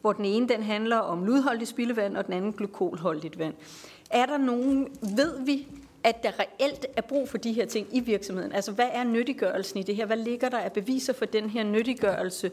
hvor 0.00 0.12
den 0.12 0.24
ene 0.24 0.48
den 0.48 0.62
handler 0.62 0.96
om 0.96 1.24
ludholdigt 1.24 1.70
spildevand, 1.70 2.16
og 2.16 2.26
den 2.26 2.34
anden 2.34 2.52
glykolholdigt 2.52 3.38
vand. 3.38 3.54
Er 4.10 4.26
der 4.26 4.38
nogen, 4.38 4.88
ved 5.02 5.44
vi, 5.44 5.66
at 6.06 6.22
der 6.22 6.30
reelt 6.40 6.86
er 6.96 7.02
brug 7.02 7.28
for 7.28 7.38
de 7.38 7.52
her 7.52 7.66
ting 7.66 7.86
i 7.92 8.00
virksomheden. 8.00 8.52
Altså, 8.52 8.72
hvad 8.72 8.88
er 8.92 9.04
nyttiggørelsen 9.04 9.78
i 9.78 9.82
det 9.82 9.96
her? 9.96 10.06
Hvad 10.06 10.16
ligger 10.16 10.48
der 10.48 10.58
af 10.58 10.72
beviser 10.72 11.12
for 11.12 11.24
den 11.24 11.50
her 11.50 11.64
nyttiggørelse? 11.64 12.50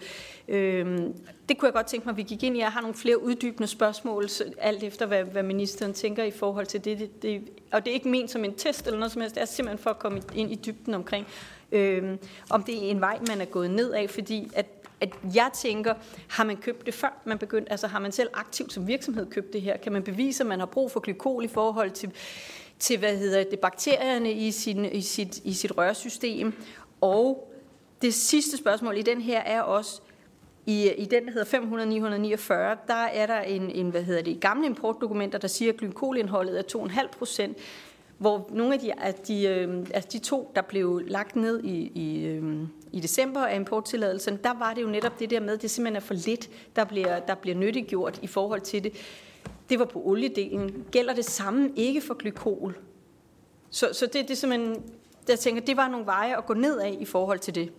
Øhm, 0.48 1.14
det 1.50 1.58
kunne 1.58 1.68
jeg 1.68 1.74
godt 1.74 1.88
tænke 1.88 2.06
mig, 2.06 2.12
at 2.12 2.18
vi 2.18 2.24
gik 2.24 2.44
ind 2.44 2.58
i. 2.58 2.60
Jeg 2.60 2.72
har 2.72 2.82
nogle 2.82 2.96
flere 2.96 3.24
uddybende 3.24 3.68
spørgsmål, 3.68 4.28
alt 4.58 4.84
efter 4.84 5.06
hvad, 5.06 5.24
hvad 5.24 5.44
ministeren 5.44 5.94
tænker 5.94 6.24
i 6.24 6.32
forhold 6.32 6.66
til 6.66 6.86
det. 6.86 7.00
det, 7.00 7.22
det 7.24 7.42
og 7.72 7.86
det 7.86 7.92
er 7.92 7.96
ikke 7.96 8.10
ment 8.10 8.32
som 8.32 8.46
en 8.46 8.54
test 8.54 8.86
eller 8.86 9.00
noget 9.00 9.12
som 9.12 9.22
helst. 9.22 9.36
Det 9.36 9.42
er 9.42 9.46
simpelthen 9.46 9.84
for 9.84 9.90
at 9.90 10.00
komme 10.00 10.22
ind 10.36 10.52
i 10.52 10.56
dybden 10.56 10.94
omkring, 10.94 11.28
øhm, 11.72 12.20
om 12.50 12.64
det 12.64 12.76
er 12.76 12.92
en 12.92 13.02
vej, 13.02 13.20
man 13.28 13.42
er 13.42 13.46
gået 13.46 13.72
ned 13.72 13.92
af, 13.92 14.10
fordi 14.10 14.52
at 14.56 14.83
at 15.04 15.36
jeg 15.36 15.50
tænker, 15.54 15.94
har 16.30 16.44
man 16.44 16.58
købt 16.58 16.86
det 16.86 16.94
før 16.94 17.22
man 17.26 17.38
begyndte, 17.38 17.72
altså 17.72 17.88
har 17.88 18.00
man 18.00 18.12
selv 18.12 18.30
aktivt 18.34 18.74
som 18.74 18.88
virksomhed 18.88 19.26
købt 19.26 19.54
det 19.54 19.62
her? 19.62 19.78
Kan 19.78 19.92
man 19.92 20.04
bevise, 20.04 20.44
at 20.44 20.48
man 20.48 20.60
har 20.60 20.66
brug 20.66 20.92
for 20.92 21.00
glykol 21.00 21.44
i 21.44 21.48
forhold 21.48 21.92
til, 21.92 22.12
til 22.80 23.00
hvad 23.00 23.18
hedder 23.18 23.44
det, 23.44 23.60
bakterierne 23.60 24.32
i, 24.32 24.52
sin, 24.52 24.86
i, 24.86 25.02
sit, 25.02 25.38
i 25.44 25.54
sit 25.54 25.78
rørsystem? 25.78 26.54
Og 27.02 27.54
det 28.02 28.14
sidste 28.14 28.58
spørgsmål 28.58 28.98
i 28.98 29.02
den 29.02 29.22
her 29.22 29.40
er 29.40 29.62
også, 29.62 30.02
i, 30.66 30.92
I 30.92 31.06
den, 31.06 31.26
der 31.26 31.32
hedder 31.32 32.76
500-949, 32.78 32.88
der 32.88 32.94
er 32.94 33.26
der 33.26 33.40
en, 33.40 33.70
en, 33.70 33.90
hvad 33.90 34.04
hedder 34.04 34.22
det, 34.22 34.40
gamle 34.40 34.66
importdokumenter, 34.66 35.38
der 35.40 35.48
siger, 35.48 35.74
at 35.74 35.80
glykolindholdet 35.80 36.60
er 36.60 36.80
2,5 36.80 37.08
procent, 37.18 37.58
hvor 38.18 38.50
nogle 38.52 38.74
af 38.74 38.80
de, 38.80 39.00
af 39.00 39.14
de, 39.14 39.48
øh, 39.48 39.86
altså 39.94 40.10
de 40.14 40.20
to, 40.20 40.52
der 40.56 40.62
blev 40.62 41.02
lagt 41.08 41.36
ned 41.36 41.64
i, 41.64 41.92
i, 41.96 42.26
øh, 42.26 42.68
i 42.94 43.00
december 43.00 43.46
af 43.46 43.56
importtilladelsen, 43.56 44.38
der 44.44 44.54
var 44.54 44.74
det 44.74 44.82
jo 44.82 44.88
netop 44.88 45.20
det 45.20 45.30
der 45.30 45.40
med, 45.40 45.54
at 45.54 45.62
det 45.62 45.72
simpelthen 45.72 45.96
er 45.96 46.06
for 46.06 46.14
lidt, 46.14 46.50
der 46.76 46.84
bliver, 46.84 47.20
der 47.20 47.36
bliver 47.36 47.58
nyttiggjort 47.58 48.20
i 48.22 48.28
forhold 48.28 48.62
til 48.62 48.84
det. 48.84 48.94
Det 49.70 49.80
var 49.80 49.86
på 49.86 50.02
oliedelen. 50.06 50.86
Gælder 50.92 51.14
det 51.14 51.26
samme 51.26 51.72
ikke 51.76 52.02
for 52.02 52.14
glykol? 52.14 52.78
Så, 53.70 53.90
så 53.94 54.06
det, 54.06 54.14
det 54.14 54.32
er 54.32 54.36
simpelthen, 54.36 54.84
jeg 55.28 55.40
tænker, 55.40 55.62
det 55.62 55.78
var 55.78 55.88
nogle 55.88 56.06
veje 56.06 56.38
at 56.38 56.46
gå 56.46 56.54
ned 56.54 56.80
af 56.80 56.98
i 57.00 57.06
forhold 57.06 57.40
til 57.40 57.56
det. 57.56 57.74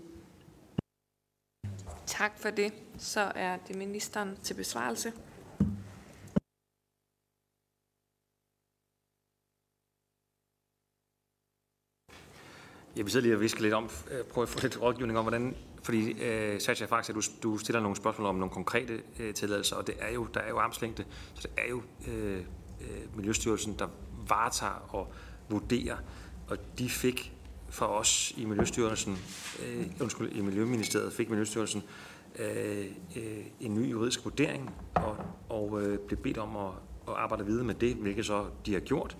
Tak 2.06 2.38
for 2.38 2.50
det. 2.50 2.72
Så 2.98 3.32
er 3.34 3.56
det 3.68 3.76
ministeren 3.76 4.38
til 4.42 4.54
besvarelse. 4.54 5.12
Jeg 12.96 13.04
vi 13.04 13.10
sidder 13.10 13.22
lige 13.22 13.34
og 13.34 13.40
visker 13.40 13.62
lidt 13.62 13.74
om, 13.74 13.84
øh, 13.84 13.90
prøver 14.10 14.24
prøve 14.32 14.42
at 14.42 14.48
få 14.48 14.58
lidt 14.62 14.82
rådgivning 14.82 15.18
om, 15.18 15.24
hvordan, 15.24 15.56
fordi 15.82 16.22
øh, 16.22 16.60
Satya 16.60 16.86
faktisk, 16.86 17.10
at 17.10 17.14
du, 17.14 17.22
du 17.42 17.58
stiller 17.58 17.80
nogle 17.80 17.96
spørgsmål 17.96 18.26
om 18.26 18.34
nogle 18.34 18.50
konkrete 18.50 19.02
øh, 19.18 19.34
tilladelser, 19.34 19.76
og 19.76 19.86
det 19.86 19.94
er 19.98 20.12
jo, 20.12 20.26
der 20.34 20.40
er 20.40 20.48
jo 20.48 20.58
armslængde, 20.58 21.04
så 21.34 21.40
det 21.42 21.50
er 21.64 21.70
jo 21.70 21.82
øh, 22.08 22.38
øh, 22.80 23.16
Miljøstyrelsen, 23.16 23.74
der 23.78 23.88
varetager 24.28 24.94
og 24.94 25.12
vurderer, 25.48 25.96
og 26.48 26.58
de 26.78 26.88
fik 26.88 27.32
for 27.68 27.86
os 27.86 28.32
i 28.36 28.44
Miljøstyrelsen, 28.44 29.18
øh, 29.66 29.86
undskyld, 30.00 30.32
i 30.32 30.40
Miljøministeriet 30.40 31.12
fik 31.12 31.30
Miljøstyrelsen 31.30 31.82
øh, 32.38 32.86
øh, 33.16 33.44
en 33.60 33.74
ny 33.74 33.90
juridisk 33.90 34.24
vurdering, 34.24 34.70
og, 34.94 35.16
og 35.48 35.82
øh, 35.82 35.98
blev 35.98 36.18
bedt 36.18 36.38
om 36.38 36.56
at, 36.56 36.70
at 37.08 37.14
arbejde 37.14 37.46
videre 37.46 37.64
med 37.64 37.74
det, 37.74 37.94
hvilket 37.94 38.26
så 38.26 38.46
de 38.66 38.72
har 38.72 38.80
gjort 38.80 39.16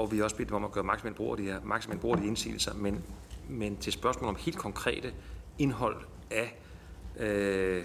og 0.00 0.12
vi 0.12 0.16
har 0.16 0.24
også 0.24 0.36
bedt 0.36 0.48
dem 0.48 0.56
om 0.56 0.64
at 0.64 0.72
gøre 0.72 0.84
maksimalt 0.84 1.16
brug 1.16 1.30
af 1.30 1.36
de 1.36 1.42
her 1.42 1.60
maksimalt 1.64 2.00
brug 2.00 2.12
af 2.14 2.20
de 2.20 2.26
indsigelser, 2.26 2.74
men, 2.74 3.04
men 3.48 3.76
til 3.76 3.92
spørgsmål 3.92 4.28
om 4.28 4.36
helt 4.36 4.58
konkrete 4.58 5.12
indhold 5.58 5.96
af 6.30 6.58
øh, 7.16 7.76
øh 7.76 7.84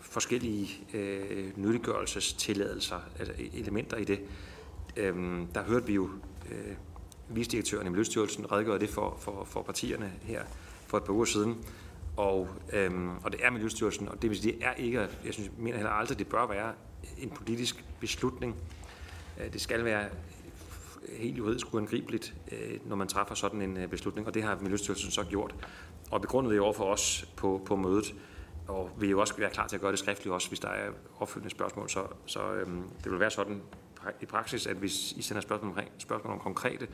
forskellige 0.00 0.68
øh, 0.94 1.58
nyttiggørelsestilladelser, 1.58 2.96
altså 3.18 3.34
e- 3.34 3.58
elementer 3.58 3.96
i 3.96 4.04
det, 4.04 4.20
øh, 4.96 5.42
der 5.54 5.62
hørte 5.62 5.86
vi 5.86 5.94
jo 5.94 6.08
øh, 6.50 6.76
visdirektøren 7.28 7.86
i 7.86 7.90
Miljøstyrelsen 7.90 8.52
redegøre 8.52 8.78
det 8.78 8.88
for, 8.88 9.16
for, 9.20 9.44
for 9.44 9.62
partierne 9.62 10.12
her 10.22 10.42
for 10.86 10.96
et 10.98 11.04
par 11.04 11.12
uger 11.12 11.24
siden. 11.24 11.64
Og, 12.16 12.48
øhm, 12.72 13.10
og 13.24 13.32
det 13.32 13.40
er 13.44 13.50
Miljøstyrelsen, 13.50 14.08
og 14.08 14.22
det 14.22 14.30
vil 14.30 14.38
sige, 14.38 14.52
det 14.52 14.64
er 14.64 14.72
ikke, 14.72 14.98
jeg 14.98 15.32
synes, 15.34 15.38
jeg 15.38 15.64
mener 15.64 15.76
heller 15.76 15.90
aldrig, 15.90 16.18
det 16.18 16.26
bør 16.26 16.46
være 16.46 16.72
en 17.18 17.30
politisk 17.30 17.84
beslutning, 18.00 18.56
Øh, 19.40 19.52
det 19.52 19.60
skal 19.60 19.84
være 19.84 20.04
helt 21.08 21.38
juridisk 21.38 21.74
uangribeligt, 21.74 22.34
øh, 22.52 22.78
når 22.84 22.96
man 22.96 23.08
træffer 23.08 23.34
sådan 23.34 23.62
en 23.62 23.76
øh, 23.76 23.88
beslutning, 23.88 24.26
og 24.26 24.34
det 24.34 24.42
har 24.42 24.58
Miljøstyrelsen 24.60 25.10
så 25.10 25.24
gjort. 25.24 25.54
Og 26.10 26.20
begrundet 26.20 26.52
det 26.52 26.60
over 26.60 26.72
for 26.72 26.84
os 26.84 27.28
på, 27.36 27.62
på 27.66 27.76
mødet, 27.76 28.14
og 28.68 28.90
vi 28.98 29.06
er 29.06 29.10
jo 29.10 29.20
også 29.20 29.36
være 29.36 29.50
klar 29.50 29.66
til 29.66 29.76
at 29.76 29.82
gøre 29.82 29.90
det 29.90 29.98
skriftligt 29.98 30.34
også, 30.34 30.48
hvis 30.48 30.60
der 30.60 30.68
er 30.68 30.90
opfølgende 31.18 31.50
spørgsmål. 31.50 31.90
Så, 31.90 32.06
så 32.26 32.52
øhm, 32.52 32.82
det 33.04 33.12
vil 33.12 33.20
være 33.20 33.30
sådan 33.30 33.62
i 34.20 34.26
praksis, 34.26 34.66
at 34.66 34.76
hvis 34.76 35.12
I 35.12 35.22
sender 35.22 35.40
spørgsmål 35.40 35.82
spørgsmål 35.98 36.32
om 36.32 36.40
konkrete 36.40 36.86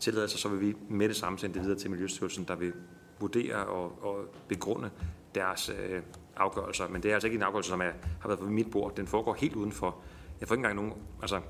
tilladelser, 0.00 0.38
så 0.38 0.48
vil 0.48 0.60
vi 0.60 0.74
med 0.88 1.08
det 1.08 1.16
samme 1.16 1.38
sende 1.38 1.54
det 1.54 1.62
videre 1.62 1.78
til 1.78 1.90
Miljøstyrelsen, 1.90 2.44
der 2.44 2.54
vil 2.54 2.72
vurdere 3.20 3.66
og, 3.66 4.04
og 4.04 4.24
begrunde 4.48 4.90
deres 5.34 5.68
øh, 5.68 6.02
afgørelser. 6.36 6.88
Men 6.88 7.02
det 7.02 7.10
er 7.10 7.14
altså 7.14 7.26
ikke 7.26 7.36
en 7.36 7.42
afgørelse, 7.42 7.70
som 7.70 7.80
er, 7.80 7.90
har 8.20 8.28
været 8.28 8.38
på 8.38 8.46
mit 8.46 8.70
bord. 8.70 8.96
Den 8.96 9.06
foregår 9.06 9.34
helt 9.34 9.56
udenfor. 9.56 9.96
Jeg 10.40 10.48
får 10.48 10.54
ikke 10.54 10.60
engang 10.60 10.76
nogen, 10.76 11.02
altså 11.22 11.40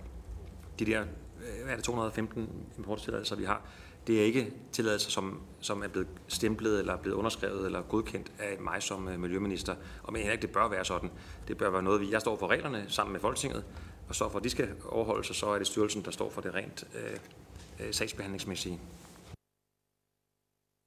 de 0.78 0.86
der 0.86 1.00
øh, 1.00 1.62
hvad 1.64 1.72
er 1.72 1.76
det, 1.76 1.84
215 1.84 2.48
importtilladelser, 2.78 3.36
vi 3.36 3.44
har, 3.44 3.62
det 4.06 4.20
er 4.20 4.24
ikke 4.24 4.52
tilladelser, 4.72 5.10
som, 5.10 5.40
som 5.60 5.82
er 5.82 5.88
blevet 5.88 6.08
stemplet 6.28 6.78
eller 6.78 6.96
blevet 6.96 7.16
underskrevet 7.16 7.66
eller 7.66 7.82
godkendt 7.82 8.32
af 8.38 8.60
mig 8.60 8.82
som 8.82 9.08
øh, 9.08 9.20
miljøminister. 9.20 9.74
Og 10.02 10.12
men 10.12 10.22
ikke, 10.22 10.36
det 10.36 10.50
bør 10.50 10.68
være 10.68 10.84
sådan. 10.84 11.10
Det 11.48 11.56
bør 11.56 11.70
være 11.70 11.82
noget, 11.82 12.00
vi, 12.00 12.10
jeg 12.12 12.20
står 12.20 12.36
for 12.36 12.46
reglerne 12.46 12.84
sammen 12.88 13.12
med 13.12 13.20
Folketinget, 13.20 13.64
og 14.08 14.14
står 14.14 14.28
for, 14.28 14.38
at 14.38 14.44
de 14.44 14.50
skal 14.50 14.68
overholdes, 14.88 15.30
og 15.30 15.36
så 15.36 15.46
er 15.46 15.58
det 15.58 15.66
styrelsen, 15.66 16.04
der 16.04 16.10
står 16.10 16.30
for 16.30 16.40
det 16.40 16.54
rent 16.54 16.84
øh, 16.94 17.86
øh, 17.86 17.94
sagsbehandlingsmæssige. 17.94 18.80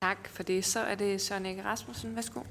Tak 0.04 0.30
for 0.30 0.44
det. 0.44 0.66
Så 0.66 0.80
er 0.80 0.96
det 0.96 1.22
Søren 1.22 1.46
Ege 1.46 1.64
Rasmussen. 1.64 2.16
Værsgo. 2.16 2.42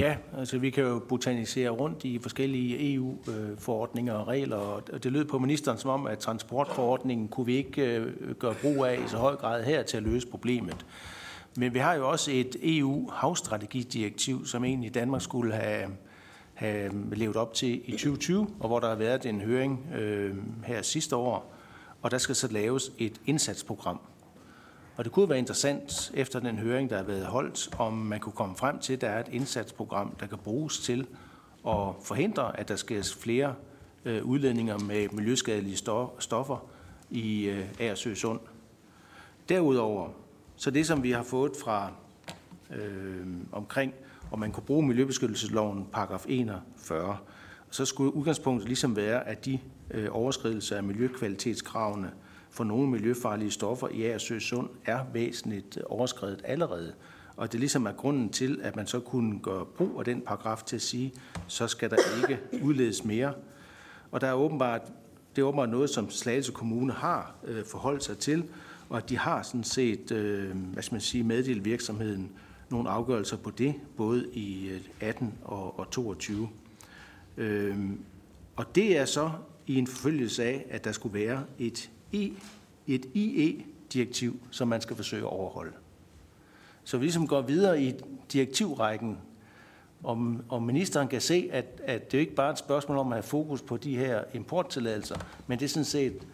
Ja, 0.00 0.16
altså 0.38 0.58
vi 0.58 0.70
kan 0.70 0.84
jo 0.84 0.98
botanisere 1.08 1.70
rundt 1.70 2.04
i 2.04 2.18
forskellige 2.18 2.94
EU-forordninger 2.94 4.14
og 4.14 4.28
regler, 4.28 4.56
og 4.56 5.04
det 5.04 5.12
lød 5.12 5.24
på 5.24 5.38
ministeren 5.38 5.78
som 5.78 5.90
om, 5.90 6.06
at 6.06 6.18
transportforordningen 6.18 7.28
kunne 7.28 7.46
vi 7.46 7.56
ikke 7.56 7.96
øh, 7.96 8.34
gøre 8.34 8.54
brug 8.62 8.84
af 8.84 9.00
i 9.06 9.08
så 9.08 9.16
høj 9.16 9.36
grad 9.36 9.64
her 9.64 9.82
til 9.82 9.96
at 9.96 10.02
løse 10.02 10.26
problemet. 10.26 10.86
Men 11.56 11.74
vi 11.74 11.78
har 11.78 11.94
jo 11.94 12.10
også 12.10 12.30
et 12.30 12.56
EU-havstrategidirektiv, 12.62 14.46
som 14.46 14.64
egentlig 14.64 14.94
Danmark 14.94 15.22
skulle 15.22 15.54
have, 15.54 15.86
have 16.54 16.92
levet 17.12 17.36
op 17.36 17.54
til 17.54 17.82
i 17.84 17.92
2020, 17.92 18.48
og 18.60 18.68
hvor 18.68 18.80
der 18.80 18.88
har 18.88 18.96
været 18.96 19.26
en 19.26 19.40
høring 19.40 19.86
øh, 19.98 20.36
her 20.64 20.82
sidste 20.82 21.16
år, 21.16 21.54
og 22.02 22.10
der 22.10 22.18
skal 22.18 22.34
så 22.34 22.48
laves 22.52 22.92
et 22.98 23.20
indsatsprogram 23.26 24.00
og 24.96 25.04
det 25.04 25.12
kunne 25.12 25.28
være 25.28 25.38
interessant 25.38 26.12
efter 26.14 26.40
den 26.40 26.58
høring, 26.58 26.90
der 26.90 26.96
har 26.96 27.04
været 27.04 27.26
holdt, 27.26 27.74
om 27.78 27.92
man 27.92 28.20
kunne 28.20 28.32
komme 28.32 28.56
frem 28.56 28.78
til, 28.78 28.92
at 28.92 29.00
der 29.00 29.08
er 29.08 29.20
et 29.20 29.28
indsatsprogram, 29.32 30.14
der 30.20 30.26
kan 30.26 30.38
bruges 30.38 30.78
til 30.78 31.06
at 31.68 31.88
forhindre, 32.04 32.60
at 32.60 32.68
der 32.68 32.76
sker 32.76 33.16
flere 33.20 33.54
øh, 34.04 34.24
udledninger 34.24 34.78
med 34.78 35.08
miljøskadelige 35.12 35.76
stoffer 36.18 36.66
i 37.10 37.44
øh, 37.44 37.64
Agersø 37.78 38.14
Sund. 38.14 38.40
Derudover, 39.48 40.08
så 40.56 40.70
det 40.70 40.86
som 40.86 41.02
vi 41.02 41.10
har 41.10 41.22
fået 41.22 41.52
fra 41.62 41.92
øh, 42.70 43.26
omkring, 43.52 43.94
om 44.30 44.38
man 44.38 44.52
kunne 44.52 44.64
bruge 44.66 44.86
Miljøbeskyttelsesloven 44.86 45.86
paragraf 45.92 46.24
41, 46.28 47.16
så 47.70 47.84
skulle 47.84 48.14
udgangspunktet 48.14 48.68
ligesom 48.68 48.96
være, 48.96 49.28
at 49.28 49.44
de 49.44 49.58
øh, 49.90 50.08
overskridelser 50.10 50.76
af 50.76 50.82
miljøkvalitetskravene, 50.82 52.10
for 52.50 52.64
nogle 52.64 52.90
miljøfarlige 52.90 53.50
stoffer 53.50 53.88
i 53.88 54.02
Agersø 54.02 54.38
Sund 54.38 54.68
er 54.84 55.00
væsentligt 55.12 55.78
overskrevet 55.86 56.40
allerede. 56.44 56.94
Og 57.36 57.52
det 57.52 57.60
ligesom 57.60 57.86
er 57.86 57.92
grunden 57.92 58.28
til, 58.28 58.60
at 58.62 58.76
man 58.76 58.86
så 58.86 59.00
kunne 59.00 59.40
gøre 59.42 59.64
brug 59.64 59.98
af 59.98 60.04
den 60.04 60.20
paragraf 60.20 60.62
til 60.62 60.76
at 60.76 60.82
sige, 60.82 61.12
så 61.46 61.66
skal 61.66 61.90
der 61.90 61.96
ikke 62.22 62.40
udledes 62.62 63.04
mere. 63.04 63.32
Og 64.10 64.20
der 64.20 64.26
er 64.26 64.34
åbenbart, 64.34 64.82
det 65.36 65.42
er 65.42 65.46
åbenbart 65.46 65.68
noget, 65.68 65.90
som 65.90 66.10
Slagelse 66.10 66.52
Kommune 66.52 66.92
har 66.92 67.34
øh, 67.44 67.64
forholdt 67.64 68.04
sig 68.04 68.18
til, 68.18 68.44
og 68.88 68.96
at 68.96 69.08
de 69.08 69.18
har 69.18 69.42
sådan 69.42 69.64
set, 69.64 70.12
øh, 70.12 70.56
hvad 70.56 70.82
skal 70.82 70.94
man 70.94 71.00
sige, 71.00 71.24
meddelt 71.24 71.64
virksomheden 71.64 72.32
nogle 72.70 72.90
afgørelser 72.90 73.36
på 73.36 73.50
det, 73.50 73.74
både 73.96 74.28
i 74.32 74.68
øh, 74.68 74.80
18 75.00 75.34
og, 75.44 75.78
og 75.78 75.90
22. 75.90 76.48
Øh, 77.36 77.76
og 78.56 78.74
det 78.74 78.98
er 78.98 79.04
så 79.04 79.30
i 79.66 79.78
en 79.78 79.86
forfølgelse 79.86 80.44
af, 80.44 80.66
at 80.70 80.84
der 80.84 80.92
skulle 80.92 81.14
være 81.14 81.44
et 81.58 81.90
i 82.12 82.32
et 82.86 83.06
IE-direktiv, 83.14 84.40
som 84.50 84.68
man 84.68 84.80
skal 84.80 84.96
forsøge 84.96 85.22
at 85.22 85.28
overholde. 85.28 85.72
Så 86.84 86.98
vi 86.98 87.04
ligesom 87.04 87.26
går 87.26 87.40
videre 87.40 87.82
i 87.82 87.94
direktivrækken, 88.32 89.18
om, 90.04 90.44
om 90.48 90.62
ministeren 90.62 91.08
kan 91.08 91.20
se, 91.20 91.48
at, 91.52 91.80
at 91.84 92.12
det 92.12 92.18
ikke 92.18 92.34
bare 92.34 92.48
er 92.48 92.52
et 92.52 92.58
spørgsmål 92.58 92.98
om 92.98 93.12
at 93.12 93.16
have 93.16 93.22
fokus 93.22 93.62
på 93.62 93.76
de 93.76 93.96
her 93.96 94.24
importtilladelser, 94.34 95.16
men 95.46 95.58
det 95.58 95.64
er 95.64 95.68
sådan 95.68 95.84
set 95.84 96.26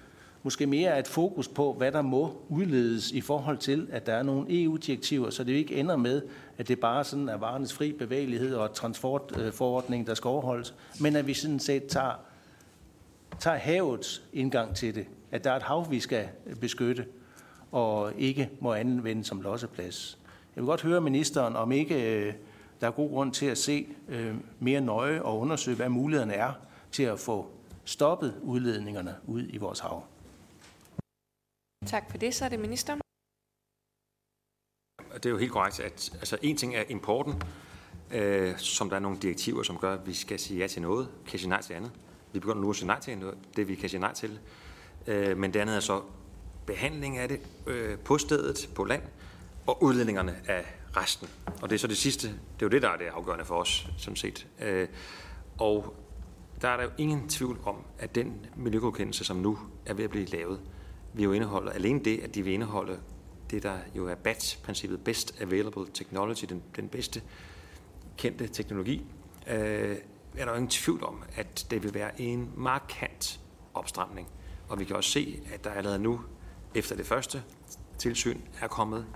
måske 0.42 0.66
mere 0.66 0.98
et 0.98 1.06
fokus 1.06 1.48
på, 1.48 1.72
hvad 1.72 1.92
der 1.92 2.02
må 2.02 2.42
udledes 2.48 3.10
i 3.10 3.20
forhold 3.20 3.58
til, 3.58 3.88
at 3.92 4.06
der 4.06 4.12
er 4.12 4.22
nogle 4.22 4.62
EU-direktiver, 4.62 5.30
så 5.30 5.44
det 5.44 5.52
ikke 5.52 5.74
ender 5.74 5.96
med, 5.96 6.22
at 6.58 6.68
det 6.68 6.80
bare 6.80 7.04
sådan 7.04 7.28
er 7.28 7.36
varernes 7.36 7.72
fri 7.72 7.92
bevægelighed 7.92 8.54
og 8.54 8.74
transportforordning, 8.74 10.06
der 10.06 10.14
skal 10.14 10.28
overholdes, 10.28 10.74
men 11.00 11.16
at 11.16 11.26
vi 11.26 11.34
sådan 11.34 11.60
set 11.60 11.86
tager 11.86 12.20
tager 13.40 13.56
havets 13.56 14.22
indgang 14.32 14.76
til 14.76 14.94
det, 14.94 15.06
at 15.30 15.44
der 15.44 15.50
er 15.50 15.56
et 15.56 15.62
hav, 15.62 15.90
vi 15.90 16.00
skal 16.00 16.28
beskytte, 16.60 17.06
og 17.72 18.12
ikke 18.18 18.50
må 18.60 18.74
anvende 18.74 19.24
som 19.24 19.40
losseplads. 19.40 20.18
Jeg 20.56 20.62
vil 20.62 20.66
godt 20.66 20.82
høre 20.82 21.00
ministeren, 21.00 21.56
om 21.56 21.72
ikke 21.72 22.26
øh, 22.26 22.34
der 22.80 22.86
er 22.86 22.90
god 22.90 23.10
grund 23.10 23.32
til 23.32 23.46
at 23.46 23.58
se 23.58 23.88
øh, 24.08 24.34
mere 24.60 24.80
nøje 24.80 25.22
og 25.22 25.38
undersøge, 25.38 25.76
hvad 25.76 25.88
mulighederne 25.88 26.34
er 26.34 26.52
til 26.92 27.02
at 27.02 27.18
få 27.18 27.50
stoppet 27.84 28.40
udledningerne 28.42 29.16
ud 29.26 29.46
i 29.48 29.56
vores 29.56 29.80
hav. 29.80 30.04
Tak 31.86 32.10
for 32.10 32.18
det. 32.18 32.34
Så 32.34 32.44
er 32.44 32.48
det 32.48 32.60
ministeren. 32.60 33.00
Det 35.14 35.26
er 35.26 35.30
jo 35.30 35.38
helt 35.38 35.52
korrekt, 35.52 35.80
at 35.80 36.10
altså, 36.14 36.38
en 36.42 36.56
ting 36.56 36.74
er 36.74 36.82
importen, 36.88 37.42
øh, 38.10 38.58
som 38.58 38.88
der 38.88 38.96
er 38.96 39.00
nogle 39.00 39.18
direktiver, 39.18 39.62
som 39.62 39.78
gør, 39.78 39.92
at 39.94 40.06
vi 40.06 40.12
skal 40.12 40.38
sige 40.38 40.60
ja 40.60 40.66
til 40.66 40.82
noget, 40.82 41.08
kan 41.26 41.38
sige 41.38 41.48
nej 41.48 41.62
til 41.62 41.74
andet. 41.74 41.92
Vi 42.36 42.40
begynder 42.40 42.60
nu 42.60 42.70
at 42.70 42.76
sige 42.76 42.86
nej 42.86 43.00
til 43.00 43.18
noget, 43.18 43.38
det, 43.56 43.68
vi 43.68 43.74
kan 43.74 43.88
sige 43.88 44.00
nej 44.00 44.14
til. 44.14 44.38
Øh, 45.06 45.38
men 45.38 45.54
det 45.54 45.60
andet 45.60 45.76
er 45.76 45.80
så 45.80 46.02
behandling 46.66 47.18
af 47.18 47.28
det 47.28 47.40
øh, 47.66 47.98
på 47.98 48.18
stedet, 48.18 48.70
på 48.74 48.84
land, 48.84 49.02
og 49.66 49.82
udledningerne 49.82 50.36
af 50.46 50.64
resten. 50.96 51.28
Og 51.62 51.70
det 51.70 51.74
er 51.74 51.78
så 51.78 51.86
det 51.86 51.96
sidste, 51.96 52.28
det 52.28 52.34
er 52.34 52.66
jo 52.66 52.68
det, 52.68 52.82
der 52.82 52.88
er 52.88 52.96
det 52.96 53.04
afgørende 53.04 53.44
for 53.44 53.54
os, 53.54 53.88
sådan 53.98 54.16
set. 54.16 54.46
Øh, 54.62 54.88
og 55.58 55.94
der 56.62 56.68
er 56.68 56.76
der 56.76 56.84
jo 56.84 56.90
ingen 56.98 57.28
tvivl 57.28 57.58
om, 57.64 57.76
at 57.98 58.14
den 58.14 58.46
miljøgodkendelse, 58.56 59.24
som 59.24 59.36
nu 59.36 59.58
er 59.86 59.94
ved 59.94 60.04
at 60.04 60.10
blive 60.10 60.26
lavet, 60.26 60.60
vil 61.12 61.24
jo 61.24 61.32
indeholde, 61.32 61.72
alene 61.72 62.00
det, 62.04 62.20
at 62.20 62.34
de 62.34 62.42
vil 62.42 62.52
indeholde 62.52 62.98
det, 63.50 63.62
der 63.62 63.76
jo 63.94 64.08
er 64.08 64.14
BAT-princippet, 64.14 65.04
Best 65.04 65.40
Available 65.40 65.86
Technology, 65.94 66.44
den, 66.48 66.62
den 66.76 66.88
bedste 66.88 67.22
kendte 68.16 68.48
teknologi, 68.48 69.02
øh, 69.50 69.96
er 70.36 70.44
der 70.44 70.52
jo 70.52 70.54
ingen 70.54 70.70
tvivl 70.70 71.04
om, 71.04 71.22
at 71.36 71.66
det 71.70 71.82
vil 71.82 71.94
være 71.94 72.20
en 72.20 72.52
markant 72.56 73.40
opstramning. 73.74 74.28
Og 74.68 74.78
vi 74.78 74.84
kan 74.84 74.96
også 74.96 75.10
se, 75.10 75.42
at 75.54 75.64
der 75.64 75.70
allerede 75.70 75.98
nu, 75.98 76.20
efter 76.74 76.96
det 76.96 77.06
første 77.06 77.42
tilsyn, 77.98 78.40
er 78.60 78.66
kommet 78.66 79.06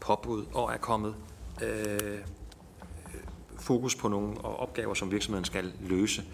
påbud 0.00 0.46
og 0.54 0.72
er 0.72 0.76
kommet 0.76 1.16
øh, 1.62 2.18
fokus 3.58 3.96
på 3.96 4.08
nogle 4.08 4.44
opgaver, 4.44 4.94
som 4.94 5.10
virksomheden 5.10 5.44
skal 5.44 5.72
løse. 5.80 6.24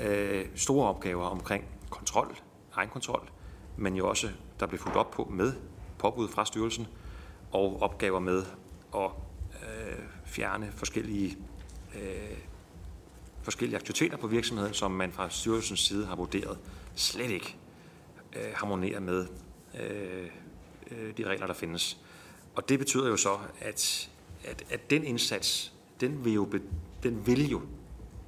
Øh, 0.00 0.46
store 0.54 0.88
opgaver 0.88 1.24
omkring 1.24 1.64
kontrol, 1.90 2.36
egenkontrol, 2.74 3.30
men 3.76 3.94
jo 3.94 4.08
også, 4.08 4.28
der 4.60 4.66
bliver 4.66 4.82
fulgt 4.82 4.96
op 4.96 5.10
på 5.10 5.28
med 5.30 5.52
påbud 5.98 6.28
fra 6.28 6.44
styrelsen, 6.44 6.86
og 7.52 7.82
opgaver 7.82 8.18
med 8.18 8.42
at 8.94 9.10
øh, 9.62 10.04
fjerne 10.24 10.72
forskellige, 10.72 11.36
øh, 11.94 12.38
forskellige 13.42 13.76
aktiviteter 13.76 14.16
på 14.16 14.26
virksomheden, 14.26 14.74
som 14.74 14.90
man 14.90 15.12
fra 15.12 15.30
styrelsens 15.30 15.80
side 15.80 16.06
har 16.06 16.16
vurderet 16.16 16.58
slet 16.94 17.30
ikke 17.30 17.56
øh, 18.36 18.52
harmonerer 18.54 19.00
med 19.00 19.26
øh, 19.80 20.26
øh, 20.90 21.16
de 21.16 21.24
regler, 21.24 21.46
der 21.46 21.54
findes. 21.54 21.98
Og 22.54 22.68
det 22.68 22.78
betyder 22.78 23.08
jo 23.08 23.16
så, 23.16 23.38
at, 23.60 24.10
at, 24.44 24.64
at 24.70 24.90
den 24.90 25.04
indsats, 25.04 25.72
den 26.00 26.24
vil, 26.24 26.32
jo, 26.32 26.52
den 27.02 27.26
vil 27.26 27.50
jo 27.50 27.60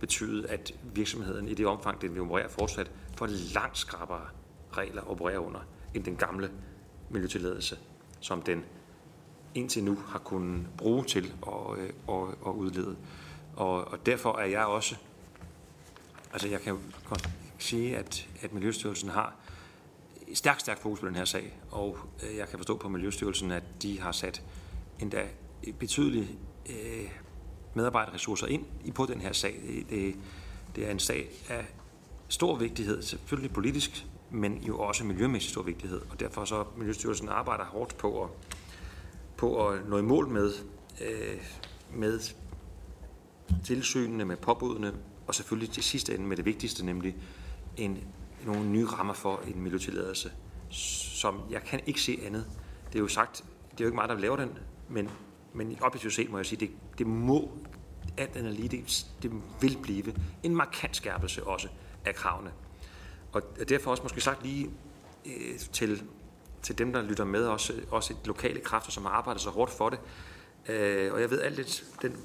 betyde, 0.00 0.48
at 0.48 0.72
virksomheden 0.94 1.48
i 1.48 1.54
det 1.54 1.66
omfang, 1.66 2.00
den 2.00 2.14
vil 2.14 2.22
operere 2.22 2.50
fortsat, 2.50 2.90
får 3.16 3.26
langt 3.54 3.78
skrappere 3.78 4.26
regler 4.72 5.02
at 5.02 5.08
operere 5.08 5.40
under, 5.40 5.60
end 5.94 6.04
den 6.04 6.16
gamle 6.16 6.50
miljøtilladelse, 7.10 7.78
som 8.20 8.42
den 8.42 8.64
indtil 9.54 9.84
nu 9.84 9.98
har 10.06 10.18
kunnet 10.18 10.66
bruge 10.76 11.04
til 11.04 11.32
at, 11.46 11.78
øh, 11.78 11.90
at, 12.08 12.28
at 12.46 12.52
udlede. 12.52 12.96
Og, 13.56 13.88
og 13.88 14.06
derfor 14.06 14.38
er 14.38 14.46
jeg 14.46 14.66
også, 14.66 14.96
altså 16.32 16.48
jeg 16.48 16.60
kan 16.60 16.78
godt 17.08 17.28
sige, 17.58 17.96
at, 17.96 18.28
at 18.42 18.52
Miljøstyrelsen 18.52 19.08
har 19.08 19.34
stærkt, 20.34 20.60
stærkt 20.60 20.80
fokus 20.80 21.00
på 21.00 21.06
den 21.06 21.14
her 21.14 21.24
sag, 21.24 21.58
og 21.70 21.98
øh, 22.22 22.36
jeg 22.36 22.48
kan 22.48 22.58
forstå 22.58 22.76
på 22.76 22.88
Miljøstyrelsen, 22.88 23.50
at 23.50 23.62
de 23.82 24.00
har 24.00 24.12
sat 24.12 24.42
endda 25.00 25.28
betydelige 25.78 26.28
øh, 26.70 27.10
medarbejderressourcer 27.74 28.46
ind 28.46 28.92
på 28.94 29.06
den 29.06 29.20
her 29.20 29.32
sag. 29.32 29.84
Det, 29.90 30.14
det 30.76 30.86
er 30.86 30.90
en 30.90 30.98
sag 30.98 31.28
af 31.48 31.66
stor 32.28 32.56
vigtighed, 32.56 33.02
selvfølgelig 33.02 33.52
politisk, 33.52 34.06
men 34.30 34.58
jo 34.58 34.78
også 34.78 35.04
miljømæssig 35.04 35.50
stor 35.50 35.62
vigtighed, 35.62 36.00
og 36.10 36.20
derfor 36.20 36.44
så 36.44 36.64
Miljøstyrelsen 36.76 37.28
arbejder 37.28 37.64
hårdt 37.64 37.96
på 37.96 38.24
at, 38.24 38.30
på 39.36 39.68
at 39.68 39.88
nå 39.88 39.98
i 39.98 40.02
mål 40.02 40.28
med, 40.28 40.52
øh, 41.00 41.40
med 41.94 42.20
tilsynene, 43.64 44.24
med 44.24 44.36
påbudene, 44.36 44.92
og 45.26 45.34
selvfølgelig 45.34 45.70
til 45.70 45.82
sidste 45.82 46.14
ende 46.14 46.26
med 46.26 46.36
det 46.36 46.44
vigtigste, 46.44 46.86
nemlig 46.86 47.16
en, 47.76 47.98
nogle 48.46 48.68
nye 48.68 48.86
rammer 48.86 49.14
for 49.14 49.40
en 49.54 49.62
miljøtilladelse, 49.62 50.32
som 50.70 51.40
jeg 51.50 51.62
kan 51.62 51.80
ikke 51.86 52.00
se 52.00 52.20
andet. 52.26 52.46
Det 52.86 52.94
er 52.94 53.02
jo 53.02 53.08
sagt, 53.08 53.44
det 53.70 53.80
er 53.80 53.84
jo 53.84 53.86
ikke 53.86 53.96
mig, 53.96 54.08
der 54.08 54.18
laver 54.18 54.36
den, 54.36 54.58
men, 54.88 55.10
men 55.52 55.76
objektivt 55.80 56.14
set 56.14 56.30
må 56.30 56.36
jeg 56.36 56.46
sige, 56.46 56.60
det, 56.60 56.70
det 56.98 57.06
må 57.06 57.50
alt 58.16 58.36
andet 58.36 58.54
lige, 58.54 58.68
det, 58.68 59.06
det 59.22 59.32
vil 59.60 59.78
blive 59.82 60.14
en 60.42 60.56
markant 60.56 60.96
skærpelse 60.96 61.44
også 61.44 61.68
af 62.04 62.14
kravene. 62.14 62.52
Og 63.32 63.42
derfor 63.68 63.90
også 63.90 64.02
måske 64.02 64.20
sagt 64.20 64.42
lige 64.42 64.70
øh, 65.26 65.58
til, 65.72 66.02
til 66.62 66.78
dem, 66.78 66.92
der 66.92 67.02
lytter 67.02 67.24
med, 67.24 67.44
også, 67.44 67.72
også 67.90 68.14
lokale 68.24 68.60
kræfter, 68.60 68.90
som 68.90 69.04
har 69.04 69.12
arbejdet 69.12 69.42
så 69.42 69.50
hårdt 69.50 69.70
for 69.70 69.90
det. 69.90 69.98
Øh, 70.68 71.12
og 71.12 71.20
jeg 71.20 71.30
ved 71.30 71.40
alt 71.40 71.56
lidt, 71.56 71.84
den 72.02 72.16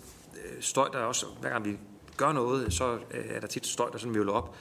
Øh, 0.49 0.61
støj, 0.61 0.89
der 0.93 0.99
er 0.99 1.03
også, 1.03 1.25
hver 1.41 1.49
gang 1.49 1.65
vi 1.65 1.77
gør 2.17 2.31
noget, 2.31 2.73
så 2.73 2.93
øh, 2.93 3.25
er 3.29 3.39
der 3.39 3.47
tit 3.47 3.67
støj, 3.67 3.89
der 3.89 3.97
sådan 3.97 4.13
møller 4.13 4.33
op. 4.33 4.55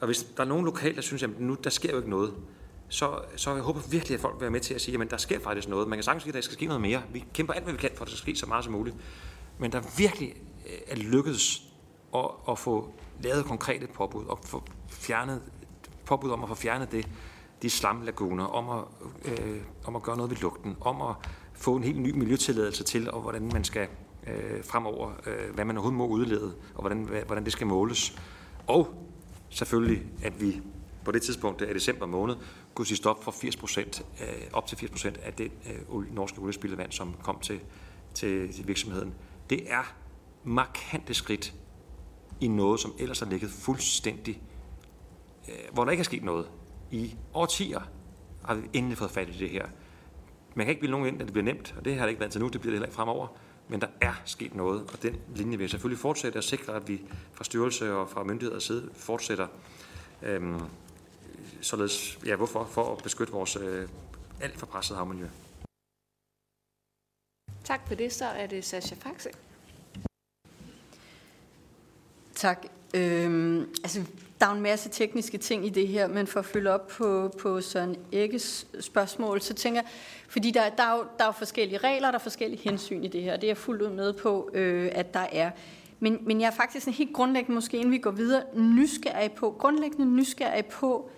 Og 0.00 0.06
hvis 0.06 0.22
der 0.36 0.42
er 0.42 0.48
nogen 0.48 0.64
lokalt, 0.64 0.96
der 0.96 1.02
synes, 1.02 1.22
at 1.22 1.40
nu 1.40 1.56
der 1.64 1.70
sker 1.70 1.90
jo 1.90 1.96
ikke 1.96 2.10
noget, 2.10 2.34
så, 2.88 3.18
så 3.36 3.54
jeg 3.54 3.62
håber 3.62 3.80
virkelig, 3.90 4.14
at 4.14 4.20
folk 4.20 4.34
vil 4.34 4.40
være 4.40 4.50
med 4.50 4.60
til 4.60 4.74
at 4.74 4.80
sige, 4.80 5.02
at 5.02 5.10
der 5.10 5.16
sker 5.16 5.40
faktisk 5.40 5.68
noget. 5.68 5.88
Man 5.88 5.96
kan 5.96 6.02
sagtens 6.02 6.22
sige, 6.22 6.30
at 6.30 6.34
der 6.34 6.40
skal 6.40 6.54
ske 6.54 6.66
noget 6.66 6.80
mere. 6.80 7.02
Vi 7.12 7.24
kæmper 7.34 7.54
alt, 7.54 7.64
hvad 7.64 7.72
vi 7.72 7.78
kan, 7.78 7.90
for 7.94 8.04
at 8.04 8.10
der 8.10 8.16
skal 8.16 8.32
ske 8.32 8.40
så 8.40 8.46
meget 8.46 8.64
som 8.64 8.72
muligt. 8.72 8.96
Men 9.58 9.72
der 9.72 9.80
virkelig 9.96 10.34
øh, 10.66 10.78
er 10.86 10.96
lykkedes 10.96 11.62
at, 12.14 12.30
at 12.48 12.58
få 12.58 12.92
lavet 13.20 13.44
konkrete 13.44 13.86
påbud 13.86 14.24
og 14.26 14.38
få 14.44 14.62
fjernet 14.88 15.42
påbud 16.04 16.30
om 16.30 16.42
at 16.42 16.48
få 16.48 16.54
fjernet 16.54 16.92
det, 16.92 17.08
de 17.62 17.70
slamlaguner, 17.70 18.44
om 18.44 18.78
at, 18.78 18.84
øh, 19.32 19.62
om 19.84 19.96
at 19.96 20.02
gøre 20.02 20.16
noget 20.16 20.30
ved 20.30 20.36
lugten, 20.36 20.76
om 20.80 21.02
at 21.02 21.14
få 21.54 21.76
en 21.76 21.84
helt 21.84 22.00
ny 22.00 22.10
miljøtilladelse 22.10 22.84
til, 22.84 23.10
og 23.10 23.20
hvordan 23.20 23.50
man 23.52 23.64
skal 23.64 23.88
øh, 24.26 24.64
fremover, 24.64 25.12
øh, 25.26 25.54
hvad 25.54 25.64
man 25.64 25.76
overhovedet 25.76 25.98
må 25.98 26.06
udlede, 26.06 26.54
og 26.74 26.80
hvordan, 26.80 27.08
hvordan 27.26 27.44
det 27.44 27.52
skal 27.52 27.66
måles. 27.66 28.18
Og 28.66 29.08
selvfølgelig, 29.50 30.02
at 30.22 30.40
vi 30.40 30.60
på 31.04 31.12
det 31.12 31.22
tidspunkt 31.22 31.62
af 31.62 31.74
december 31.74 32.06
måned 32.06 32.34
kunne 32.74 32.86
sige 32.86 32.96
stop 32.96 33.24
for 33.24 33.30
80 33.30 33.56
procent, 33.56 34.06
øh, 34.20 34.42
op 34.52 34.66
til 34.66 34.78
80 34.78 34.90
procent 34.90 35.18
af 35.18 35.32
det 35.32 35.52
øh, 35.90 36.14
norske 36.14 36.38
oliespildevand, 36.38 36.92
som 36.92 37.14
kom 37.22 37.40
til, 37.40 37.60
til, 38.14 38.52
til 38.52 38.68
virksomheden. 38.68 39.14
Det 39.50 39.72
er 39.72 39.94
markante 40.44 41.14
skridt 41.14 41.54
i 42.40 42.48
noget, 42.48 42.80
som 42.80 42.94
ellers 42.98 43.20
har 43.20 43.26
ligget 43.26 43.50
fuldstændig 43.50 44.42
øh, 45.48 45.54
hvor 45.72 45.84
der 45.84 45.90
ikke 45.90 46.00
er 46.00 46.04
sket 46.04 46.24
noget. 46.24 46.50
I 46.90 47.14
årtier 47.34 47.80
har 48.44 48.54
vi 48.54 48.62
endelig 48.72 48.98
fået 48.98 49.10
fat 49.10 49.28
i 49.28 49.38
det 49.38 49.50
her. 49.50 49.66
Man 50.54 50.66
kan 50.66 50.70
ikke 50.70 50.80
bilde 50.80 50.92
nogen 50.92 51.06
ind, 51.06 51.20
at 51.20 51.26
det 51.26 51.32
bliver 51.32 51.44
nemt, 51.44 51.74
og 51.78 51.84
det 51.84 51.94
har 51.94 52.02
det 52.02 52.10
ikke 52.10 52.20
været 52.20 52.32
til 52.32 52.40
nu, 52.40 52.48
det 52.48 52.60
bliver 52.60 52.70
det 52.70 52.74
heller 52.74 52.86
ikke 52.86 52.96
fremover. 52.96 53.26
Men 53.72 53.80
der 53.80 53.88
er 54.00 54.12
sket 54.24 54.54
noget, 54.54 54.90
og 54.92 55.02
den 55.02 55.20
linje 55.34 55.56
vil 55.56 55.64
jeg 55.64 55.70
selvfølgelig 55.70 56.00
fortsætte 56.00 56.36
og 56.36 56.44
sikre, 56.44 56.72
at 56.72 56.88
vi 56.88 57.00
fra 57.32 57.44
styrelse 57.44 57.94
og 57.94 58.10
fra 58.10 58.24
myndigheders 58.24 58.64
side 58.64 58.90
fortsætter. 58.94 59.46
Øhm, 60.22 60.60
således, 61.60 62.18
ja, 62.26 62.36
hvorfor? 62.36 62.64
For 62.64 62.96
at 62.96 63.02
beskytte 63.02 63.32
vores 63.32 63.56
øh, 63.56 63.88
alt 64.40 64.58
for 64.58 64.66
presset 64.66 64.96
havmiljø. 64.96 65.28
Tak 67.64 67.80
for 67.88 67.94
det. 67.94 68.12
Så 68.12 68.24
er 68.24 68.46
det 68.46 68.64
Sascha 68.64 68.94
Faxe. 68.94 69.30
Tak. 72.34 72.66
Øhm, 72.94 73.60
altså, 73.60 74.00
der 74.40 74.46
er 74.46 74.52
en 74.52 74.60
masse 74.60 74.88
tekniske 74.88 75.38
ting 75.38 75.66
i 75.66 75.68
det 75.68 75.88
her, 75.88 76.08
men 76.08 76.26
for 76.26 76.40
at 76.40 76.46
følge 76.46 76.70
op 76.70 76.86
på, 76.86 77.30
på 77.40 77.60
Søren 77.60 77.96
Ægges 78.12 78.66
spørgsmål, 78.80 79.40
så 79.40 79.54
tænker 79.54 79.80
jeg, 79.80 79.90
fordi 80.28 80.50
der, 80.50 80.68
der, 80.68 80.82
er 80.82 80.96
jo, 80.96 81.04
der 81.18 81.24
er 81.24 81.28
jo 81.28 81.32
forskellige 81.32 81.78
regler, 81.78 82.08
der 82.08 82.18
er 82.18 82.22
forskellige 82.22 82.62
hensyn 82.62 83.04
i 83.04 83.08
det 83.08 83.22
her, 83.22 83.36
det 83.36 83.44
er 83.44 83.48
jeg 83.48 83.56
fuldt 83.56 83.82
ud 83.82 83.90
med 83.90 84.12
på, 84.12 84.50
øh, 84.54 84.90
at 84.92 85.14
der 85.14 85.26
er. 85.32 85.50
Men, 86.00 86.18
men 86.22 86.40
jeg 86.40 86.46
er 86.46 86.50
faktisk 86.50 86.86
en 86.86 86.92
helt 86.92 87.12
grundlæggende, 87.12 87.54
måske 87.54 87.76
inden 87.76 87.92
vi 87.92 87.98
går 87.98 88.10
videre, 88.10 88.42
nysgerrig 88.54 89.32
på, 89.32 89.56
grundlæggende 89.58 90.06
nysgerrig 90.06 90.66
på, 90.66 91.10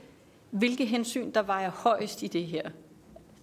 hvilke 0.50 0.86
hensyn, 0.86 1.30
der 1.30 1.42
vejer 1.42 1.70
højst 1.70 2.22
i 2.22 2.26
det 2.26 2.46
her. 2.46 2.70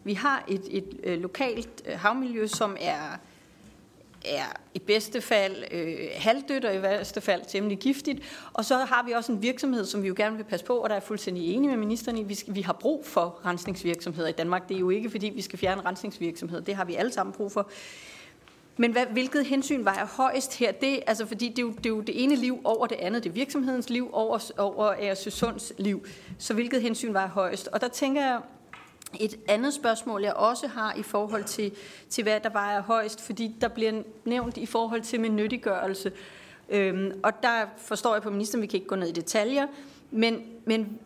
Vi 0.03 0.13
har 0.13 0.45
et, 0.47 0.61
et, 0.69 0.77
et 0.77 0.99
øh, 1.03 1.21
lokalt 1.21 1.83
øh, 1.85 1.99
havmiljø, 1.99 2.47
som 2.47 2.77
er 2.79 3.17
er 4.25 4.45
i 4.73 4.79
bedste 4.79 5.21
fald 5.21 5.63
øh, 5.71 5.97
halvdødt 6.15 6.65
og 6.65 6.75
i 6.75 6.81
værste 6.81 7.21
fald 7.21 7.41
temmelig 7.47 7.77
giftigt. 7.77 8.19
Og 8.53 8.65
så 8.65 8.77
har 8.77 9.03
vi 9.03 9.11
også 9.11 9.31
en 9.31 9.41
virksomhed, 9.41 9.85
som 9.85 10.03
vi 10.03 10.07
jo 10.07 10.13
gerne 10.17 10.37
vil 10.37 10.43
passe 10.43 10.65
på, 10.65 10.73
og 10.77 10.89
der 10.89 10.95
er 10.95 10.99
fuldstændig 10.99 11.53
enige 11.53 11.69
med 11.69 11.77
ministeren 11.77 12.17
i, 12.17 12.23
vi, 12.23 12.35
skal, 12.35 12.55
vi 12.55 12.61
har 12.61 12.73
brug 12.73 13.05
for 13.05 13.39
rensningsvirksomheder 13.45 14.27
i 14.27 14.31
Danmark. 14.31 14.69
Det 14.69 14.75
er 14.75 14.79
jo 14.79 14.89
ikke, 14.89 15.09
fordi 15.09 15.29
vi 15.29 15.41
skal 15.41 15.59
fjerne 15.59 15.81
rensningsvirksomheder. 15.85 16.63
Det 16.63 16.75
har 16.75 16.85
vi 16.85 16.95
alle 16.95 17.13
sammen 17.13 17.33
brug 17.33 17.51
for. 17.51 17.69
Men 18.77 18.91
hvad, 18.91 19.05
hvilket 19.05 19.45
hensyn 19.45 19.85
vejer 19.85 20.05
højst 20.05 20.57
her? 20.57 20.71
Det, 20.71 20.99
altså, 21.07 21.25
fordi 21.25 21.49
det 21.49 21.59
er, 21.59 21.61
jo, 21.61 21.71
det 21.71 21.85
er 21.85 21.89
jo 21.89 22.01
det 22.01 22.23
ene 22.23 22.35
liv 22.35 22.61
over 22.63 22.87
det 22.87 22.97
andet. 22.99 23.23
Det 23.23 23.29
er 23.29 23.33
virksomhedens 23.33 23.89
liv 23.89 24.09
over, 24.13 24.51
over 24.57 25.13
Sunds 25.15 25.73
liv. 25.77 26.05
Så 26.37 26.53
hvilket 26.53 26.81
hensyn 26.81 27.13
vejer 27.13 27.29
højst? 27.29 27.67
Og 27.67 27.81
der 27.81 27.87
tænker 27.87 28.21
jeg, 28.21 28.39
et 29.19 29.35
andet 29.47 29.73
spørgsmål, 29.73 30.21
jeg 30.21 30.33
også 30.33 30.67
har 30.67 30.93
i 30.93 31.03
forhold 31.03 31.43
til, 31.43 31.71
til 32.09 32.23
hvad 32.23 32.39
der 32.39 32.49
vejer 32.49 32.81
højst, 32.81 33.21
fordi 33.21 33.55
der 33.61 33.67
bliver 33.67 34.03
nævnt 34.25 34.57
i 34.57 34.65
forhold 34.65 35.01
til 35.01 35.21
med 35.21 35.29
nyttiggørelse. 35.29 36.11
Øhm, 36.69 37.19
og 37.23 37.43
der 37.43 37.65
forstår 37.77 38.15
jeg 38.15 38.21
på 38.21 38.29
ministeren, 38.29 38.61
vi 38.61 38.67
kan 38.67 38.77
ikke 38.77 38.87
gå 38.87 38.95
ned 38.95 39.07
i 39.07 39.11
detaljer, 39.11 39.67
men, 40.11 40.43
men 40.65 40.99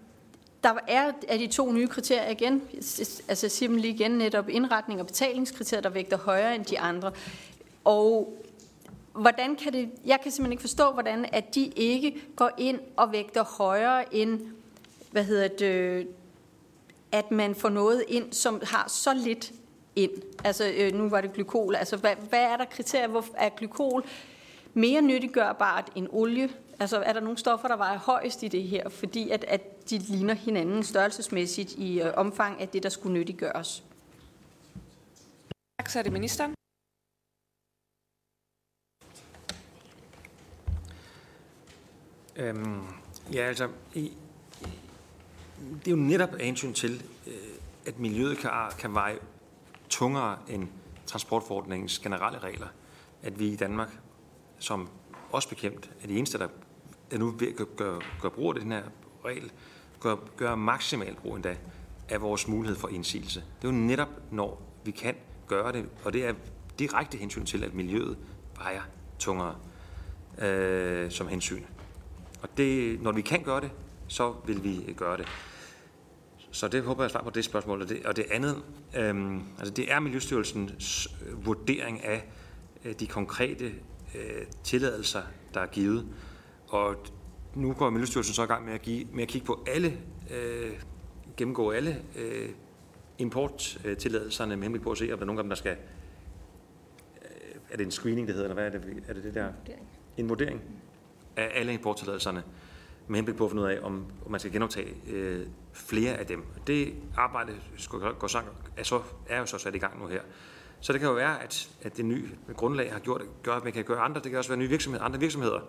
der 0.64 0.74
er 0.88 1.12
af 1.28 1.40
de 1.40 1.48
to 1.48 1.72
nye 1.72 1.88
kriterier 1.88 2.30
igen, 2.30 2.62
altså 3.28 3.46
jeg 3.46 3.52
siger 3.52 3.70
dem 3.70 3.78
lige 3.78 3.94
igen, 3.94 4.12
netop 4.12 4.50
indretning 4.50 5.00
og 5.00 5.08
betalingskriterier, 5.08 5.82
der 5.82 5.90
vægter 5.90 6.18
højere 6.18 6.56
end 6.56 6.66
de 6.66 6.80
andre. 6.80 7.12
Og 7.84 8.38
hvordan 9.14 9.56
kan 9.56 9.74
det, 9.74 9.90
jeg 10.06 10.20
kan 10.24 10.32
simpelthen 10.32 10.52
ikke 10.52 10.62
forstå, 10.62 10.92
hvordan 10.92 11.26
at 11.32 11.56
de 11.56 11.66
ikke 11.76 12.22
går 12.36 12.52
ind 12.58 12.80
og 12.96 13.12
vægter 13.12 13.44
højere 13.44 14.16
end, 14.16 14.42
hvad 15.12 15.24
hedder 15.24 15.48
det, 15.48 16.08
at 17.16 17.32
man 17.32 17.56
får 17.56 17.70
noget 17.70 18.04
ind, 18.08 18.34
som 18.34 18.62
har 18.64 18.88
så 18.88 19.14
lidt 19.14 19.52
ind. 19.96 20.12
Altså, 20.44 20.72
øh, 20.78 20.94
nu 20.94 21.10
var 21.10 21.22
det 21.22 21.34
glykol. 21.34 21.76
Altså, 21.76 21.98
hvad, 21.98 22.16
hvad 22.30 22.44
er 22.44 22.58
der 22.58 22.66
kriterier? 22.66 23.08
Hvor 23.08 23.26
er 23.38 23.50
glykol 23.50 24.06
mere 24.74 25.02
nyttiggørbart 25.02 25.92
end 25.96 26.08
olie? 26.12 26.50
Altså, 26.80 26.98
er 26.98 27.14
der 27.14 27.20
nogle 27.20 27.38
stoffer, 27.38 27.68
der 27.68 27.76
vejer 27.76 27.98
højst 27.98 28.44
i 28.44 28.48
det 28.48 28.64
her? 28.64 28.90
Fordi 28.90 29.30
at, 29.30 29.44
at 29.44 29.90
de 29.90 29.98
ligner 29.98 30.34
hinanden 30.34 30.84
størrelsesmæssigt 30.84 31.72
i 31.72 32.02
øh, 32.02 32.14
omfang 32.16 32.62
af 32.62 32.70
det, 32.70 32.84
der 32.84 32.90
skulle 32.90 33.14
nyttiggøres. 33.14 33.84
Tak, 35.80 35.90
så 35.90 36.00
er 36.00 36.04
det 36.04 36.12
ministeren. 36.12 36.54
Øhm, 42.36 42.82
ja, 43.34 43.48
altså, 43.48 43.70
i, 43.94 44.12
det 45.60 45.88
er 45.88 45.92
jo 45.92 45.98
netop 45.98 46.34
af 46.34 46.46
hensyn 46.46 46.74
til, 46.74 47.04
øh, 47.28 47.34
at 47.86 48.00
miljøet 48.00 48.38
kan, 48.38 48.52
kan 48.80 48.94
veje 48.94 49.18
tungere 49.90 50.38
end 50.48 50.68
transportforordningens 51.06 52.00
generelle 52.00 52.40
regler, 52.40 52.68
at 53.24 53.40
vi 53.40 53.48
i 53.48 53.56
Danmark, 53.56 54.00
som 54.60 54.90
også 55.32 55.50
bekendt, 55.50 55.92
er 56.04 56.08
de 56.08 56.18
eneste, 56.18 56.38
der 56.38 56.48
er 57.12 57.18
nu 57.18 57.30
ved 57.32 57.48
at 57.48 57.68
gøre, 57.78 58.02
gøre 58.22 58.32
brug 58.32 58.56
af 58.56 58.62
den 58.62 58.72
her 58.72 58.84
regel, 59.26 59.52
gør, 60.00 60.16
gør 60.38 60.56
maksimalt 60.56 61.18
brug 61.18 61.36
endda 61.36 61.58
af 62.10 62.22
vores 62.22 62.48
mulighed 62.48 62.78
for 62.78 62.88
indsigelse. 62.88 63.44
Det 63.62 63.68
er 63.68 63.72
jo 63.72 63.80
netop, 63.80 64.10
når 64.32 64.62
vi 64.84 64.92
kan 64.92 65.16
gøre 65.48 65.72
det, 65.72 65.86
og 66.04 66.14
det 66.14 66.26
er 66.26 66.34
direkte 66.80 67.18
hensyn 67.18 67.46
til, 67.46 67.64
at 67.64 67.74
miljøet 67.74 68.18
vejer 68.58 68.82
tungere 69.20 69.56
øh, 70.42 71.12
som 71.12 71.28
hensyn. 71.28 71.64
Og 72.42 72.50
det, 72.58 73.02
når 73.02 73.12
vi 73.12 73.22
kan 73.22 73.44
gøre 73.44 73.62
det, 73.62 73.72
så 74.08 74.34
vil 74.46 74.64
vi 74.64 74.94
gøre 74.98 75.18
det. 75.18 75.28
Så 76.52 76.68
det 76.68 76.84
håber 76.84 77.04
jeg 77.04 77.12
svar 77.12 77.24
på 77.24 77.30
det 77.30 77.46
spørgsmål. 77.46 77.82
Og 77.82 77.90
det, 77.90 78.06
og 78.06 78.16
det 78.16 78.26
andet, 78.32 78.64
øhm, 78.98 79.42
altså 79.60 79.74
det 79.74 79.92
er 79.92 80.00
Miljøstyrelsens 80.00 81.08
øh, 81.28 81.46
vurdering 81.46 82.04
af 82.04 82.24
øh, 82.86 82.94
de 83.00 83.08
konkrete 83.08 83.66
øh, 84.16 84.46
tilladelser, 84.64 85.22
der 85.54 85.60
er 85.60 85.66
givet. 85.66 86.08
Og 86.68 86.96
nu 87.56 87.74
går 87.74 87.90
Miljøstyrelsen 87.90 88.34
så 88.34 88.44
i 88.44 88.46
gang 88.46 88.66
med 88.66 88.74
at, 88.74 88.82
give, 88.82 89.08
med 89.14 89.24
at 89.24 89.30
kigge 89.30 89.48
på 89.48 89.64
alle, 89.68 89.98
øh, 90.32 90.72
gennemgå 91.38 91.72
alle 91.72 92.02
øh, 92.18 92.50
importtilladelserne 93.18 94.56
med 94.56 94.64
henblik 94.64 94.84
på 94.84 94.92
at 94.92 94.98
se, 94.98 95.14
om 95.14 95.18
der 95.18 95.24
er 95.24 95.26
nogen 95.26 95.40
af 95.40 95.44
dem, 95.44 95.50
der 95.50 95.56
skal... 95.56 95.78
Øh, 97.22 97.28
er 97.72 97.78
det 97.78 97.86
en 97.86 97.92
screening, 97.92 98.28
det 98.28 98.36
hedder, 98.36 98.50
eller 98.50 98.64
hvad 98.64 98.66
er 98.66 98.80
det, 98.80 99.04
er 99.08 99.14
det, 99.14 99.24
det 99.24 99.34
der? 99.34 99.50
En 100.18 100.30
vurdering 100.30 100.62
af 101.36 101.52
alle 101.54 101.74
importtilladelserne 101.74 102.44
med 103.08 103.16
henblik 103.16 103.38
på 103.38 103.46
at 103.46 103.52
finde 103.52 103.64
ud 103.64 103.68
af, 103.68 103.80
om, 103.82 104.06
om 104.26 104.32
man 104.32 104.40
skal 104.40 104.52
genoptage 104.52 104.96
øh, 105.12 105.48
flere 105.74 106.14
af 106.14 106.26
dem. 106.26 106.44
Det 106.68 106.94
arbejde 107.18 107.54
går 108.20 108.28
så, 108.28 108.42
er, 108.78 108.84
så, 108.84 109.02
er 109.28 109.40
jo 109.40 109.46
så 109.46 109.58
sat 109.58 109.76
i 109.76 109.78
gang 109.78 110.00
nu 110.00 110.08
her. 110.08 110.22
Så 110.80 110.94
det 110.94 111.02
kan 111.02 111.10
jo 111.10 111.16
være, 111.16 111.44
at, 111.44 111.70
at 111.82 111.98
det 111.98 112.06
nye 112.06 112.30
grundlag 112.56 112.92
har 112.92 113.00
gjort, 113.00 113.22
gør, 113.44 113.54
at 113.54 113.64
man 113.64 113.74
kan 113.74 113.84
gøre 113.84 114.00
andre. 114.00 114.22
Det 114.22 114.32
kan 114.32 114.38
også 114.38 114.50
være 114.50 114.60
nye 114.60 114.70
virksomheder, 114.70 115.06
andre 115.06 115.20
virksomheder 115.20 115.60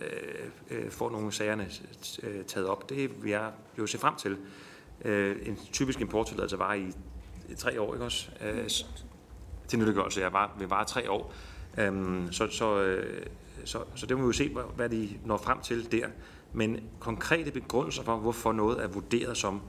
øh, 0.00 0.50
øh, 0.70 0.90
får 0.90 1.10
nogle 1.10 1.32
sagerne 1.32 1.68
øh, 2.22 2.44
taget 2.44 2.68
op. 2.68 2.88
Det 2.88 3.22
vil 3.22 3.30
jeg 3.30 3.50
jo 3.78 3.86
se 3.86 3.98
frem 3.98 4.16
til. 4.16 4.36
Øh, 5.04 5.36
en 5.42 5.58
typisk 5.72 6.00
importtilladelse 6.00 6.58
var 6.58 6.74
i 6.74 6.92
tre 7.56 7.80
år, 7.80 7.94
ikke 7.94 8.04
også? 8.04 8.30
Øh, 8.44 8.68
til 9.68 9.78
nyttiggørelse, 9.78 10.20
jeg 10.20 10.32
var, 10.32 10.56
vil 10.58 10.68
vare 10.68 10.84
tre 10.84 11.10
år. 11.10 11.32
Øh, 11.78 12.32
så, 12.32 12.48
så, 12.50 12.82
øh, 12.82 13.26
så, 13.64 13.84
så 13.94 14.06
det 14.06 14.16
må 14.16 14.22
vi 14.22 14.26
jo 14.26 14.32
se, 14.32 14.56
hvad 14.76 14.88
de 14.88 15.18
når 15.24 15.36
frem 15.36 15.60
til 15.60 15.92
der. 15.92 16.06
Men 16.52 16.80
konkrete 17.00 17.50
begrundelser 17.50 18.02
for, 18.02 18.16
hvorfor 18.16 18.52
noget 18.52 18.82
er 18.82 18.88
vurderet 18.88 19.36
som 19.36 19.62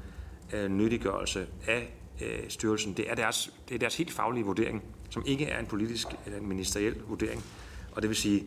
øh, 0.54 0.68
nyttiggørelse 0.72 1.48
af 1.68 1.94
øh, 2.22 2.50
styrelsen, 2.50 2.94
det 2.94 3.12
er, 3.12 3.16
deres, 3.16 3.54
det 3.70 3.76
er 3.76 3.80
deres 3.80 3.98
helt 3.98 4.12
faglige 4.12 4.46
vurdering, 4.46 4.84
som 5.10 5.24
ikke 5.26 5.46
er 5.46 5.60
en 5.60 5.66
politisk 5.66 6.08
eller 6.26 6.40
en 6.40 6.48
ministeriel 6.48 6.96
vurdering. 7.08 7.44
Og 7.92 8.02
det 8.02 8.10
vil 8.10 8.18
sige, 8.18 8.46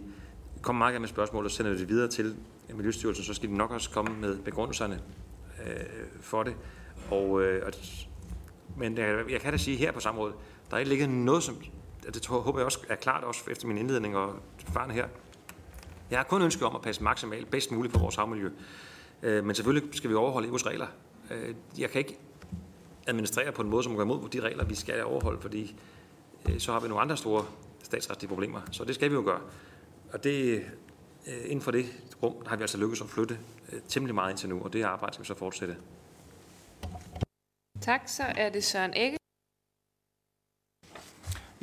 kom 0.62 0.74
meget 0.74 0.93
gerne 0.93 1.01
med 1.01 1.09
spørgsmål, 1.09 1.45
og 1.45 1.51
sender 1.51 1.72
det 1.72 1.89
videre 1.89 2.09
til 2.09 2.37
Miljøstyrelsen, 2.74 3.24
så 3.24 3.35
skal 3.35 3.49
de 3.49 3.57
nok 3.57 3.70
også 3.70 3.91
komme 3.91 4.20
med 4.20 4.39
begrundelserne 4.39 5.01
øh, 5.66 5.85
for 6.20 6.43
det. 6.43 6.55
Og, 7.11 7.43
øh, 7.43 7.66
og, 7.66 7.72
men 8.76 8.99
jeg, 8.99 9.24
jeg 9.31 9.41
kan 9.41 9.53
da 9.53 9.59
sige 9.59 9.76
her 9.76 9.93
på 9.93 10.01
samme 10.01 10.20
måde, 10.20 10.33
der 10.70 10.76
er 10.76 10.78
ikke 10.78 10.89
ligget 10.89 11.09
noget, 11.09 11.43
som, 11.43 11.57
det 12.14 12.22
tror, 12.22 12.41
håber 12.41 12.59
jeg 12.59 12.66
også 12.66 12.78
er 12.89 12.95
klart 12.95 13.24
også 13.24 13.41
efter 13.51 13.66
min 13.66 13.78
indledning 13.78 14.16
og 14.16 14.35
farne 14.59 14.93
her, 14.93 15.09
jeg 16.11 16.19
har 16.19 16.25
kun 16.25 16.43
ønsket 16.43 16.63
om 16.63 16.77
at 16.77 16.83
passe 16.83 17.03
maksimalt 17.03 17.51
bedst 17.51 17.73
muligt 17.73 17.95
på 17.95 18.01
vores 18.01 18.17
havmiljø. 18.17 18.51
Øh, 19.23 19.45
men 19.45 19.55
selvfølgelig 19.55 19.95
skal 19.95 20.11
vi 20.11 20.15
overholde 20.15 20.49
EU's 20.49 20.67
regler. 20.67 20.87
Øh, 21.31 21.55
jeg 21.79 21.91
kan 21.91 21.99
ikke 21.99 22.19
administrere 23.07 23.53
på 23.53 23.63
en 23.63 23.69
måde, 23.69 23.83
som 23.83 23.97
går 23.97 24.03
imod 24.03 24.29
de 24.29 24.41
regler, 24.41 24.65
vi 24.65 24.75
skal 24.75 25.05
overholde, 25.05 25.41
fordi 25.41 25.77
øh, 26.49 26.59
så 26.59 26.73
har 26.73 26.81
vi 26.81 26.89
nogle 26.89 27.03
andre 27.03 27.17
store 27.17 27.45
statsretlige 27.83 28.29
problemer. 28.29 28.61
Så 28.71 28.85
det 28.85 28.95
skal 28.95 29.11
vi 29.11 29.15
jo 29.15 29.23
gøre. 29.25 29.41
Og 30.13 30.25
det, 30.25 30.65
øh, 31.27 31.45
inden 31.45 31.61
for 31.61 31.71
det 31.71 31.87
rum 32.23 32.35
har 32.47 32.57
vi 32.57 32.63
altså 32.63 32.79
lykkedes 32.79 33.01
at 33.01 33.09
flytte 33.09 33.39
øh, 33.73 33.81
temmelig 33.89 34.15
meget 34.15 34.31
indtil 34.31 34.49
nu, 34.49 34.63
og 34.63 34.73
det 34.73 34.83
arbejde 34.83 35.15
skal 35.15 35.23
vi 35.23 35.27
så 35.27 35.35
fortsætte. 35.35 35.77
Tak, 37.81 38.01
så 38.07 38.23
er 38.37 38.49
det 38.49 38.65
Søren 38.65 38.93
Ægge. 38.97 39.17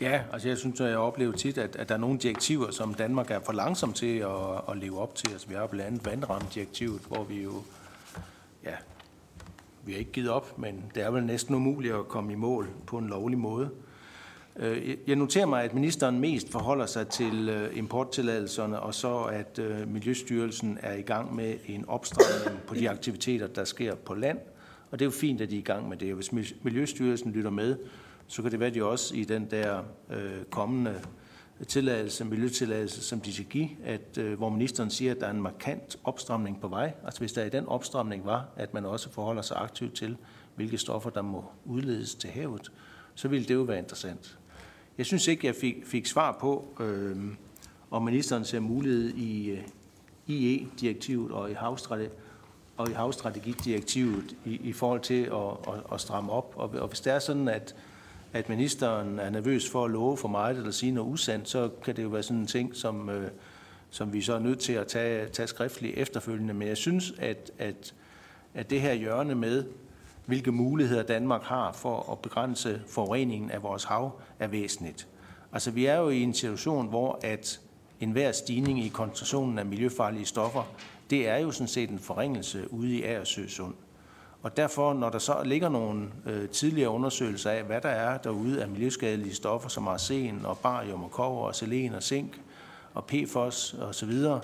Ja, 0.02 0.22
altså 0.34 0.48
jeg 0.48 0.58
synes, 0.58 0.82
at 0.82 0.90
jeg 0.90 0.98
oplever 0.98 1.32
tit, 1.32 1.58
at, 1.58 1.76
at 1.76 1.90
der 1.90 1.96
er 1.96 2.00
nogle 2.00 2.20
direktiver, 2.20 2.72
som 2.72 2.94
Danmark 2.94 3.32
er 3.32 3.40
for 3.46 3.54
langsom 3.54 3.94
til 3.94 4.18
at, 4.18 4.62
at 4.70 4.78
leve 4.78 5.00
op 5.00 5.16
til. 5.16 5.32
Altså 5.32 5.48
vi 5.48 5.56
har 5.56 5.68
blandt 5.68 5.88
andet 5.88 6.06
vandrammedirektivet, 6.06 7.02
hvor 7.08 7.24
vi 7.24 7.44
jo, 7.44 7.54
ja, 8.64 8.74
vi 9.86 9.92
har 9.92 10.00
ikke 10.00 10.12
givet 10.12 10.30
op, 10.30 10.60
men 10.60 10.84
det 10.96 11.04
er 11.04 11.12
vel 11.12 11.24
næsten 11.24 11.56
umuligt 11.56 11.94
at 11.94 12.08
komme 12.08 12.34
i 12.34 12.36
mål 12.36 12.70
på 12.88 12.98
en 12.98 13.08
lovlig 13.08 13.38
måde. 13.38 13.70
Øh, 14.56 14.98
jeg 15.08 15.16
noterer 15.16 15.46
mig, 15.46 15.64
at 15.64 15.74
ministeren 15.74 16.20
mest 16.20 16.52
forholder 16.52 16.86
sig 16.86 17.08
til 17.08 17.50
øh, 17.50 17.78
importtilladelserne, 17.78 18.80
og 18.80 18.94
så 18.94 19.22
at 19.22 19.60
øh, 19.60 19.88
Miljøstyrelsen 19.88 20.78
er 20.82 20.94
i 20.94 21.02
gang 21.02 21.36
med 21.36 21.56
en 21.66 21.86
opstramning 21.88 22.62
på 22.68 22.76
de 22.76 22.90
aktiviteter, 22.90 23.48
der 23.48 23.64
sker 23.64 23.96
på 23.96 24.14
land. 24.14 24.40
Og 24.92 25.00
det 25.00 25.06
er 25.06 25.08
jo 25.08 25.12
fint, 25.12 25.42
at 25.42 25.50
de 25.50 25.56
er 25.56 25.60
i 25.60 25.64
gang 25.64 25.90
med 25.90 25.98
det. 25.98 26.14
Hvis 26.14 26.32
Miljøstyrelsen 26.64 27.32
lytter 27.32 27.50
med, 27.50 27.76
så 28.28 28.42
kan 28.42 28.52
det 28.52 28.60
være, 28.60 28.70
at 28.70 28.76
de 28.76 28.84
også 28.84 29.16
i 29.16 29.24
den 29.24 29.52
der 29.52 29.84
øh, 30.10 30.44
kommende 30.50 31.02
tilladelse, 31.68 32.26
miljøtilladelse, 32.26 33.02
som 33.02 33.22
de 33.22 33.34
skal 33.34 33.46
give, 33.46 33.70
at, 33.84 34.18
øh, 34.18 34.38
hvor 34.38 34.50
ministeren 34.50 34.90
siger, 34.90 35.12
at 35.12 35.20
der 35.20 35.28
er 35.28 35.32
en 35.32 35.42
markant 35.42 35.98
opstramning 36.04 36.62
på 36.62 36.68
vej. 36.68 36.94
Altså 37.04 37.20
hvis 37.20 37.34
der 37.34 37.44
i 37.44 37.50
den 37.50 37.66
opstramning 37.66 38.26
var, 38.26 38.46
at 38.56 38.74
man 38.74 38.86
også 38.86 39.10
forholder 39.12 39.42
sig 39.42 39.58
aktivt 39.58 39.96
til, 39.96 40.18
hvilke 40.56 40.78
stoffer, 40.78 41.10
der 41.10 41.22
må 41.22 41.46
udledes 41.66 42.16
til 42.16 42.30
havet, 42.30 42.72
så 43.16 43.28
ville 43.28 43.48
det 43.48 43.54
jo 43.54 43.62
være 43.62 43.80
interessant. 43.80 44.40
Jeg 44.98 45.06
synes 45.06 45.28
ikke, 45.28 45.48
jeg 45.48 45.56
fik, 45.56 45.86
fik 45.86 46.06
svar 46.06 46.38
på, 46.40 46.74
øh, 46.80 47.18
om 47.92 48.04
ministeren 48.04 48.46
ser 48.46 48.60
mulighed 48.60 49.10
i 49.10 49.50
øh, 49.50 49.64
IE-direktivet 50.28 51.32
og 51.32 51.52
i 51.52 51.54
havstrategi 51.54 52.10
og 52.78 52.90
i 52.90 52.94
havstrategidirektivet 52.94 54.36
i, 54.46 54.56
i 54.64 54.74
forhold 54.74 55.02
til 55.02 55.24
at, 55.24 55.74
at, 55.74 55.84
at 55.94 56.02
stramme 56.02 56.32
op. 56.32 56.54
Og, 56.56 56.70
og 56.70 56.88
hvis 56.88 57.00
det 57.00 57.14
er 57.14 57.20
sådan, 57.20 57.48
at 57.48 57.76
at 58.38 58.50
ministeren 58.50 59.20
er 59.20 59.30
nervøs 59.30 59.70
for 59.70 59.86
at 59.86 59.92
love 59.92 60.18
for 60.18 60.28
meget 60.28 60.58
eller 60.58 60.72
sige 60.72 60.92
noget 60.92 61.12
usandt, 61.12 61.50
så 61.50 61.70
kan 61.84 61.96
det 61.96 62.04
jo 62.04 62.08
være 62.08 62.24
sådan 62.24 62.38
en 62.38 62.48
ting, 62.48 62.76
som, 62.76 63.10
øh, 63.10 63.32
som 63.90 64.14
vi 64.14 64.22
så 64.22 64.34
er 64.34 64.40
nødt 64.40 64.60
til 64.60 64.74
at 64.74 64.88
tage, 64.88 65.30
tage 65.30 65.48
skriftligt 65.48 65.98
efterfølgende. 65.98 66.54
Men 66.54 66.68
jeg 66.68 66.78
synes, 66.78 67.14
at, 67.20 67.52
at, 67.58 67.94
at 68.54 68.70
det 68.70 68.82
her 68.82 68.94
hjørne 68.94 69.36
med, 69.36 69.66
hvilke 70.26 70.52
muligheder 70.52 71.04
Danmark 71.04 71.44
har 71.44 71.72
for 71.72 72.12
at 72.12 72.20
begrænse 72.20 72.82
forureningen 72.88 73.52
af 73.52 73.64
vores 73.64 73.84
hav, 73.84 74.20
er 74.40 74.48
væsentligt. 74.48 75.08
Altså 75.54 75.72
vi 75.72 75.86
er 75.86 75.96
jo 75.96 76.10
i 76.10 76.22
en 76.22 76.34
situation, 76.34 76.88
hvor 76.88 77.20
at 77.24 77.60
enhver 78.00 78.32
stigning 78.32 78.86
i 78.86 78.88
koncentrationen 78.88 79.60
af 79.60 79.66
miljøfarlige 79.66 80.26
stoffer, 80.26 80.64
det 81.10 81.28
er 81.28 81.38
jo 81.38 81.52
sådan 81.52 81.68
set 81.68 81.90
en 81.90 82.00
forringelse 82.00 82.74
ude 82.74 82.96
i 82.96 83.04
Agersø 83.04 83.48
Sund. 83.48 83.74
Og 84.42 84.58
derfor, 84.58 84.94
når 84.94 85.10
der 85.10 85.20
så 85.20 85.44
ligger 85.44 85.70
nogle 85.70 86.08
øh, 86.26 86.50
tidligere 86.50 86.90
undersøgelser 86.90 87.52
af, 87.52 87.64
hvad 87.64 87.82
der 87.82 87.90
er 87.90 88.18
derude 88.18 88.62
af 88.62 88.68
miljøskadelige 88.68 89.36
stoffer 89.36 89.70
som 89.70 89.88
arsen 89.88 90.46
og 90.46 90.58
barium 90.58 91.04
og 91.04 91.12
kover 91.12 91.48
og 91.48 91.56
selen 91.56 91.94
og 91.94 92.04
zink 92.04 92.42
og 92.94 93.06
PFOS 93.06 93.74
osv., 93.74 93.94
så, 93.94 94.06
videre, 94.06 94.42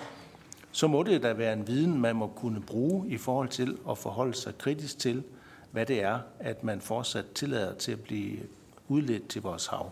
så 0.71 0.87
må 0.87 1.03
det 1.03 1.23
da 1.23 1.33
være 1.33 1.53
en 1.53 1.67
viden, 1.67 2.01
man 2.01 2.15
må 2.15 2.27
kunne 2.27 2.61
bruge 2.61 3.07
i 3.09 3.17
forhold 3.17 3.49
til 3.49 3.77
at 3.89 3.97
forholde 3.97 4.33
sig 4.33 4.57
kritisk 4.57 4.99
til, 4.99 5.23
hvad 5.71 5.85
det 5.85 6.03
er, 6.03 6.19
at 6.39 6.63
man 6.63 6.81
fortsat 6.81 7.25
tillader 7.35 7.73
til 7.73 7.91
at 7.91 7.99
blive 7.99 8.39
udledt 8.87 9.27
til 9.27 9.41
vores 9.41 9.67
hav. 9.67 9.91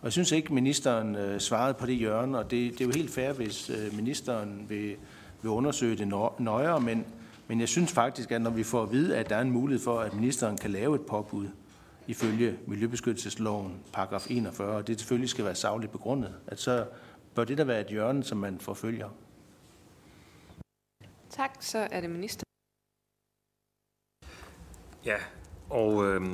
Og 0.00 0.04
jeg 0.04 0.12
synes 0.12 0.32
ikke, 0.32 0.54
ministeren 0.54 1.16
øh, 1.16 1.40
svarede 1.40 1.74
på 1.74 1.86
det 1.86 1.96
hjørne, 1.96 2.38
og 2.38 2.50
det, 2.50 2.72
det 2.72 2.80
er 2.80 2.84
jo 2.84 2.92
helt 2.94 3.10
fair, 3.10 3.32
hvis 3.32 3.70
øh, 3.70 3.96
ministeren 3.96 4.66
vil, 4.68 4.96
vil 5.42 5.50
undersøge 5.50 5.96
det 5.96 6.08
nøjere, 6.38 6.80
men, 6.80 7.04
men 7.50 7.60
jeg 7.60 7.68
synes 7.68 7.92
faktisk, 7.92 8.32
at 8.32 8.42
når 8.42 8.50
vi 8.50 8.62
får 8.62 8.82
at 8.82 8.92
vide, 8.92 9.18
at 9.18 9.30
der 9.30 9.36
er 9.36 9.40
en 9.40 9.50
mulighed 9.50 9.84
for, 9.84 10.00
at 10.00 10.14
ministeren 10.14 10.58
kan 10.58 10.70
lave 10.70 10.94
et 10.94 11.06
påbud 11.06 11.48
ifølge 12.06 12.58
Miljøbeskyttelsesloven, 12.66 13.80
paragraf 13.92 14.26
41, 14.30 14.76
og 14.76 14.86
det 14.86 14.98
selvfølgelig 14.98 15.28
skal 15.28 15.44
være 15.44 15.54
savligt 15.54 15.92
begrundet, 15.92 16.34
at 16.46 16.60
så 16.60 16.86
bør 17.34 17.44
det 17.44 17.58
der 17.58 17.64
være 17.64 17.80
et 17.80 17.86
hjørne, 17.86 18.24
som 18.24 18.38
man 18.38 18.58
forfølger. 18.58 19.08
Tak, 21.30 21.50
så 21.60 21.88
er 21.90 22.00
det 22.00 22.10
minister. 22.10 22.44
Ja, 25.04 25.16
og, 25.70 26.06
øh, 26.06 26.26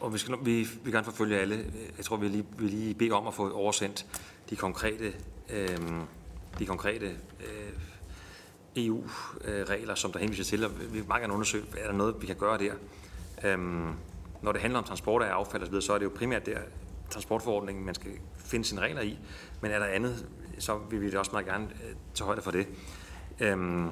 og 0.00 0.12
vi, 0.12 0.18
skal, 0.18 0.34
vi 0.42 0.66
vil 0.84 0.92
gerne 0.92 1.04
forfølge 1.04 1.38
alle. 1.38 1.72
Jeg 1.96 2.04
tror, 2.04 2.16
vi 2.16 2.28
lige, 2.28 2.46
vi 2.58 2.68
lige 2.68 2.94
beder 2.94 3.14
om 3.14 3.26
at 3.26 3.34
få 3.34 3.52
oversendt 3.52 4.06
de 4.50 4.56
konkrete, 4.56 5.12
øh, 5.50 5.78
de 6.58 6.66
konkrete 6.66 7.06
øh, 7.40 7.72
EU-regler, 8.76 9.90
øh, 9.90 9.96
som 9.96 10.12
der 10.12 10.18
henviser 10.18 10.44
til, 10.44 10.64
og 10.64 10.70
vi 10.80 10.86
vil 10.86 11.04
meget 11.08 11.20
gerne 11.20 11.34
undersøge, 11.34 11.64
er 11.78 11.86
der 11.86 11.96
noget, 11.96 12.14
vi 12.20 12.26
kan 12.26 12.36
gøre 12.36 12.58
der. 12.58 12.72
Øhm, 13.44 13.92
når 14.42 14.52
det 14.52 14.60
handler 14.60 14.78
om 14.78 14.84
transport 14.84 15.22
af 15.22 15.28
affald 15.28 15.62
osv., 15.62 15.80
så 15.80 15.92
er 15.92 15.98
det 15.98 16.04
jo 16.04 16.12
primært 16.14 16.46
der 16.46 16.58
transportforordningen, 17.10 17.86
man 17.86 17.94
skal 17.94 18.10
finde 18.36 18.64
sine 18.64 18.80
regler 18.80 19.02
i. 19.02 19.18
Men 19.60 19.70
er 19.70 19.78
der 19.78 19.86
andet, 19.86 20.26
så 20.58 20.78
vil 20.90 21.00
vi 21.00 21.06
det 21.06 21.14
også 21.14 21.32
meget 21.32 21.46
gerne 21.46 21.64
øh, 21.64 21.96
tage 22.14 22.26
højde 22.26 22.42
for 22.42 22.50
det. 22.50 22.66
Øhm, 23.40 23.86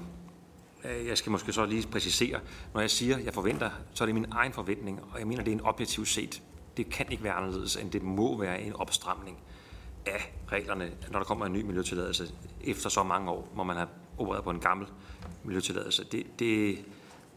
øh, 0.85 1.07
jeg 1.07 1.19
skal 1.19 1.33
måske 1.33 1.53
så 1.53 1.67
lige 1.67 1.89
præcisere, 1.89 2.41
når 2.75 2.81
jeg 2.81 2.91
siger, 2.91 3.17
at 3.17 3.25
jeg 3.25 3.35
forventer, 3.35 3.71
så 3.95 4.05
er 4.05 4.07
det 4.07 4.15
min 4.15 4.27
egen 4.31 4.53
forventning, 4.53 5.01
og 5.13 5.19
jeg 5.19 5.27
mener, 5.27 5.43
det 5.45 5.51
er 5.51 5.57
en 5.57 5.65
objektiv 5.65 6.07
set. 6.07 6.43
Det 6.77 6.91
kan 6.91 7.07
ikke 7.11 7.25
være 7.25 7.33
anderledes, 7.33 7.77
end 7.77 7.91
det 7.91 8.03
må 8.03 8.41
være 8.41 8.63
en 8.63 8.77
opstramning 8.77 9.39
af 10.07 10.33
reglerne, 10.53 10.93
når 11.11 11.19
der 11.19 11.27
kommer 11.27 11.47
en 11.47 11.53
ny 11.53 11.63
miljøtilladelse 11.63 12.35
efter 12.65 12.89
så 12.89 13.03
mange 13.03 13.31
år, 13.31 13.49
hvor 13.55 13.65
man 13.65 13.77
har 13.77 13.89
opereret 14.19 14.45
på 14.45 14.51
en 14.51 14.61
gammel 14.61 14.87
miljøtilladelse. 15.45 16.05
Det, 16.05 16.27
det, 16.39 16.85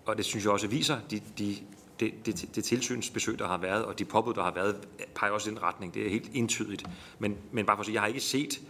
og 0.05 0.17
det 0.17 0.25
synes 0.25 0.45
jeg 0.45 0.53
også 0.53 0.67
viser, 0.67 0.97
de, 1.11 1.21
de, 1.38 1.55
det, 1.99 2.13
det, 2.25 2.55
det 2.55 2.63
tilsynsbesøg, 2.63 3.39
der 3.39 3.47
har 3.47 3.57
været, 3.57 3.86
og 3.86 3.99
de 3.99 4.05
påbud, 4.05 4.34
der 4.34 4.43
har 4.43 4.51
været, 4.51 4.88
peger 5.15 5.32
også 5.32 5.49
i 5.49 5.53
den 5.53 5.63
retning. 5.63 5.93
Det 5.93 6.05
er 6.05 6.09
helt 6.09 6.30
entydigt. 6.34 6.84
Men, 7.19 7.38
men 7.51 7.65
bare 7.65 7.78
for 7.78 7.82
at 7.82 7.86
sige, 7.86 7.93
jeg 7.93 8.01
har 8.01 8.07
ikke 8.07 8.19
set, 8.19 8.61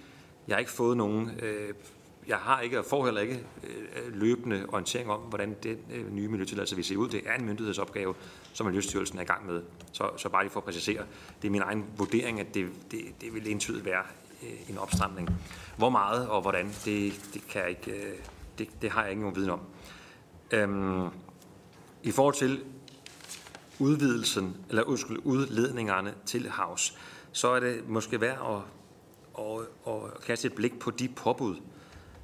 jeg 0.48 0.56
har 0.56 0.60
ikke 0.60 0.72
fået 0.72 0.98
nogen 0.98 1.32
øh, 1.42 1.74
jeg 2.28 2.38
har 2.38 2.62
ikke 2.62 2.80
og 2.80 2.86
får 2.86 3.06
heller 3.06 3.22
ikke 3.22 3.44
øh, 3.64 4.14
løbende 4.14 4.66
orientering 4.68 5.12
om, 5.12 5.20
hvordan 5.20 5.56
den 5.64 5.78
øh, 5.94 6.14
nye 6.14 6.28
miljøtilladelse 6.28 6.76
vil 6.76 6.86
se 6.86 6.98
ud. 6.98 7.10
Det 7.10 7.22
er 7.26 7.34
en 7.34 7.46
myndighedsopgave, 7.46 8.16
som 8.54 8.66
Miljøstyrelsen 8.66 9.18
er 9.18 9.22
i 9.22 9.26
gang 9.26 9.46
med. 9.46 9.62
Så, 9.92 10.10
så 10.18 10.30
bare 10.30 10.44
lige 10.44 10.52
for 10.52 10.60
at 10.60 10.64
præcisere, 10.64 11.04
det 11.42 11.48
er 11.48 11.52
min 11.52 11.62
egen 11.62 11.86
vurdering, 11.98 12.40
at 12.40 12.54
det, 12.54 12.70
det, 12.92 13.02
det 13.22 13.34
vil 13.34 13.52
entydigt 13.52 13.86
være 13.86 14.04
Øh, 14.44 14.70
en 14.70 14.78
opstramning. 14.78 15.30
Hvor 15.78 15.90
meget 15.90 16.30
og 16.30 16.42
hvordan, 16.42 16.68
det, 16.86 17.14
det, 17.34 17.48
kan 17.48 17.62
jeg 17.62 17.70
ikke, 17.70 17.92
øh, 17.92 18.16
det, 18.58 18.82
det 18.82 18.90
har 18.90 19.02
jeg 19.02 19.10
ikke 19.10 19.22
nogen 19.22 19.36
viden 19.36 19.50
om. 19.50 19.60
Øhm, 20.52 21.10
I 22.04 22.12
forhold 22.12 22.36
til 22.36 22.64
udvidelsen, 23.80 24.58
eller 24.70 24.84
undskyld, 24.84 25.20
udledningerne 25.24 26.14
til 26.26 26.50
havs, 26.50 26.98
så 27.32 27.48
er 27.48 27.60
det 27.60 27.90
måske 27.90 28.22
værd 28.22 28.66
at, 29.38 29.44
at, 29.46 29.94
at 29.94 30.22
kaste 30.22 30.48
et 30.48 30.54
blik 30.54 30.80
på 30.80 30.92
de 30.92 31.10
påbud, 31.10 31.56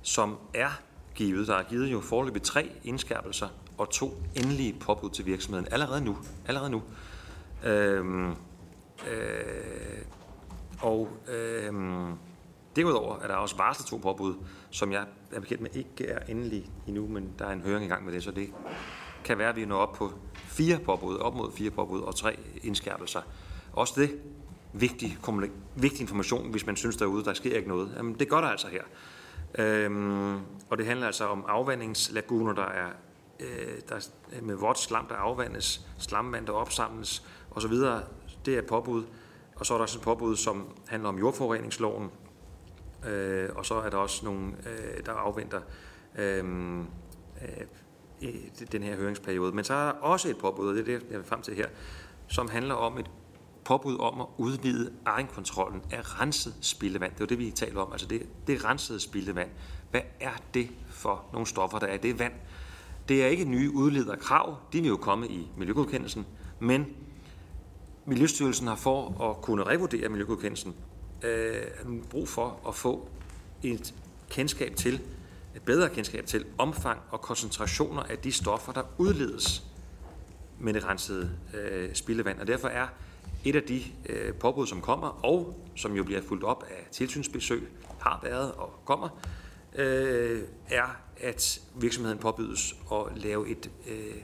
som 0.01 0.37
er 0.53 0.81
givet. 1.15 1.47
Der 1.47 1.55
er 1.55 1.63
givet 1.63 1.91
jo 1.91 2.01
forløbet 2.01 2.41
tre 2.41 2.71
indskærpelser 2.83 3.47
og 3.77 3.89
to 3.89 4.23
endelige 4.35 4.73
påbud 4.79 5.09
til 5.09 5.25
virksomheden 5.25 5.67
allerede 5.71 6.01
nu. 6.01 6.17
Allerede 6.47 6.69
nu. 6.69 6.83
Øhm, 7.63 8.29
øh, 9.11 10.01
og 10.83 11.09
øhm, 11.27 12.13
derudover 12.75 13.19
er 13.19 13.27
der 13.27 13.35
også 13.35 13.57
varslet 13.57 13.87
to 13.87 13.97
påbud, 13.97 14.35
som 14.69 14.91
jeg 14.91 15.05
er 15.31 15.39
bekendt 15.39 15.61
med 15.61 15.75
ikke 15.75 16.07
er 16.07 16.19
endelig 16.27 16.71
endnu, 16.87 17.07
men 17.07 17.33
der 17.39 17.45
er 17.45 17.51
en 17.51 17.61
høring 17.61 17.85
i 17.85 17.87
gang 17.87 18.05
med 18.05 18.13
det, 18.13 18.23
så 18.23 18.31
det 18.31 18.49
kan 19.25 19.37
være, 19.37 19.49
at 19.49 19.55
vi 19.55 19.65
når 19.65 19.77
op 19.77 19.93
på 19.93 20.11
fire 20.35 20.79
påbud, 20.79 21.17
op 21.17 21.35
mod 21.35 21.51
fire 21.51 21.71
påbud 21.71 22.01
og 22.01 22.15
tre 22.15 22.39
indskærpelser. 22.63 23.21
Også 23.73 24.01
det 24.01 24.21
vigtig, 24.73 25.17
vigtig 25.75 26.01
information, 26.01 26.51
hvis 26.51 26.65
man 26.65 26.75
synes 26.75 26.97
derude, 26.97 27.23
der 27.25 27.33
sker 27.33 27.57
ikke 27.57 27.69
noget. 27.69 27.93
Jamen, 27.97 28.13
det 28.13 28.29
gør 28.29 28.41
der 28.41 28.47
altså 28.47 28.67
her. 28.67 28.83
Øhm, 29.55 30.35
og 30.69 30.77
det 30.77 30.85
handler 30.85 31.05
altså 31.05 31.25
om 31.25 31.45
afvandingslaguner, 31.47 32.53
der 32.53 32.65
er 32.65 32.87
øh, 33.39 33.79
der, 33.89 34.09
med 34.41 34.55
vådt 34.55 34.79
slam, 34.79 35.05
der 35.07 35.15
afvandes, 35.15 35.87
slamvand, 35.97 36.45
der 36.45 36.53
opsamles 36.53 37.27
osv. 37.51 37.73
Det 38.45 38.57
er 38.57 38.61
påbud. 38.61 39.03
Og 39.63 39.67
så 39.67 39.73
er 39.73 39.77
der 39.77 39.83
også 39.83 39.97
et 39.97 40.03
påbud, 40.03 40.35
som 40.35 40.67
handler 40.87 41.09
om 41.09 41.19
jordforureningsloven. 41.19 42.11
Øh, 43.07 43.49
og 43.55 43.65
så 43.65 43.75
er 43.75 43.89
der 43.89 43.97
også 43.97 44.25
nogle, 44.25 44.47
øh, 44.47 45.05
der 45.05 45.11
afventer 45.11 45.61
øh, 46.17 46.79
øh, 48.21 48.31
den 48.71 48.83
her 48.83 48.95
høringsperiode. 48.95 49.55
Men 49.55 49.63
så 49.63 49.73
er 49.73 49.85
der 49.85 49.91
også 49.91 50.29
et 50.29 50.37
påbud, 50.37 50.67
og 50.67 50.73
det 50.73 50.81
er 50.81 50.85
det, 50.85 51.05
jeg 51.09 51.17
vil 51.17 51.27
frem 51.27 51.41
til 51.41 51.55
her, 51.55 51.67
som 52.27 52.49
handler 52.49 52.75
om 52.75 52.97
et 52.97 53.09
påbud 53.65 53.97
om 53.99 54.21
at 54.21 54.27
udvide 54.37 54.93
egenkontrollen 55.05 55.81
af 55.91 56.21
renset 56.21 56.55
spildevand. 56.61 57.11
Det 57.11 57.19
er 57.19 57.25
jo 57.25 57.29
det, 57.29 57.39
vi 57.39 57.51
taler 57.51 57.81
om. 57.81 57.91
Altså 57.91 58.07
det, 58.07 58.27
det 58.47 58.65
rensede 58.65 58.99
spildevand. 58.99 59.49
Hvad 59.91 60.01
er 60.19 60.33
det 60.53 60.69
for 60.89 61.25
nogle 61.33 61.47
stoffer, 61.47 61.79
der 61.79 61.87
er 61.87 61.97
det 61.97 62.19
vand? 62.19 62.33
Det 63.07 63.23
er 63.23 63.27
ikke 63.27 63.45
nye 63.45 63.71
udlederkrav. 63.71 64.57
De 64.73 64.81
vil 64.81 64.89
jo 64.89 64.97
komme 64.97 65.27
i 65.27 65.51
miljøgodkendelsen. 65.57 66.25
Men 66.59 66.87
Miljøstyrelsen 68.05 68.67
har 68.67 68.75
for 68.75 69.29
at 69.29 69.41
kunne 69.41 69.63
revurdere 69.63 70.09
miljøgodkendelsen 70.09 70.75
øh, 71.23 71.63
brug 72.09 72.27
for 72.27 72.59
at 72.67 72.75
få 72.75 73.09
et 73.63 73.93
kendskab 74.29 74.75
til, 74.75 75.01
et 75.55 75.61
bedre 75.61 75.89
kendskab 75.89 76.25
til 76.25 76.45
omfang 76.57 76.99
og 77.09 77.21
koncentrationer 77.21 78.03
af 78.03 78.17
de 78.17 78.31
stoffer, 78.31 78.71
der 78.71 78.83
udledes 78.97 79.63
med 80.59 80.73
det 80.73 80.85
rensede 80.85 81.31
øh, 81.53 81.93
spildevand. 81.93 82.39
Og 82.39 82.47
derfor 82.47 82.67
er 82.67 82.87
et 83.45 83.55
af 83.55 83.63
de 83.63 83.81
øh, 84.09 84.33
påbud, 84.33 84.67
som 84.67 84.81
kommer, 84.81 85.25
og 85.25 85.63
som 85.75 85.95
jo 85.95 86.03
bliver 86.03 86.21
fuldt 86.21 86.43
op 86.43 86.63
af 86.69 86.87
tilsynsbesøg, 86.91 87.67
har 87.99 88.19
været 88.23 88.51
og 88.51 88.73
kommer, 88.85 89.09
øh, 89.75 90.41
er, 90.69 90.97
at 91.17 91.61
virksomheden 91.75 92.19
påbydes 92.19 92.75
at 92.91 93.17
lave 93.17 93.49
et 93.49 93.71
øh, 93.87 94.15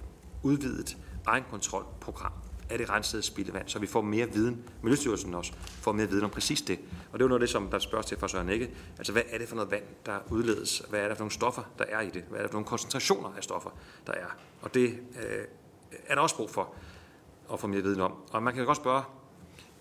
udvidet 0.44 0.98
egenkontrolprogram 1.26 2.32
af 2.70 2.78
det 2.78 2.90
rensede 2.90 3.22
spildevand, 3.22 3.68
så 3.68 3.80
vi 3.80 3.88
får 3.88 4.02
mere 4.02 4.34
viden, 4.34 4.64
Miljøstyrelsen 4.82 5.34
også 5.34 5.54
får 5.54 5.92
mere 5.92 6.10
viden 6.10 6.24
om 6.24 6.30
præcis 6.30 6.62
det. 6.62 6.80
Og 7.12 7.20
det 7.20 7.22
er 7.22 7.26
jo 7.26 7.28
noget 7.28 7.42
af 7.42 7.48
det, 7.48 7.50
som 7.50 7.68
der 7.68 7.80
spørges 7.80 8.06
til 8.06 8.18
fra 8.18 8.28
Søren 8.28 8.50
Ikke. 8.50 8.72
Altså, 8.98 9.14
hvad 9.14 9.22
er 9.30 9.38
det 9.38 9.48
for 9.48 9.56
noget 9.56 9.72
vand, 9.72 9.84
der 10.06 10.20
udledes? 10.30 10.84
Hvad 10.90 11.00
er 11.00 11.08
det 11.08 11.18
for 11.18 11.24
nogle 11.24 11.32
stoffer, 11.32 11.64
der 11.80 11.86
er 11.90 12.02
i 12.02 12.10
det? 12.10 12.24
Hvad 12.30 12.40
er 12.40 12.44
det 12.44 12.52
for 12.52 12.56
nogle 12.56 12.68
koncentrationer 12.68 13.30
af 13.38 13.44
stoffer, 13.44 13.70
der 14.08 14.14
er? 14.14 14.38
Og 14.62 14.74
det 14.74 15.00
øh, 15.16 15.46
er 16.08 16.16
der 16.16 16.22
også 16.22 16.36
brug 16.36 16.50
for 16.50 16.74
at 17.54 17.60
få 17.60 17.68
mere 17.68 17.82
viden 17.82 18.02
om. 18.02 18.14
Og 18.32 18.44
man 18.44 18.54
kan 18.54 18.62
jo 18.62 18.66
godt 18.66 18.78
spørge, 18.78 19.04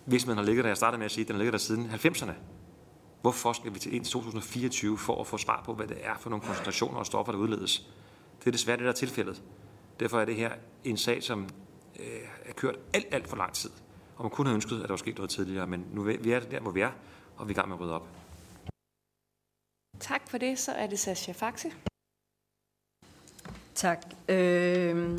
hvis 0.04 0.26
man 0.26 0.36
har 0.36 0.44
ligget 0.44 0.64
der, 0.64 0.70
jeg 0.70 0.76
startede 0.76 0.98
med 0.98 1.04
at 1.04 1.10
sige, 1.10 1.22
at 1.22 1.28
den 1.28 1.36
har 1.36 1.38
ligget 1.38 1.52
der 1.52 1.58
siden 1.58 1.90
90'erne. 1.90 2.32
Hvorfor 3.20 3.52
skal 3.52 3.74
vi 3.74 3.78
til 3.78 4.04
2024 4.04 4.98
for 4.98 5.20
at 5.20 5.26
få 5.26 5.36
svar 5.36 5.62
på, 5.64 5.74
hvad 5.74 5.86
det 5.86 5.96
er 6.02 6.18
for 6.20 6.30
nogle 6.30 6.44
koncentrationer 6.44 6.98
og 6.98 7.06
stoffer, 7.06 7.32
der 7.32 7.38
udledes? 7.38 7.88
Det 8.38 8.46
er 8.46 8.50
desværre 8.50 8.76
det, 8.76 8.84
der 8.84 8.90
er 8.90 8.94
tilfældet. 8.94 9.42
Derfor 10.00 10.20
er 10.20 10.24
det 10.24 10.34
her 10.34 10.52
en 10.84 10.96
sag, 10.96 11.22
som 11.22 11.48
øh, 11.98 12.28
er 12.44 12.52
kørt 12.52 12.76
alt, 12.94 13.06
alt 13.10 13.28
for 13.28 13.36
lang 13.36 13.52
tid. 13.52 13.70
Og 14.16 14.24
man 14.24 14.30
kunne 14.30 14.48
have 14.48 14.54
ønsket, 14.54 14.76
at 14.76 14.82
der 14.82 14.88
var 14.88 14.96
sket 14.96 15.16
noget 15.16 15.30
tidligere, 15.30 15.66
men 15.66 15.86
nu 15.92 16.02
vi 16.02 16.30
er 16.30 16.40
der, 16.40 16.60
hvor 16.60 16.70
vi 16.70 16.80
er, 16.80 16.90
og 17.36 17.48
vi 17.48 17.52
er 17.52 17.54
i 17.54 17.58
gang 17.58 17.68
med 17.68 17.76
at 17.76 17.80
rydde 17.80 17.94
op. 17.94 18.08
Tak 20.00 20.28
for 20.28 20.38
det. 20.38 20.58
Så 20.58 20.72
er 20.72 20.86
det 20.86 20.98
Sascha 20.98 21.32
Faxe. 21.32 21.72
Tak. 23.74 23.98
Øh, 24.28 25.18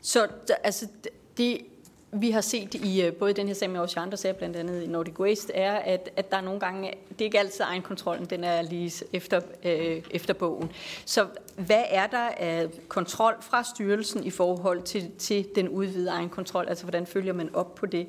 så 0.00 0.28
altså, 0.64 0.88
det, 1.36 1.66
vi 2.14 2.30
har 2.30 2.40
set 2.40 2.74
i 2.74 3.02
øh, 3.02 3.12
både 3.12 3.32
den 3.32 3.46
her 3.46 3.54
sag, 3.54 3.70
men 3.70 3.76
også 3.76 4.00
i 4.00 4.02
andre 4.02 4.16
sager, 4.16 4.34
blandt 4.34 4.56
andet 4.56 4.82
i 4.82 4.86
Nordic 4.86 5.20
Waste, 5.20 5.52
er, 5.52 5.72
at, 5.74 6.10
at 6.16 6.30
der 6.30 6.36
er 6.36 6.40
nogle 6.40 6.60
gange, 6.60 6.92
det 7.08 7.20
er 7.20 7.24
ikke 7.24 7.38
altid 7.38 7.64
egenkontrollen, 7.64 8.26
den 8.26 8.44
er 8.44 8.62
lige 8.62 9.04
efter, 9.12 9.40
øh, 9.64 10.02
efter 10.10 10.34
bogen. 10.34 10.72
Så 11.04 11.26
hvad 11.56 11.82
er 11.88 12.06
der 12.06 12.28
af 12.36 12.68
kontrol 12.88 13.34
fra 13.40 13.64
styrelsen 13.64 14.24
i 14.24 14.30
forhold 14.30 14.82
til, 14.82 15.10
til 15.18 15.46
den 15.54 15.68
udvidede 15.68 16.10
egenkontrol? 16.10 16.68
Altså, 16.68 16.84
hvordan 16.84 17.06
følger 17.06 17.32
man 17.32 17.54
op 17.54 17.74
på 17.74 17.86
det? 17.86 18.06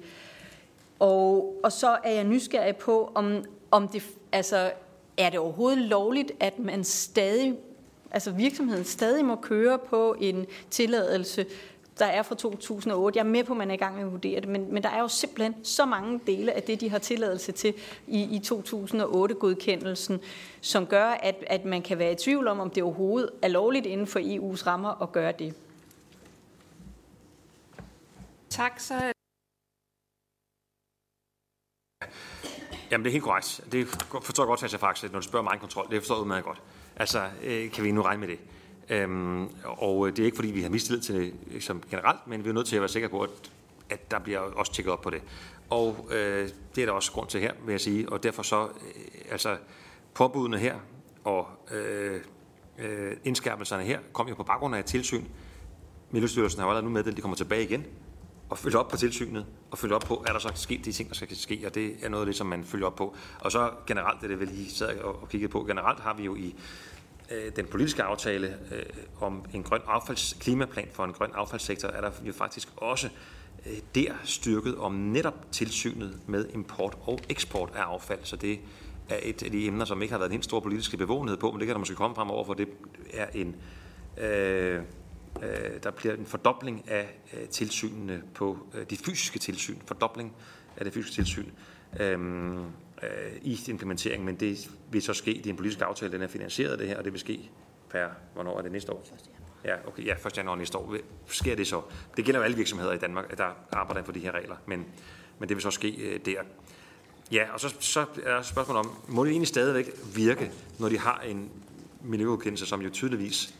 Og, 0.99 1.55
og 1.63 1.71
så 1.71 1.97
er 2.03 2.11
jeg 2.11 2.23
nysgerrig 2.23 2.75
på, 2.75 3.11
om, 3.15 3.43
om 3.71 3.87
det, 3.87 4.03
altså, 4.31 4.71
er 5.17 5.29
det 5.29 5.39
overhovedet 5.39 5.77
lovligt, 5.77 6.31
at 6.39 6.59
man 6.59 6.83
stadig 6.83 7.55
altså 8.11 8.31
virksomheden 8.31 8.83
stadig 8.83 9.25
må 9.25 9.35
køre 9.35 9.79
på 9.79 10.15
en 10.19 10.45
tilladelse, 10.69 11.45
der 11.99 12.05
er 12.05 12.23
fra 12.23 12.35
2008. 12.35 13.17
Jeg 13.17 13.25
er 13.25 13.29
med 13.29 13.43
på, 13.43 13.53
at 13.53 13.57
man 13.57 13.69
er 13.69 13.73
i 13.73 13.77
gang 13.77 13.95
med 13.95 14.03
at 14.03 14.11
vurdere 14.11 14.41
det, 14.41 14.49
men, 14.49 14.73
men 14.73 14.83
der 14.83 14.89
er 14.89 14.99
jo 14.99 15.07
simpelthen 15.07 15.65
så 15.65 15.85
mange 15.85 16.19
dele 16.27 16.53
af 16.53 16.63
det, 16.63 16.81
de 16.81 16.89
har 16.89 16.97
tilladelse 16.97 17.51
til 17.51 17.73
i, 18.07 18.21
i 18.21 18.41
2008-godkendelsen, 18.45 20.19
som 20.61 20.87
gør, 20.87 21.05
at, 21.05 21.35
at 21.47 21.65
man 21.65 21.81
kan 21.81 21.99
være 21.99 22.11
i 22.11 22.15
tvivl 22.15 22.47
om, 22.47 22.59
om 22.59 22.69
det 22.69 22.83
overhovedet 22.83 23.29
er 23.41 23.47
lovligt 23.47 23.85
inden 23.85 24.07
for 24.07 24.19
EU's 24.19 24.67
rammer 24.67 25.01
at 25.01 25.11
gøre 25.11 25.31
det. 25.31 25.53
Tak, 28.49 28.79
så 28.79 29.13
Jamen, 32.91 33.05
det 33.05 33.09
er 33.09 33.11
helt 33.11 33.23
korrekt. 33.23 33.61
Det 33.71 33.87
forstår 34.23 34.43
jeg 34.43 34.47
godt, 34.47 34.59
Sascha 34.59 34.77
Faxe, 34.77 35.07
når 35.07 35.19
du 35.19 35.25
spørger 35.25 35.43
mig 35.43 35.59
kontrol. 35.59 35.89
Det 35.89 36.01
forstår 36.01 36.17
jeg 36.17 36.27
meget 36.27 36.43
godt. 36.43 36.61
Altså, 36.95 37.29
øh, 37.43 37.71
kan 37.71 37.83
vi 37.83 37.91
nu 37.91 38.01
regne 38.01 38.19
med 38.19 38.27
det? 38.27 38.39
Øhm, 38.89 39.47
og 39.63 40.07
det 40.07 40.19
er 40.19 40.25
ikke, 40.25 40.35
fordi 40.35 40.51
vi 40.51 40.61
har 40.61 40.69
mistillid 40.69 41.01
til 41.01 41.15
det 41.15 41.33
øh, 41.51 41.61
som 41.61 41.83
generelt, 41.91 42.27
men 42.27 42.43
vi 42.43 42.49
er 42.49 42.53
nødt 42.53 42.67
til 42.67 42.75
at 42.75 42.81
være 42.81 42.89
sikre 42.89 43.09
på, 43.09 43.21
at, 43.21 43.29
at 43.89 44.11
der 44.11 44.19
bliver 44.19 44.39
også 44.39 44.73
tjekket 44.73 44.93
op 44.93 45.01
på 45.01 45.09
det. 45.09 45.21
Og 45.69 46.07
øh, 46.11 46.49
det 46.75 46.81
er 46.81 46.85
der 46.85 46.93
også 46.93 47.11
grund 47.11 47.27
til 47.27 47.41
her, 47.41 47.53
vil 47.65 47.73
jeg 47.73 47.81
sige. 47.81 48.09
Og 48.09 48.23
derfor 48.23 48.43
så, 48.43 48.63
øh, 48.63 49.31
altså, 49.31 49.57
påbudene 50.13 50.57
her 50.57 50.75
og 51.23 51.47
øh, 51.71 52.21
øh, 52.79 53.17
indskærpelserne 53.23 53.83
her 53.83 53.99
kom 54.13 54.27
jo 54.27 54.35
på 54.35 54.43
baggrund 54.43 54.75
af 54.75 54.79
et 54.79 54.85
tilsyn. 54.85 55.23
Miljøstyrelsen 56.11 56.59
har 56.59 56.67
jo 56.67 56.69
allerede 56.69 56.85
nu 56.85 56.91
med, 56.91 57.07
at 57.07 57.17
de 57.17 57.21
kommer 57.21 57.37
tilbage 57.37 57.63
igen 57.63 57.85
og 58.49 58.57
følge 58.57 58.77
op 58.77 58.87
på 58.87 58.97
tilsynet, 58.97 59.45
og 59.71 59.77
følge 59.77 59.95
op 59.95 60.01
på, 60.01 60.23
er 60.27 60.31
der 60.31 60.39
så 60.39 60.51
sket 60.55 60.85
de 60.85 60.91
ting, 60.91 61.09
der 61.09 61.15
skal 61.15 61.37
ske, 61.37 61.63
og 61.65 61.75
det 61.75 61.95
er 62.01 62.09
noget 62.09 62.21
af 62.21 62.25
det, 62.25 62.35
som 62.35 62.47
man 62.47 62.63
følger 62.63 62.87
op 62.87 62.95
på. 62.95 63.15
Og 63.39 63.51
så 63.51 63.71
generelt, 63.87 64.21
det 64.21 64.23
er 64.23 64.27
det 64.27 64.39
vi 64.39 64.45
lige 64.45 64.71
sad 64.71 64.99
og 64.99 65.29
kiggede 65.29 65.51
på, 65.51 65.63
generelt 65.63 65.99
har 65.99 66.13
vi 66.13 66.23
jo 66.23 66.35
i 66.35 66.55
Øh, 67.31 67.51
den 67.55 67.65
politiske 67.65 68.03
aftale 68.03 68.57
øh, 68.71 68.83
om 69.21 69.45
en 69.53 69.63
grøn 69.63 69.81
affalds, 69.87 70.37
klimaplan 70.39 70.87
for 70.93 71.03
en 71.03 71.13
grøn 71.13 71.31
affaldssektor, 71.33 71.89
er 71.89 72.01
der 72.01 72.11
jo 72.23 72.33
faktisk 72.33 72.67
også 72.77 73.09
øh, 73.65 73.77
der 73.95 74.13
styrket 74.23 74.77
om 74.77 74.93
netop 74.93 75.51
tilsynet 75.51 76.19
med 76.27 76.49
import 76.53 76.97
og 77.01 77.19
eksport 77.29 77.69
af 77.75 77.81
affald. 77.81 78.19
Så 78.23 78.35
det 78.35 78.59
er 79.09 79.19
et 79.23 79.43
af 79.43 79.51
de 79.51 79.67
emner, 79.67 79.85
som 79.85 80.01
ikke 80.01 80.11
har 80.11 80.19
været 80.19 80.29
en 80.29 80.33
helt 80.33 80.45
stor 80.45 80.59
politisk 80.59 80.97
bevågenhed 80.97 81.37
på, 81.37 81.51
men 81.51 81.59
det 81.59 81.67
kan 81.67 81.73
der 81.73 81.79
måske 81.79 81.95
komme 81.95 82.15
frem 82.15 82.29
over, 82.29 82.45
for 82.45 82.53
det 82.53 82.67
er 83.13 83.27
en... 83.33 83.55
Øh, 84.17 84.81
Øh, 85.43 85.83
der 85.83 85.91
bliver 85.91 86.15
en 86.15 86.25
fordobling 86.25 86.89
af 86.89 87.19
øh, 87.33 87.47
tilsynene 87.47 88.21
på 88.33 88.57
øh, 88.73 88.85
de 88.89 88.97
fysiske 88.97 89.39
tilsyn, 89.39 89.77
fordobling 89.87 90.33
af 90.77 90.85
det 90.85 90.93
fysiske 90.93 91.15
tilsyn 91.15 91.49
Øh, 91.99 92.59
øh, 93.05 93.31
i 93.41 93.59
implementeringen, 93.67 94.25
men 94.25 94.35
det 94.35 94.69
vil 94.91 95.01
så 95.01 95.13
ske, 95.13 95.33
det 95.33 95.45
er 95.45 95.49
en 95.49 95.55
politisk 95.55 95.81
aftale, 95.81 96.11
den 96.11 96.21
er 96.21 96.27
finansieret 96.27 96.79
det 96.79 96.87
her, 96.87 96.97
og 96.97 97.03
det 97.03 97.13
vil 97.13 97.19
ske 97.19 97.49
per, 97.89 98.07
hvornår 98.33 98.57
er 98.57 98.61
det 98.61 98.71
næste 98.71 98.91
år? 98.91 99.05
Ja, 99.65 99.75
okay, 99.87 100.05
ja, 100.05 100.13
1. 100.27 100.37
januar 100.37 100.55
næste 100.55 100.77
år 100.77 100.95
sker 101.25 101.55
det 101.55 101.67
så. 101.67 101.81
Det 102.17 102.25
gælder 102.25 102.39
jo 102.39 102.43
alle 102.43 102.57
virksomheder 102.57 102.93
i 102.93 102.97
Danmark, 102.97 103.37
der 103.37 103.49
arbejder 103.71 104.03
for 104.03 104.11
de 104.11 104.19
her 104.19 104.31
regler, 104.31 104.55
men, 104.65 104.85
men 105.39 105.49
det 105.49 105.57
vil 105.57 105.61
så 105.61 105.71
ske 105.71 105.91
øh, 105.91 106.19
der. 106.25 106.41
Ja, 107.31 107.53
og 107.53 107.59
så, 107.59 107.75
så 107.79 108.05
er 108.23 108.41
spørgsmålet 108.41 108.79
om, 108.79 108.91
må 109.07 109.23
det 109.23 109.31
egentlig 109.31 109.47
stadigvæk 109.47 109.91
virke, 110.15 110.51
når 110.79 110.89
de 110.89 110.99
har 110.99 111.19
en 111.19 111.51
miljøgodkendelse, 112.01 112.65
som 112.65 112.81
jo 112.81 112.89
tydeligvis 112.89 113.55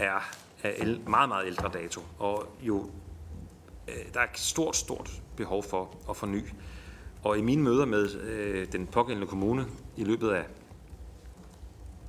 er 0.00 0.30
af 0.62 0.98
meget, 1.06 1.28
meget 1.28 1.46
ældre 1.46 1.70
dato, 1.74 2.00
og 2.18 2.56
jo 2.62 2.90
øh, 3.88 4.14
der 4.14 4.20
er 4.20 4.24
et 4.24 4.38
stort, 4.38 4.76
stort 4.76 5.10
behov 5.36 5.62
for 5.62 5.96
at 6.10 6.16
forny. 6.16 6.42
Og 7.22 7.38
i 7.38 7.42
mine 7.42 7.62
møder 7.62 7.84
med 7.84 8.14
øh, 8.14 8.72
den 8.72 8.86
pågældende 8.86 9.26
kommune 9.26 9.66
i 9.96 10.04
løbet 10.04 10.30
af 10.30 10.44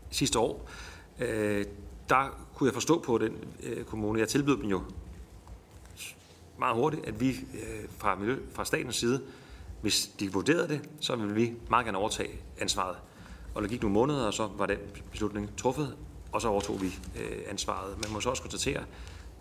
sidste 0.10 0.40
år, 0.40 0.70
øh, 1.20 1.66
der 2.10 2.48
kunne 2.56 2.68
jeg 2.68 2.74
forstå 2.74 3.00
på 3.00 3.18
den 3.18 3.38
øh, 3.64 3.84
kommune, 3.84 4.20
jeg 4.20 4.28
tilbød 4.28 4.58
dem 4.58 4.66
jo 4.66 4.82
meget 6.60 6.76
hurtigt, 6.76 7.06
at 7.06 7.20
vi 7.20 7.30
øh, 7.30 7.90
fra, 7.98 8.16
miljø, 8.16 8.38
fra 8.54 8.66
statens 8.66 8.96
side, 8.96 9.22
hvis 9.82 10.08
de 10.20 10.34
vurderede 10.34 10.68
det, 10.68 10.90
så 11.00 11.16
ville 11.16 11.36
vi 11.36 11.54
meget 11.70 11.86
gerne 11.86 11.98
overtage 11.98 12.30
ansvaret. 12.60 12.96
Og 13.56 13.62
der 13.62 13.68
gik 13.68 13.82
nogle 13.82 13.94
måneder, 13.94 14.26
og 14.26 14.34
så 14.34 14.50
var 14.58 14.66
den 14.66 14.78
beslutning 15.12 15.58
truffet, 15.58 15.96
og 16.32 16.42
så 16.42 16.48
overtog 16.48 16.82
vi 16.82 16.88
øh, 17.20 17.38
ansvaret. 17.48 18.04
Man 18.04 18.14
må 18.14 18.20
så 18.20 18.30
også 18.30 18.42
konstatere, 18.42 18.84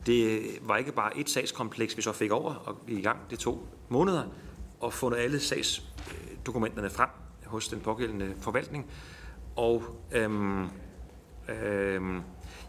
det 0.06 0.42
var 0.62 0.76
ikke 0.76 0.92
bare 0.92 1.18
et 1.18 1.30
sagskompleks, 1.30 1.96
vi 1.96 2.02
så 2.02 2.12
fik 2.12 2.30
over 2.30 2.54
og 2.54 2.76
i 2.88 3.00
gang. 3.00 3.18
Det 3.30 3.38
tog 3.38 3.66
måneder 3.88 4.24
og 4.80 4.92
få 4.92 5.10
alle 5.10 5.40
sagsdokumenterne 5.40 6.90
frem 6.90 7.08
hos 7.46 7.68
den 7.68 7.80
pågældende 7.80 8.34
forvaltning. 8.40 8.86
Og 9.56 9.82
øhm, 10.12 10.62
øhm, 11.48 12.14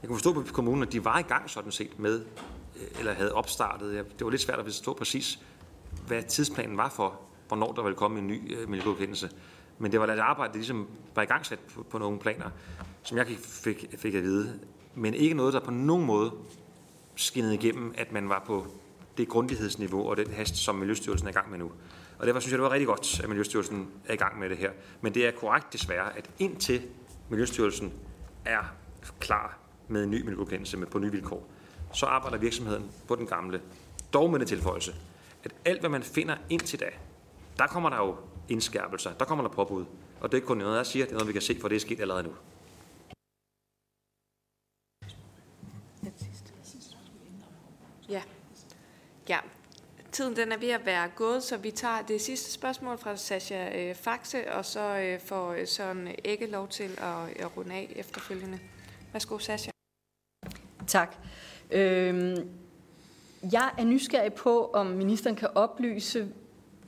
jeg 0.01 0.07
kunne 0.07 0.16
forstå 0.16 0.34
på 0.34 0.53
kommunen, 0.53 0.84
at 0.84 0.91
de 0.91 1.05
var 1.05 1.20
i 1.20 1.22
gang 1.22 1.49
sådan 1.49 1.72
set 1.72 1.99
med, 1.99 2.26
øh, 2.76 2.99
eller 2.99 3.14
havde 3.14 3.34
opstartet. 3.34 4.05
Det 4.20 4.26
var 4.26 4.32
lidt 4.32 4.41
svært 4.41 4.59
at 4.59 4.66
forstå 4.66 4.93
præcis, 4.93 5.39
hvad 6.07 6.24
tidsplanen 6.24 6.78
var 6.78 6.89
for, 6.89 7.20
hvornår 7.47 7.74
der 7.74 7.82
ville 7.82 7.95
komme 7.95 8.20
en 8.20 8.28
ny 8.28 8.57
øh, 8.57 8.70
miljøgodkendelse. 8.70 9.30
Men 9.78 9.91
det 9.91 9.99
var 9.99 10.07
et 10.07 10.20
arbejde, 10.20 10.53
der 10.53 10.57
ligesom 10.57 10.88
var 11.16 11.22
i 11.22 11.26
gang 11.26 11.45
sat 11.45 11.59
på, 11.59 11.84
på 11.84 11.97
nogle 11.97 12.20
planer 12.20 12.49
som 13.03 13.18
jeg 13.18 13.28
fik, 13.38 13.86
fik 13.97 14.16
at 14.16 14.24
vide, 14.24 14.59
men 14.95 15.14
ikke 15.14 15.36
noget, 15.36 15.53
der 15.53 15.59
på 15.59 15.72
nogen 15.72 16.05
måde 16.05 16.32
skinnede 17.16 17.53
igennem, 17.53 17.93
at 17.97 18.12
man 18.12 18.30
var 18.30 18.43
på 18.47 18.68
det 19.18 19.28
grundighedsniveau 19.28 20.09
og 20.09 20.18
den 20.18 20.32
hast, 20.34 20.55
som 20.55 20.76
Miljøstyrelsen 20.76 21.28
er 21.28 21.32
i 21.32 21.34
gang 21.34 21.51
med 21.51 21.59
nu. 21.59 21.72
Og 22.22 22.28
derfor 22.28 22.39
synes 22.39 22.51
jeg, 22.51 22.57
det 22.57 22.63
var 22.63 22.72
rigtig 22.72 22.88
godt, 22.88 23.19
at 23.24 23.30
Miljøstyrelsen 23.30 23.91
er 24.05 24.13
i 24.13 24.15
gang 24.15 24.39
med 24.39 24.49
det 24.49 24.57
her. 24.57 24.72
Men 25.01 25.13
det 25.13 25.28
er 25.28 25.32
korrekt 25.32 25.74
desværre, 25.74 26.17
at 26.17 26.30
indtil 26.39 26.82
Miljøstyrelsen 27.30 27.93
er 28.45 28.76
klar 29.19 29.57
med 29.88 30.03
en 30.03 30.11
ny 30.11 30.22
miljøgodkendelse 30.22 30.78
med 30.78 30.88
på 30.88 30.99
nye 30.99 31.11
vilkår, 31.11 31.47
så 31.93 32.05
arbejder 32.05 32.38
virksomheden 32.38 32.91
på 33.07 33.15
den 33.15 33.28
gamle. 33.28 33.61
Dog 34.13 34.32
med 34.32 34.39
den 34.39 34.47
tilføjelse, 34.47 34.95
at 35.43 35.55
alt 35.65 35.80
hvad 35.80 35.89
man 35.89 36.03
finder 36.03 36.38
indtil 36.49 36.80
da, 36.80 36.89
der 37.57 37.67
kommer 37.67 37.89
der 37.89 37.97
jo 37.97 38.15
indskærpelser, 38.49 39.13
der 39.13 39.26
kommer 39.26 39.47
der 39.47 39.51
påbud. 39.51 39.86
Og 40.19 40.32
det 40.32 40.34
er 40.34 40.38
ikke 40.38 40.47
kun 40.47 40.57
noget, 40.57 40.78
jeg 40.78 40.86
siger, 40.86 41.05
det 41.05 41.11
er 41.11 41.15
noget, 41.15 41.28
vi 41.28 41.34
kan 41.34 41.41
se, 41.41 41.57
for 41.61 41.67
det 41.67 41.76
er 41.76 41.80
sket 41.80 41.99
allerede 41.99 42.24
nu. 42.24 42.34
Ja. 48.09 48.22
Ja, 49.30 49.39
tiden 50.12 50.36
den 50.36 50.51
er 50.51 50.57
ved 50.57 50.70
at 50.70 50.86
være 50.86 51.09
gået, 51.16 51.43
så 51.43 51.57
vi 51.57 51.72
tager 51.72 52.01
det 52.01 52.22
sidste 52.22 52.51
spørgsmål 52.51 52.97
fra 52.97 53.16
Sasha 53.16 53.89
øh, 53.89 53.95
Faxe, 53.95 54.53
og 54.53 54.66
så 54.66 54.97
øh, 54.97 55.20
får 55.20 55.51
øh, 55.51 55.68
Søren 55.68 56.07
ikke 56.24 56.45
lov 56.45 56.68
til 56.68 56.89
at, 56.97 57.43
at 57.43 57.57
runde 57.57 57.74
af 57.76 57.93
efterfølgende. 57.95 58.59
Værsgo, 59.14 59.38
Sasha. 59.38 59.72
Tak. 60.88 61.16
Øhm, 61.72 62.49
jeg 63.51 63.72
er 63.78 63.84
nysgerrig 63.84 64.34
på, 64.34 64.70
om 64.74 64.86
ministeren 64.86 65.36
kan 65.36 65.49
oplyse, 65.55 66.28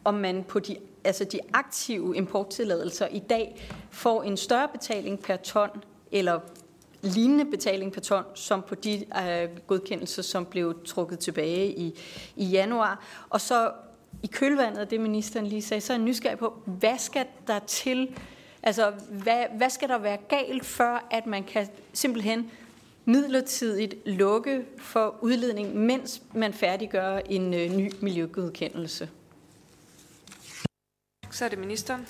om 0.03 0.13
man 0.13 0.43
på 0.43 0.59
de, 0.59 0.77
altså 1.03 1.23
de 1.23 1.39
aktive 1.53 2.15
importtilladelser 2.15 3.07
i 3.07 3.19
dag 3.19 3.69
får 3.91 4.23
en 4.23 4.37
større 4.37 4.67
betaling 4.67 5.19
per 5.19 5.35
ton, 5.35 5.69
eller 6.11 6.39
lignende 7.03 7.45
betaling 7.45 7.93
per 7.93 8.01
ton, 8.01 8.23
som 8.35 8.61
på 8.61 8.75
de 8.75 9.05
øh, 9.05 9.49
godkendelser, 9.67 10.21
som 10.21 10.45
blev 10.45 10.85
trukket 10.85 11.19
tilbage 11.19 11.79
i, 11.79 11.99
i 12.35 12.45
januar. 12.45 13.05
Og 13.29 13.41
så 13.41 13.71
i 14.23 14.27
kølvandet 14.27 14.79
af 14.79 14.87
det, 14.87 15.01
ministeren 15.01 15.47
lige 15.47 15.61
sagde, 15.61 15.81
så 15.81 15.93
er 15.93 15.97
jeg 15.97 16.05
nysgerrig 16.05 16.37
på, 16.37 16.61
hvad 16.65 16.97
skal 16.97 17.25
der 17.47 17.59
til, 17.59 18.15
altså 18.63 18.91
hvad, 19.09 19.45
hvad 19.57 19.69
skal 19.69 19.89
der 19.89 19.97
være 19.97 20.17
galt, 20.29 20.65
før 20.65 21.07
at 21.11 21.25
man 21.25 21.43
kan 21.43 21.67
simpelthen 21.93 22.51
midlertidigt 23.05 23.95
lukke 24.05 24.65
for 24.77 25.15
udledning, 25.21 25.75
mens 25.75 26.21
man 26.33 26.53
færdiggør 26.53 27.17
en 27.17 27.53
øh, 27.53 27.71
ny 27.71 27.91
miljøgodkendelse? 28.01 29.09
Så 31.31 31.45
er 31.45 31.49
det 31.49 31.59
ministeren. 31.59 32.07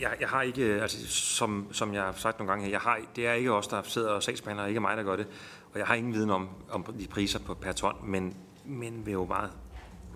Jeg, 0.00 0.16
jeg 0.20 0.28
har 0.28 0.42
ikke, 0.42 0.64
altså 0.64 1.06
som, 1.08 1.68
som 1.72 1.94
jeg 1.94 2.02
har 2.02 2.12
sagt 2.12 2.38
nogle 2.38 2.50
gange 2.50 2.64
her, 2.64 2.70
jeg 2.70 2.80
har, 2.80 3.00
det 3.16 3.26
er 3.26 3.32
ikke 3.32 3.52
os, 3.52 3.66
der 3.66 3.82
sidder 3.82 4.10
og 4.10 4.22
sagsbehandler, 4.22 4.66
ikke 4.66 4.80
mig, 4.80 4.96
der 4.96 5.02
gør 5.02 5.16
det. 5.16 5.26
Og 5.72 5.78
jeg 5.78 5.86
har 5.86 5.94
ingen 5.94 6.12
viden 6.12 6.30
om, 6.30 6.48
om 6.70 6.84
de 6.98 7.06
priser 7.06 7.38
på, 7.38 7.54
per 7.54 7.72
ton, 7.72 8.10
men, 8.10 8.36
men 8.64 9.06
vil 9.06 9.12
jo 9.12 9.24
meget, 9.24 9.50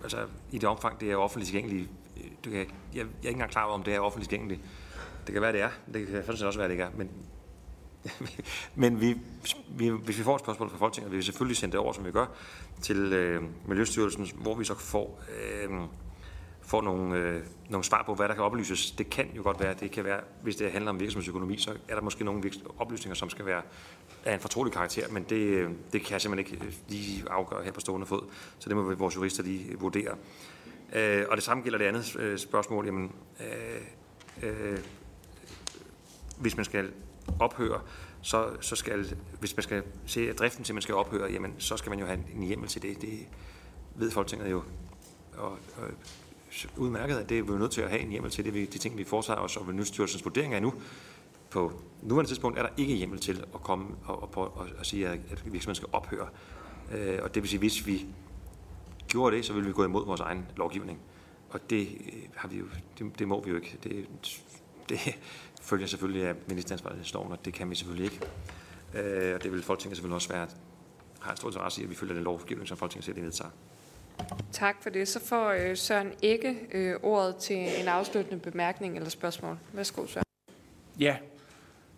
altså 0.03 0.17
i 0.51 0.57
det 0.57 0.69
omfang, 0.69 0.99
det 0.99 1.11
er 1.11 1.15
offentligt 1.15 1.47
tilgængeligt. 1.51 1.89
Øh, 2.17 2.23
du 2.45 2.49
kan, 2.49 2.59
jeg, 2.59 2.67
jeg 2.93 3.01
er 3.03 3.05
ikke 3.17 3.29
engang 3.29 3.51
klar 3.51 3.63
over, 3.63 3.73
om 3.73 3.83
det 3.83 3.95
er 3.95 3.99
offentligt 3.99 4.29
tilgængeligt. 4.29 4.61
Det 5.27 5.33
kan 5.33 5.41
være, 5.41 5.51
det 5.51 5.61
er. 5.61 5.69
Det 5.93 6.07
kan 6.07 6.23
faktisk 6.23 6.45
også 6.45 6.59
være, 6.59 6.67
det 6.67 6.73
ikke 6.73 6.83
er. 6.83 6.89
Men, 6.97 7.09
men 8.81 9.01
vi, 9.01 9.17
vi, 9.69 9.89
hvis 9.89 10.17
vi 10.19 10.23
får 10.23 10.35
et 10.35 10.41
spørgsmål 10.41 10.69
fra 10.69 10.77
Folketinget, 10.77 11.11
vil 11.11 11.17
vi 11.17 11.23
selvfølgelig 11.23 11.57
sende 11.57 11.71
det 11.71 11.79
over, 11.79 11.93
som 11.93 12.05
vi 12.05 12.11
gør, 12.11 12.25
til 12.81 12.97
øh, 12.97 13.43
Miljøstyrelsen, 13.67 14.29
hvor 14.35 14.55
vi 14.55 14.63
så 14.63 14.75
får 14.75 15.21
øh, 15.41 15.69
får 16.71 16.81
nogle, 16.81 17.17
øh, 17.17 17.41
nogle 17.69 17.83
svar 17.83 18.03
på, 18.03 18.15
hvad 18.15 18.27
der 18.27 18.33
kan 18.33 18.43
oplyses. 18.43 18.91
Det 18.91 19.09
kan 19.09 19.29
jo 19.35 19.43
godt 19.43 19.59
være, 19.59 19.73
det 19.73 19.91
kan 19.91 20.03
være, 20.03 20.21
hvis 20.43 20.55
det 20.55 20.71
handler 20.71 20.91
om 20.91 20.99
virksomhedsøkonomi, 20.99 21.57
så 21.57 21.71
er 21.87 21.95
der 21.95 22.01
måske 22.01 22.23
nogle 22.23 22.51
oplysninger, 22.79 23.15
som 23.15 23.29
skal 23.29 23.45
være 23.45 23.61
af 24.25 24.33
en 24.33 24.39
fortrolig 24.39 24.73
karakter, 24.73 25.11
men 25.11 25.23
det, 25.23 25.35
øh, 25.35 25.71
det 25.93 26.01
kan 26.01 26.11
jeg 26.11 26.21
simpelthen 26.21 26.55
ikke 26.55 26.65
øh, 26.65 26.73
lige 26.87 27.23
afgøre 27.29 27.63
her 27.63 27.71
på 27.71 27.79
stående 27.79 28.07
fod, 28.07 28.21
så 28.59 28.69
det 28.69 28.77
må 28.77 28.93
vores 28.93 29.15
jurister 29.15 29.43
lige 29.43 29.79
vurdere. 29.79 30.15
Øh, 30.93 31.25
og 31.29 31.37
det 31.37 31.43
samme 31.43 31.63
gælder 31.63 31.77
det 31.77 31.85
andet 31.85 32.15
øh, 32.19 32.37
spørgsmål. 32.37 32.85
Jamen, 32.85 33.11
øh, 33.39 33.81
øh, 34.43 34.79
hvis 36.37 36.55
man 36.55 36.65
skal 36.65 36.91
ophøre, 37.39 37.81
så, 38.21 38.49
så 38.61 38.75
skal, 38.75 39.17
hvis 39.39 39.55
man 39.57 39.63
skal 39.63 39.83
se, 40.05 40.29
at 40.29 40.39
driften 40.39 40.63
til 40.63 40.75
man 40.75 40.81
skal 40.81 40.95
ophøre, 40.95 41.31
jamen, 41.31 41.53
så 41.57 41.77
skal 41.77 41.89
man 41.89 41.99
jo 41.99 42.05
have 42.05 42.19
en 42.35 42.43
hjemmel 42.43 42.69
til 42.69 42.81
det. 42.81 43.01
Det 43.01 43.27
ved 43.95 44.11
Folketinget 44.11 44.51
jo. 44.51 44.63
Og, 45.37 45.51
og 45.51 45.87
udmærket, 46.77 47.15
at 47.15 47.29
det 47.29 47.39
er 47.39 47.43
vi 47.43 47.51
nødt 47.51 47.71
til 47.71 47.81
at 47.81 47.89
have 47.89 48.01
en 48.01 48.09
hjemmel 48.09 48.31
til 48.31 48.45
det, 48.45 48.73
de 48.73 48.77
ting, 48.77 48.97
vi 48.97 49.03
foretager 49.03 49.39
os, 49.39 49.57
og 49.57 49.65
Miljøstyrelsens 49.65 50.25
vurdering 50.25 50.55
er 50.55 50.59
nu, 50.59 50.73
på 51.49 51.71
nuværende 52.01 52.29
tidspunkt 52.29 52.57
er 52.59 52.63
der 52.63 52.69
ikke 52.77 52.95
hjemmel 52.95 53.19
til 53.19 53.43
at 53.53 53.63
komme 53.63 53.85
og, 54.05 54.23
og, 54.37 54.57
og, 54.57 54.67
og 54.79 54.85
sige, 54.85 55.07
at 55.07 55.19
virksomheden 55.29 55.75
skal 55.75 55.87
ophøre. 55.91 56.27
Øh, 56.91 57.19
og 57.23 57.35
det 57.35 57.43
vil 57.43 57.49
sige, 57.49 57.59
hvis 57.59 57.87
vi 57.87 58.05
gjorde 59.07 59.35
det, 59.35 59.45
så 59.45 59.53
ville 59.53 59.67
vi 59.67 59.73
gå 59.73 59.83
imod 59.83 60.05
vores 60.05 60.21
egen 60.21 60.45
lovgivning. 60.57 60.99
Og 61.49 61.69
det, 61.69 61.81
øh, 61.81 62.23
har 62.35 62.47
vi 62.47 62.57
jo, 62.57 62.65
det, 62.99 63.19
det 63.19 63.27
må 63.27 63.43
vi 63.43 63.49
jo 63.49 63.55
ikke. 63.55 63.77
Det, 63.83 64.09
det 64.89 64.99
følger 65.61 65.87
selvfølgelig 65.87 66.27
af 66.27 66.35
ministeransvarlighedsloven, 66.47 67.31
og 67.31 67.45
det 67.45 67.53
kan 67.53 67.69
vi 67.69 67.75
selvfølgelig 67.75 68.05
ikke. 68.05 68.19
Øh, 68.93 69.35
og 69.35 69.43
det 69.43 69.51
vil 69.51 69.63
Folketinget 69.63 69.97
selvfølgelig 69.97 70.15
også 70.15 70.29
være, 70.29 70.47
har 71.19 71.31
en 71.31 71.37
stor 71.37 71.49
interesse 71.49 71.81
i, 71.81 71.83
at 71.83 71.89
vi 71.89 71.95
følger 71.95 72.15
den 72.15 72.23
lovgivning, 72.23 72.67
som 72.67 72.77
Folketinget 72.77 73.05
selv 73.05 73.21
vedtager. 73.21 73.51
Tak 74.51 74.83
for 74.83 74.89
det. 74.89 75.07
Så 75.07 75.19
får 75.19 75.49
øh, 75.49 75.77
Søren 75.77 76.11
ikke 76.21 76.55
øh, 76.71 76.95
ordet 77.03 77.35
til 77.35 77.57
en 77.57 77.87
afsluttende 77.87 78.39
bemærkning 78.39 78.95
eller 78.95 79.09
spørgsmål. 79.09 79.57
Værsgo, 79.73 80.05
Søren. 80.05 80.25
Ja, 80.99 81.17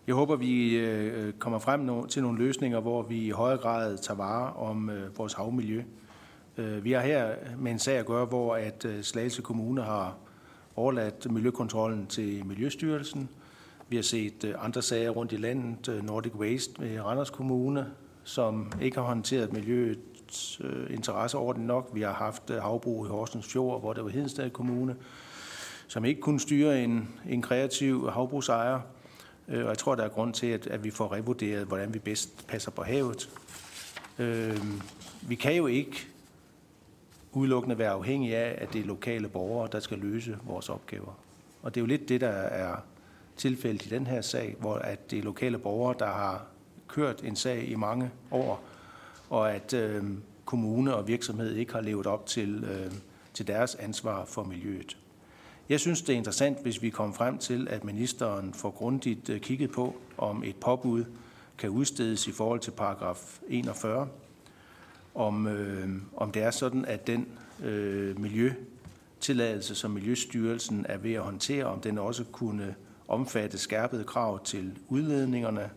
jeg 0.06 0.14
håber, 0.14 0.36
vi 0.36 0.76
øh, 0.76 1.32
kommer 1.32 1.58
frem 1.58 2.08
til 2.08 2.22
nogle 2.22 2.38
løsninger, 2.38 2.80
hvor 2.80 3.02
vi 3.02 3.26
i 3.26 3.30
højere 3.30 3.58
grad 3.58 3.98
tager 3.98 4.16
vare 4.16 4.52
om 4.52 4.90
øh, 4.90 5.18
vores 5.18 5.32
havmiljø. 5.32 5.82
Øh, 6.56 6.84
vi 6.84 6.92
har 6.92 7.00
her 7.00 7.34
med 7.58 7.72
en 7.72 7.78
sag 7.78 7.98
at 7.98 8.06
gøre, 8.06 8.24
hvor 8.24 8.56
at 8.56 8.84
øh, 8.84 9.02
Slagelse 9.02 9.42
Kommune 9.42 9.82
har 9.82 10.16
overladt 10.76 11.32
miljøkontrollen 11.32 12.06
til 12.06 12.46
Miljøstyrelsen. 12.46 13.28
Vi 13.88 13.96
har 13.96 14.02
set 14.02 14.44
øh, 14.44 14.54
andre 14.58 14.82
sager 14.82 15.10
rundt 15.10 15.32
i 15.32 15.36
landet, 15.36 15.88
øh, 15.88 16.04
Nordic 16.04 16.34
Waste 16.34 16.80
med 16.80 17.00
Randers 17.00 17.30
Kommune, 17.30 17.86
som 18.24 18.72
ikke 18.82 18.96
har 18.96 19.04
håndteret 19.04 19.52
miljøets 20.24 20.60
øh, 20.60 20.94
interesse 20.94 21.38
ordentligt 21.38 21.66
nok. 21.66 21.90
Vi 21.92 22.02
har 22.02 22.12
haft 22.12 22.50
øh, 22.50 22.62
havbrug 22.62 23.06
i 23.06 23.08
Horsens 23.08 23.46
Fjord, 23.46 23.80
hvor 23.80 23.92
der 23.92 24.02
var 24.02 24.10
Hedensted 24.10 24.50
Kommune, 24.50 24.96
som 25.88 26.04
ikke 26.04 26.20
kunne 26.20 26.40
styre 26.40 26.84
en, 26.84 27.08
en 27.28 27.42
kreativ 27.42 28.10
havbrugsejer. 28.10 28.80
Øh, 29.48 29.62
og 29.62 29.68
jeg 29.68 29.78
tror, 29.78 29.94
der 29.94 30.04
er 30.04 30.08
grund 30.08 30.34
til, 30.34 30.46
at, 30.46 30.66
at 30.66 30.84
vi 30.84 30.90
får 30.90 31.12
revurderet, 31.12 31.66
hvordan 31.66 31.94
vi 31.94 31.98
bedst 31.98 32.46
passer 32.46 32.70
på 32.70 32.82
havet. 32.82 33.30
Øh, 34.18 34.60
vi 35.22 35.34
kan 35.34 35.54
jo 35.54 35.66
ikke 35.66 36.06
udelukkende 37.32 37.78
være 37.78 37.90
afhængige 37.90 38.36
af, 38.36 38.62
at 38.62 38.72
det 38.72 38.80
er 38.80 38.84
lokale 38.86 39.28
borgere, 39.28 39.68
der 39.72 39.80
skal 39.80 39.98
løse 39.98 40.38
vores 40.44 40.68
opgaver. 40.68 41.18
Og 41.62 41.74
det 41.74 41.80
er 41.80 41.82
jo 41.82 41.86
lidt 41.86 42.08
det, 42.08 42.20
der 42.20 42.28
er 42.28 42.76
tilfældet 43.36 43.86
i 43.86 43.88
den 43.88 44.06
her 44.06 44.20
sag, 44.20 44.56
hvor 44.60 44.74
at 44.74 45.10
det 45.10 45.18
er 45.18 45.22
lokale 45.22 45.58
borgere, 45.58 45.94
der 45.98 46.06
har 46.06 46.42
kørt 46.88 47.24
en 47.24 47.36
sag 47.36 47.68
i 47.68 47.74
mange 47.74 48.10
år, 48.30 48.64
og 49.34 49.54
at 49.54 49.72
øh, 49.72 50.04
kommune 50.44 50.94
og 50.94 51.08
virksomhed 51.08 51.54
ikke 51.54 51.72
har 51.72 51.80
levet 51.80 52.06
op 52.06 52.26
til, 52.26 52.64
øh, 52.64 52.92
til 53.34 53.46
deres 53.46 53.74
ansvar 53.74 54.24
for 54.24 54.44
miljøet. 54.44 54.96
Jeg 55.68 55.80
synes, 55.80 56.02
det 56.02 56.12
er 56.12 56.16
interessant, 56.16 56.62
hvis 56.62 56.82
vi 56.82 56.90
kommer 56.90 57.14
frem 57.14 57.38
til, 57.38 57.68
at 57.70 57.84
ministeren 57.84 58.54
får 58.54 58.70
grundigt 58.70 59.28
øh, 59.28 59.40
kigget 59.40 59.72
på, 59.72 59.96
om 60.18 60.42
et 60.44 60.56
påbud 60.56 61.04
kan 61.58 61.70
udstedes 61.70 62.26
i 62.26 62.32
forhold 62.32 62.60
til 62.60 62.70
paragraf 62.70 63.38
41, 63.48 64.08
om, 65.14 65.46
øh, 65.46 65.88
om 66.16 66.32
det 66.32 66.42
er 66.42 66.50
sådan, 66.50 66.84
at 66.84 67.06
den 67.06 67.28
øh, 67.64 68.20
miljøtilladelse, 68.20 69.74
som 69.74 69.90
Miljøstyrelsen 69.90 70.86
er 70.88 70.98
ved 70.98 71.12
at 71.12 71.22
håndtere, 71.22 71.64
om 71.64 71.80
den 71.80 71.98
også 71.98 72.24
kunne 72.32 72.74
omfatte 73.08 73.58
skærpede 73.58 74.04
krav 74.04 74.44
til 74.44 74.78
udledningerne, 74.88 75.70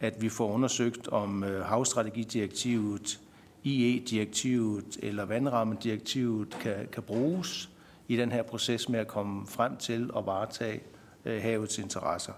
at 0.00 0.22
vi 0.22 0.28
får 0.28 0.52
undersøgt, 0.52 1.08
om 1.08 1.44
øh, 1.44 1.64
havstrategidirektivet, 1.64 3.20
IE-direktivet 3.64 4.98
eller 5.02 5.24
vandrammedirektivet 5.24 6.56
kan, 6.60 6.88
kan 6.92 7.02
bruges 7.02 7.70
i 8.08 8.16
den 8.16 8.32
her 8.32 8.42
proces 8.42 8.88
med 8.88 9.00
at 9.00 9.08
komme 9.08 9.46
frem 9.46 9.76
til 9.76 10.10
at 10.16 10.26
varetage 10.26 10.80
øh, 11.24 11.42
havets 11.42 11.78
interesser. 11.78 12.32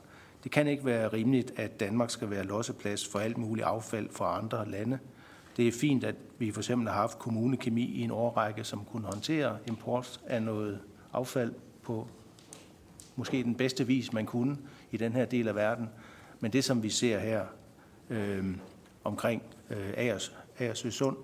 Det 0.44 0.50
kan 0.50 0.66
ikke 0.66 0.84
være 0.84 1.08
rimeligt, 1.08 1.52
at 1.56 1.80
Danmark 1.80 2.10
skal 2.10 2.30
være 2.30 2.44
losseplads 2.44 3.06
for 3.06 3.18
alt 3.18 3.38
muligt 3.38 3.66
affald 3.66 4.08
fra 4.10 4.38
andre 4.38 4.70
lande. 4.70 4.98
Det 5.56 5.68
er 5.68 5.72
fint, 5.72 6.04
at 6.04 6.14
vi 6.38 6.50
for 6.50 6.60
eksempel 6.60 6.88
har 6.88 6.94
haft 6.94 7.18
kommunekemi 7.18 7.82
i 7.82 8.00
en 8.00 8.10
årrække, 8.10 8.64
som 8.64 8.84
kunne 8.92 9.06
håndtere 9.06 9.58
import 9.66 10.20
af 10.26 10.42
noget 10.42 10.80
affald 11.12 11.52
på 11.82 12.08
måske 13.16 13.42
den 13.42 13.54
bedste 13.54 13.86
vis, 13.86 14.12
man 14.12 14.26
kunne 14.26 14.56
i 14.90 14.96
den 14.96 15.12
her 15.12 15.24
del 15.24 15.48
af 15.48 15.54
verden. 15.54 15.88
Men 16.40 16.52
det, 16.52 16.64
som 16.64 16.82
vi 16.82 16.90
ser 16.90 17.18
her 17.18 17.46
øh, 18.10 18.56
omkring 19.04 19.42
øh, 19.70 19.92
Agers, 19.96 20.36
Agersø 20.58 20.90
Sund, 20.90 21.16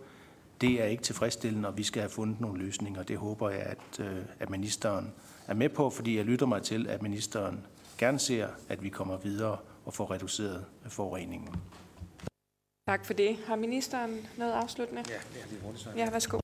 det 0.61 0.83
er 0.83 0.85
ikke 0.85 1.03
tilfredsstillende, 1.03 1.69
og 1.69 1.77
vi 1.77 1.83
skal 1.83 2.03
have 2.03 2.11
fundet 2.11 2.41
nogle 2.41 2.59
løsninger. 2.59 3.03
Det 3.03 3.19
håber 3.19 3.51
jeg, 3.51 3.61
at, 3.61 4.01
øh, 4.01 4.17
at 4.41 4.51
ministeren 4.51 5.13
er 5.49 5.55
med 5.55 5.69
på, 5.69 5.91
fordi 5.91 6.17
jeg 6.17 6.25
lytter 6.25 6.47
mig 6.47 6.63
til, 6.63 6.87
at 6.89 7.03
ministeren 7.03 7.67
gerne 7.99 8.19
ser, 8.19 8.49
at 8.69 8.83
vi 8.83 8.89
kommer 8.89 9.17
videre 9.17 9.57
og 9.85 9.95
får 9.95 10.11
reduceret 10.11 10.65
forureningen. 10.89 11.49
Tak 12.89 13.05
for 13.05 13.13
det. 13.13 13.37
Har 13.47 13.57
ministeren 13.57 14.27
noget 14.37 14.53
afsluttende? 14.53 15.03
Ja, 15.09 15.15
det 15.35 15.43
er 15.43 15.49
lige 15.49 15.61
hurtigt. 15.63 15.89
Ja, 15.97 16.11
værsgo. 16.11 16.39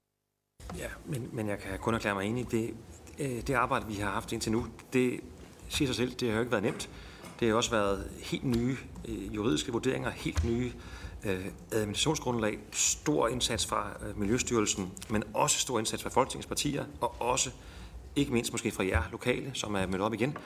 Ja, 0.79 0.89
men, 1.07 1.29
men 1.33 1.49
jeg 1.49 1.59
kan 1.59 1.79
kun 1.79 1.95
erklære 1.95 2.15
mig 2.15 2.27
enig. 2.27 2.51
Det, 2.51 2.75
øh, 3.19 3.47
det 3.47 3.55
arbejde, 3.55 3.87
vi 3.87 3.95
har 3.95 4.11
haft 4.11 4.33
indtil 4.33 4.53
nu, 4.53 4.67
det 4.93 5.21
siger 5.69 5.87
sig 5.87 5.97
selv, 5.97 6.11
det 6.13 6.29
har 6.29 6.35
jo 6.35 6.41
ikke 6.41 6.53
været 6.53 6.65
nemt. 6.65 6.91
Det 7.41 7.49
har 7.49 7.55
også 7.55 7.71
været 7.71 8.11
helt 8.19 8.45
nye 8.45 8.77
øh, 9.09 9.35
juridiske 9.35 9.73
vurderinger, 9.73 10.11
helt 10.11 10.45
nye 10.45 10.73
øh, 11.25 11.47
administrationsgrundlag, 11.73 12.59
stor 12.73 13.29
indsats 13.29 13.67
fra 13.67 13.91
øh, 14.09 14.19
Miljøstyrelsen, 14.19 14.93
men 15.09 15.23
også 15.35 15.59
stor 15.59 15.79
indsats 15.79 16.03
fra 16.03 16.11
Folketingets 16.11 16.47
partier, 16.47 16.85
og 17.01 17.15
også 17.21 17.51
ikke 18.17 18.33
mindst 18.33 18.53
måske 18.53 18.71
fra 18.71 18.87
jer 18.87 19.03
lokale, 19.11 19.51
som 19.55 19.75
er 19.75 19.87
mødt 19.87 20.03
op 20.03 20.15
igen, 20.15 20.37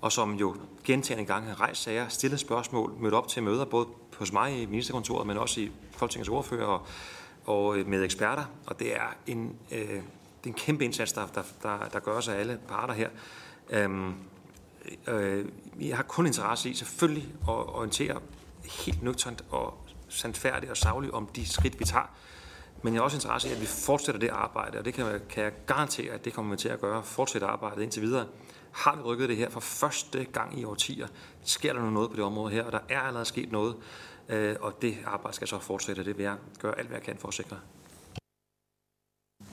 og 0.00 0.12
som 0.12 0.34
jo 0.34 0.56
gentagende 0.84 1.26
gange 1.26 1.48
har 1.48 1.60
rejst 1.60 1.82
sager, 1.82 2.08
stillet 2.08 2.40
spørgsmål, 2.40 2.92
mødt 3.00 3.14
op 3.14 3.28
til 3.28 3.42
møder, 3.42 3.64
både 3.64 3.86
hos 4.18 4.32
mig 4.32 4.62
i 4.62 4.66
ministerkontoret, 4.66 5.26
men 5.26 5.36
også 5.38 5.60
i 5.60 5.70
Folketingets 5.90 6.28
ordfører 6.28 6.66
og, 6.66 6.86
og 7.44 7.78
øh, 7.78 7.86
med 7.86 8.04
eksperter. 8.04 8.44
Og 8.66 8.78
det 8.78 8.96
er 8.96 9.16
en, 9.26 9.56
øh, 9.72 9.78
det 9.78 9.90
er 10.44 10.46
en 10.46 10.54
kæmpe 10.54 10.84
indsats, 10.84 11.12
der, 11.12 11.26
der, 11.34 11.42
der, 11.62 11.88
der 11.92 12.00
gør 12.00 12.20
sig 12.20 12.36
af 12.36 12.40
alle 12.40 12.58
parter 12.68 12.94
her. 12.94 13.08
Øhm, 13.70 14.14
øh, 15.06 15.46
jeg 15.80 15.96
har 15.96 16.02
kun 16.02 16.26
interesse 16.26 16.70
i 16.70 16.74
selvfølgelig 16.74 17.34
at 17.42 17.48
orientere 17.48 18.20
helt 18.84 19.02
nøgternt 19.02 19.44
og 19.50 19.78
sandfærdigt 20.08 20.70
og 20.70 20.76
savligt 20.76 21.12
om 21.12 21.26
de 21.26 21.48
skridt, 21.48 21.80
vi 21.80 21.84
tager. 21.84 22.16
Men 22.82 22.94
jeg 22.94 23.00
har 23.00 23.04
også 23.04 23.16
interesse 23.16 23.48
i, 23.48 23.52
at 23.52 23.60
vi 23.60 23.66
fortsætter 23.66 24.20
det 24.20 24.28
arbejde, 24.28 24.78
og 24.78 24.84
det 24.84 24.94
kan, 24.94 25.20
kan 25.28 25.44
jeg 25.44 25.52
garantere, 25.66 26.12
at 26.12 26.24
det 26.24 26.32
kommer 26.32 26.50
vi 26.50 26.56
til 26.56 26.68
at 26.68 26.80
gøre. 26.80 27.02
Fortsætte 27.02 27.46
arbejdet 27.46 27.82
indtil 27.82 28.02
videre. 28.02 28.26
Har 28.72 28.96
vi 28.96 29.02
rykket 29.02 29.28
det 29.28 29.36
her 29.36 29.50
for 29.50 29.60
første 29.60 30.24
gang 30.24 30.60
i 30.60 30.64
årtier? 30.64 31.06
Sker 31.44 31.72
der 31.72 31.90
noget 31.90 32.10
på 32.10 32.16
det 32.16 32.24
område 32.24 32.52
her, 32.52 32.64
og 32.64 32.72
der 32.72 32.78
er 32.88 33.00
allerede 33.00 33.24
sket 33.24 33.52
noget, 33.52 33.76
øh, 34.28 34.56
og 34.60 34.82
det 34.82 34.98
arbejde 35.06 35.36
skal 35.36 35.48
så 35.48 35.58
fortsætte. 35.58 36.04
Det 36.04 36.18
vil 36.18 36.24
jeg 36.24 36.36
gøre 36.58 36.78
alt, 36.78 36.88
hvad 36.88 36.98
jeg 36.98 37.04
kan 37.04 37.16
for 37.18 37.28
at 37.28 37.34
sikre. 37.34 37.56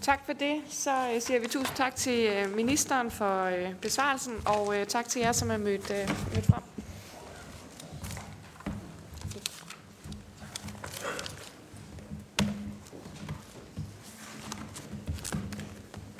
Tak 0.01 0.25
for 0.25 0.33
det. 0.33 0.61
Så 0.69 0.91
øh, 1.15 1.21
siger 1.21 1.39
vi 1.39 1.47
tusind 1.47 1.75
tak 1.77 1.95
til 1.95 2.27
øh, 2.27 2.55
ministeren 2.55 3.11
for 3.11 3.43
øh, 3.43 3.75
besvarelsen, 3.81 4.33
og 4.45 4.75
tak 4.87 5.09
til 5.09 5.19
jer, 5.19 5.31
som 5.31 5.51
er 5.51 5.57
mødt, 5.57 5.89
mødt 6.33 6.45
frem. 6.45 6.70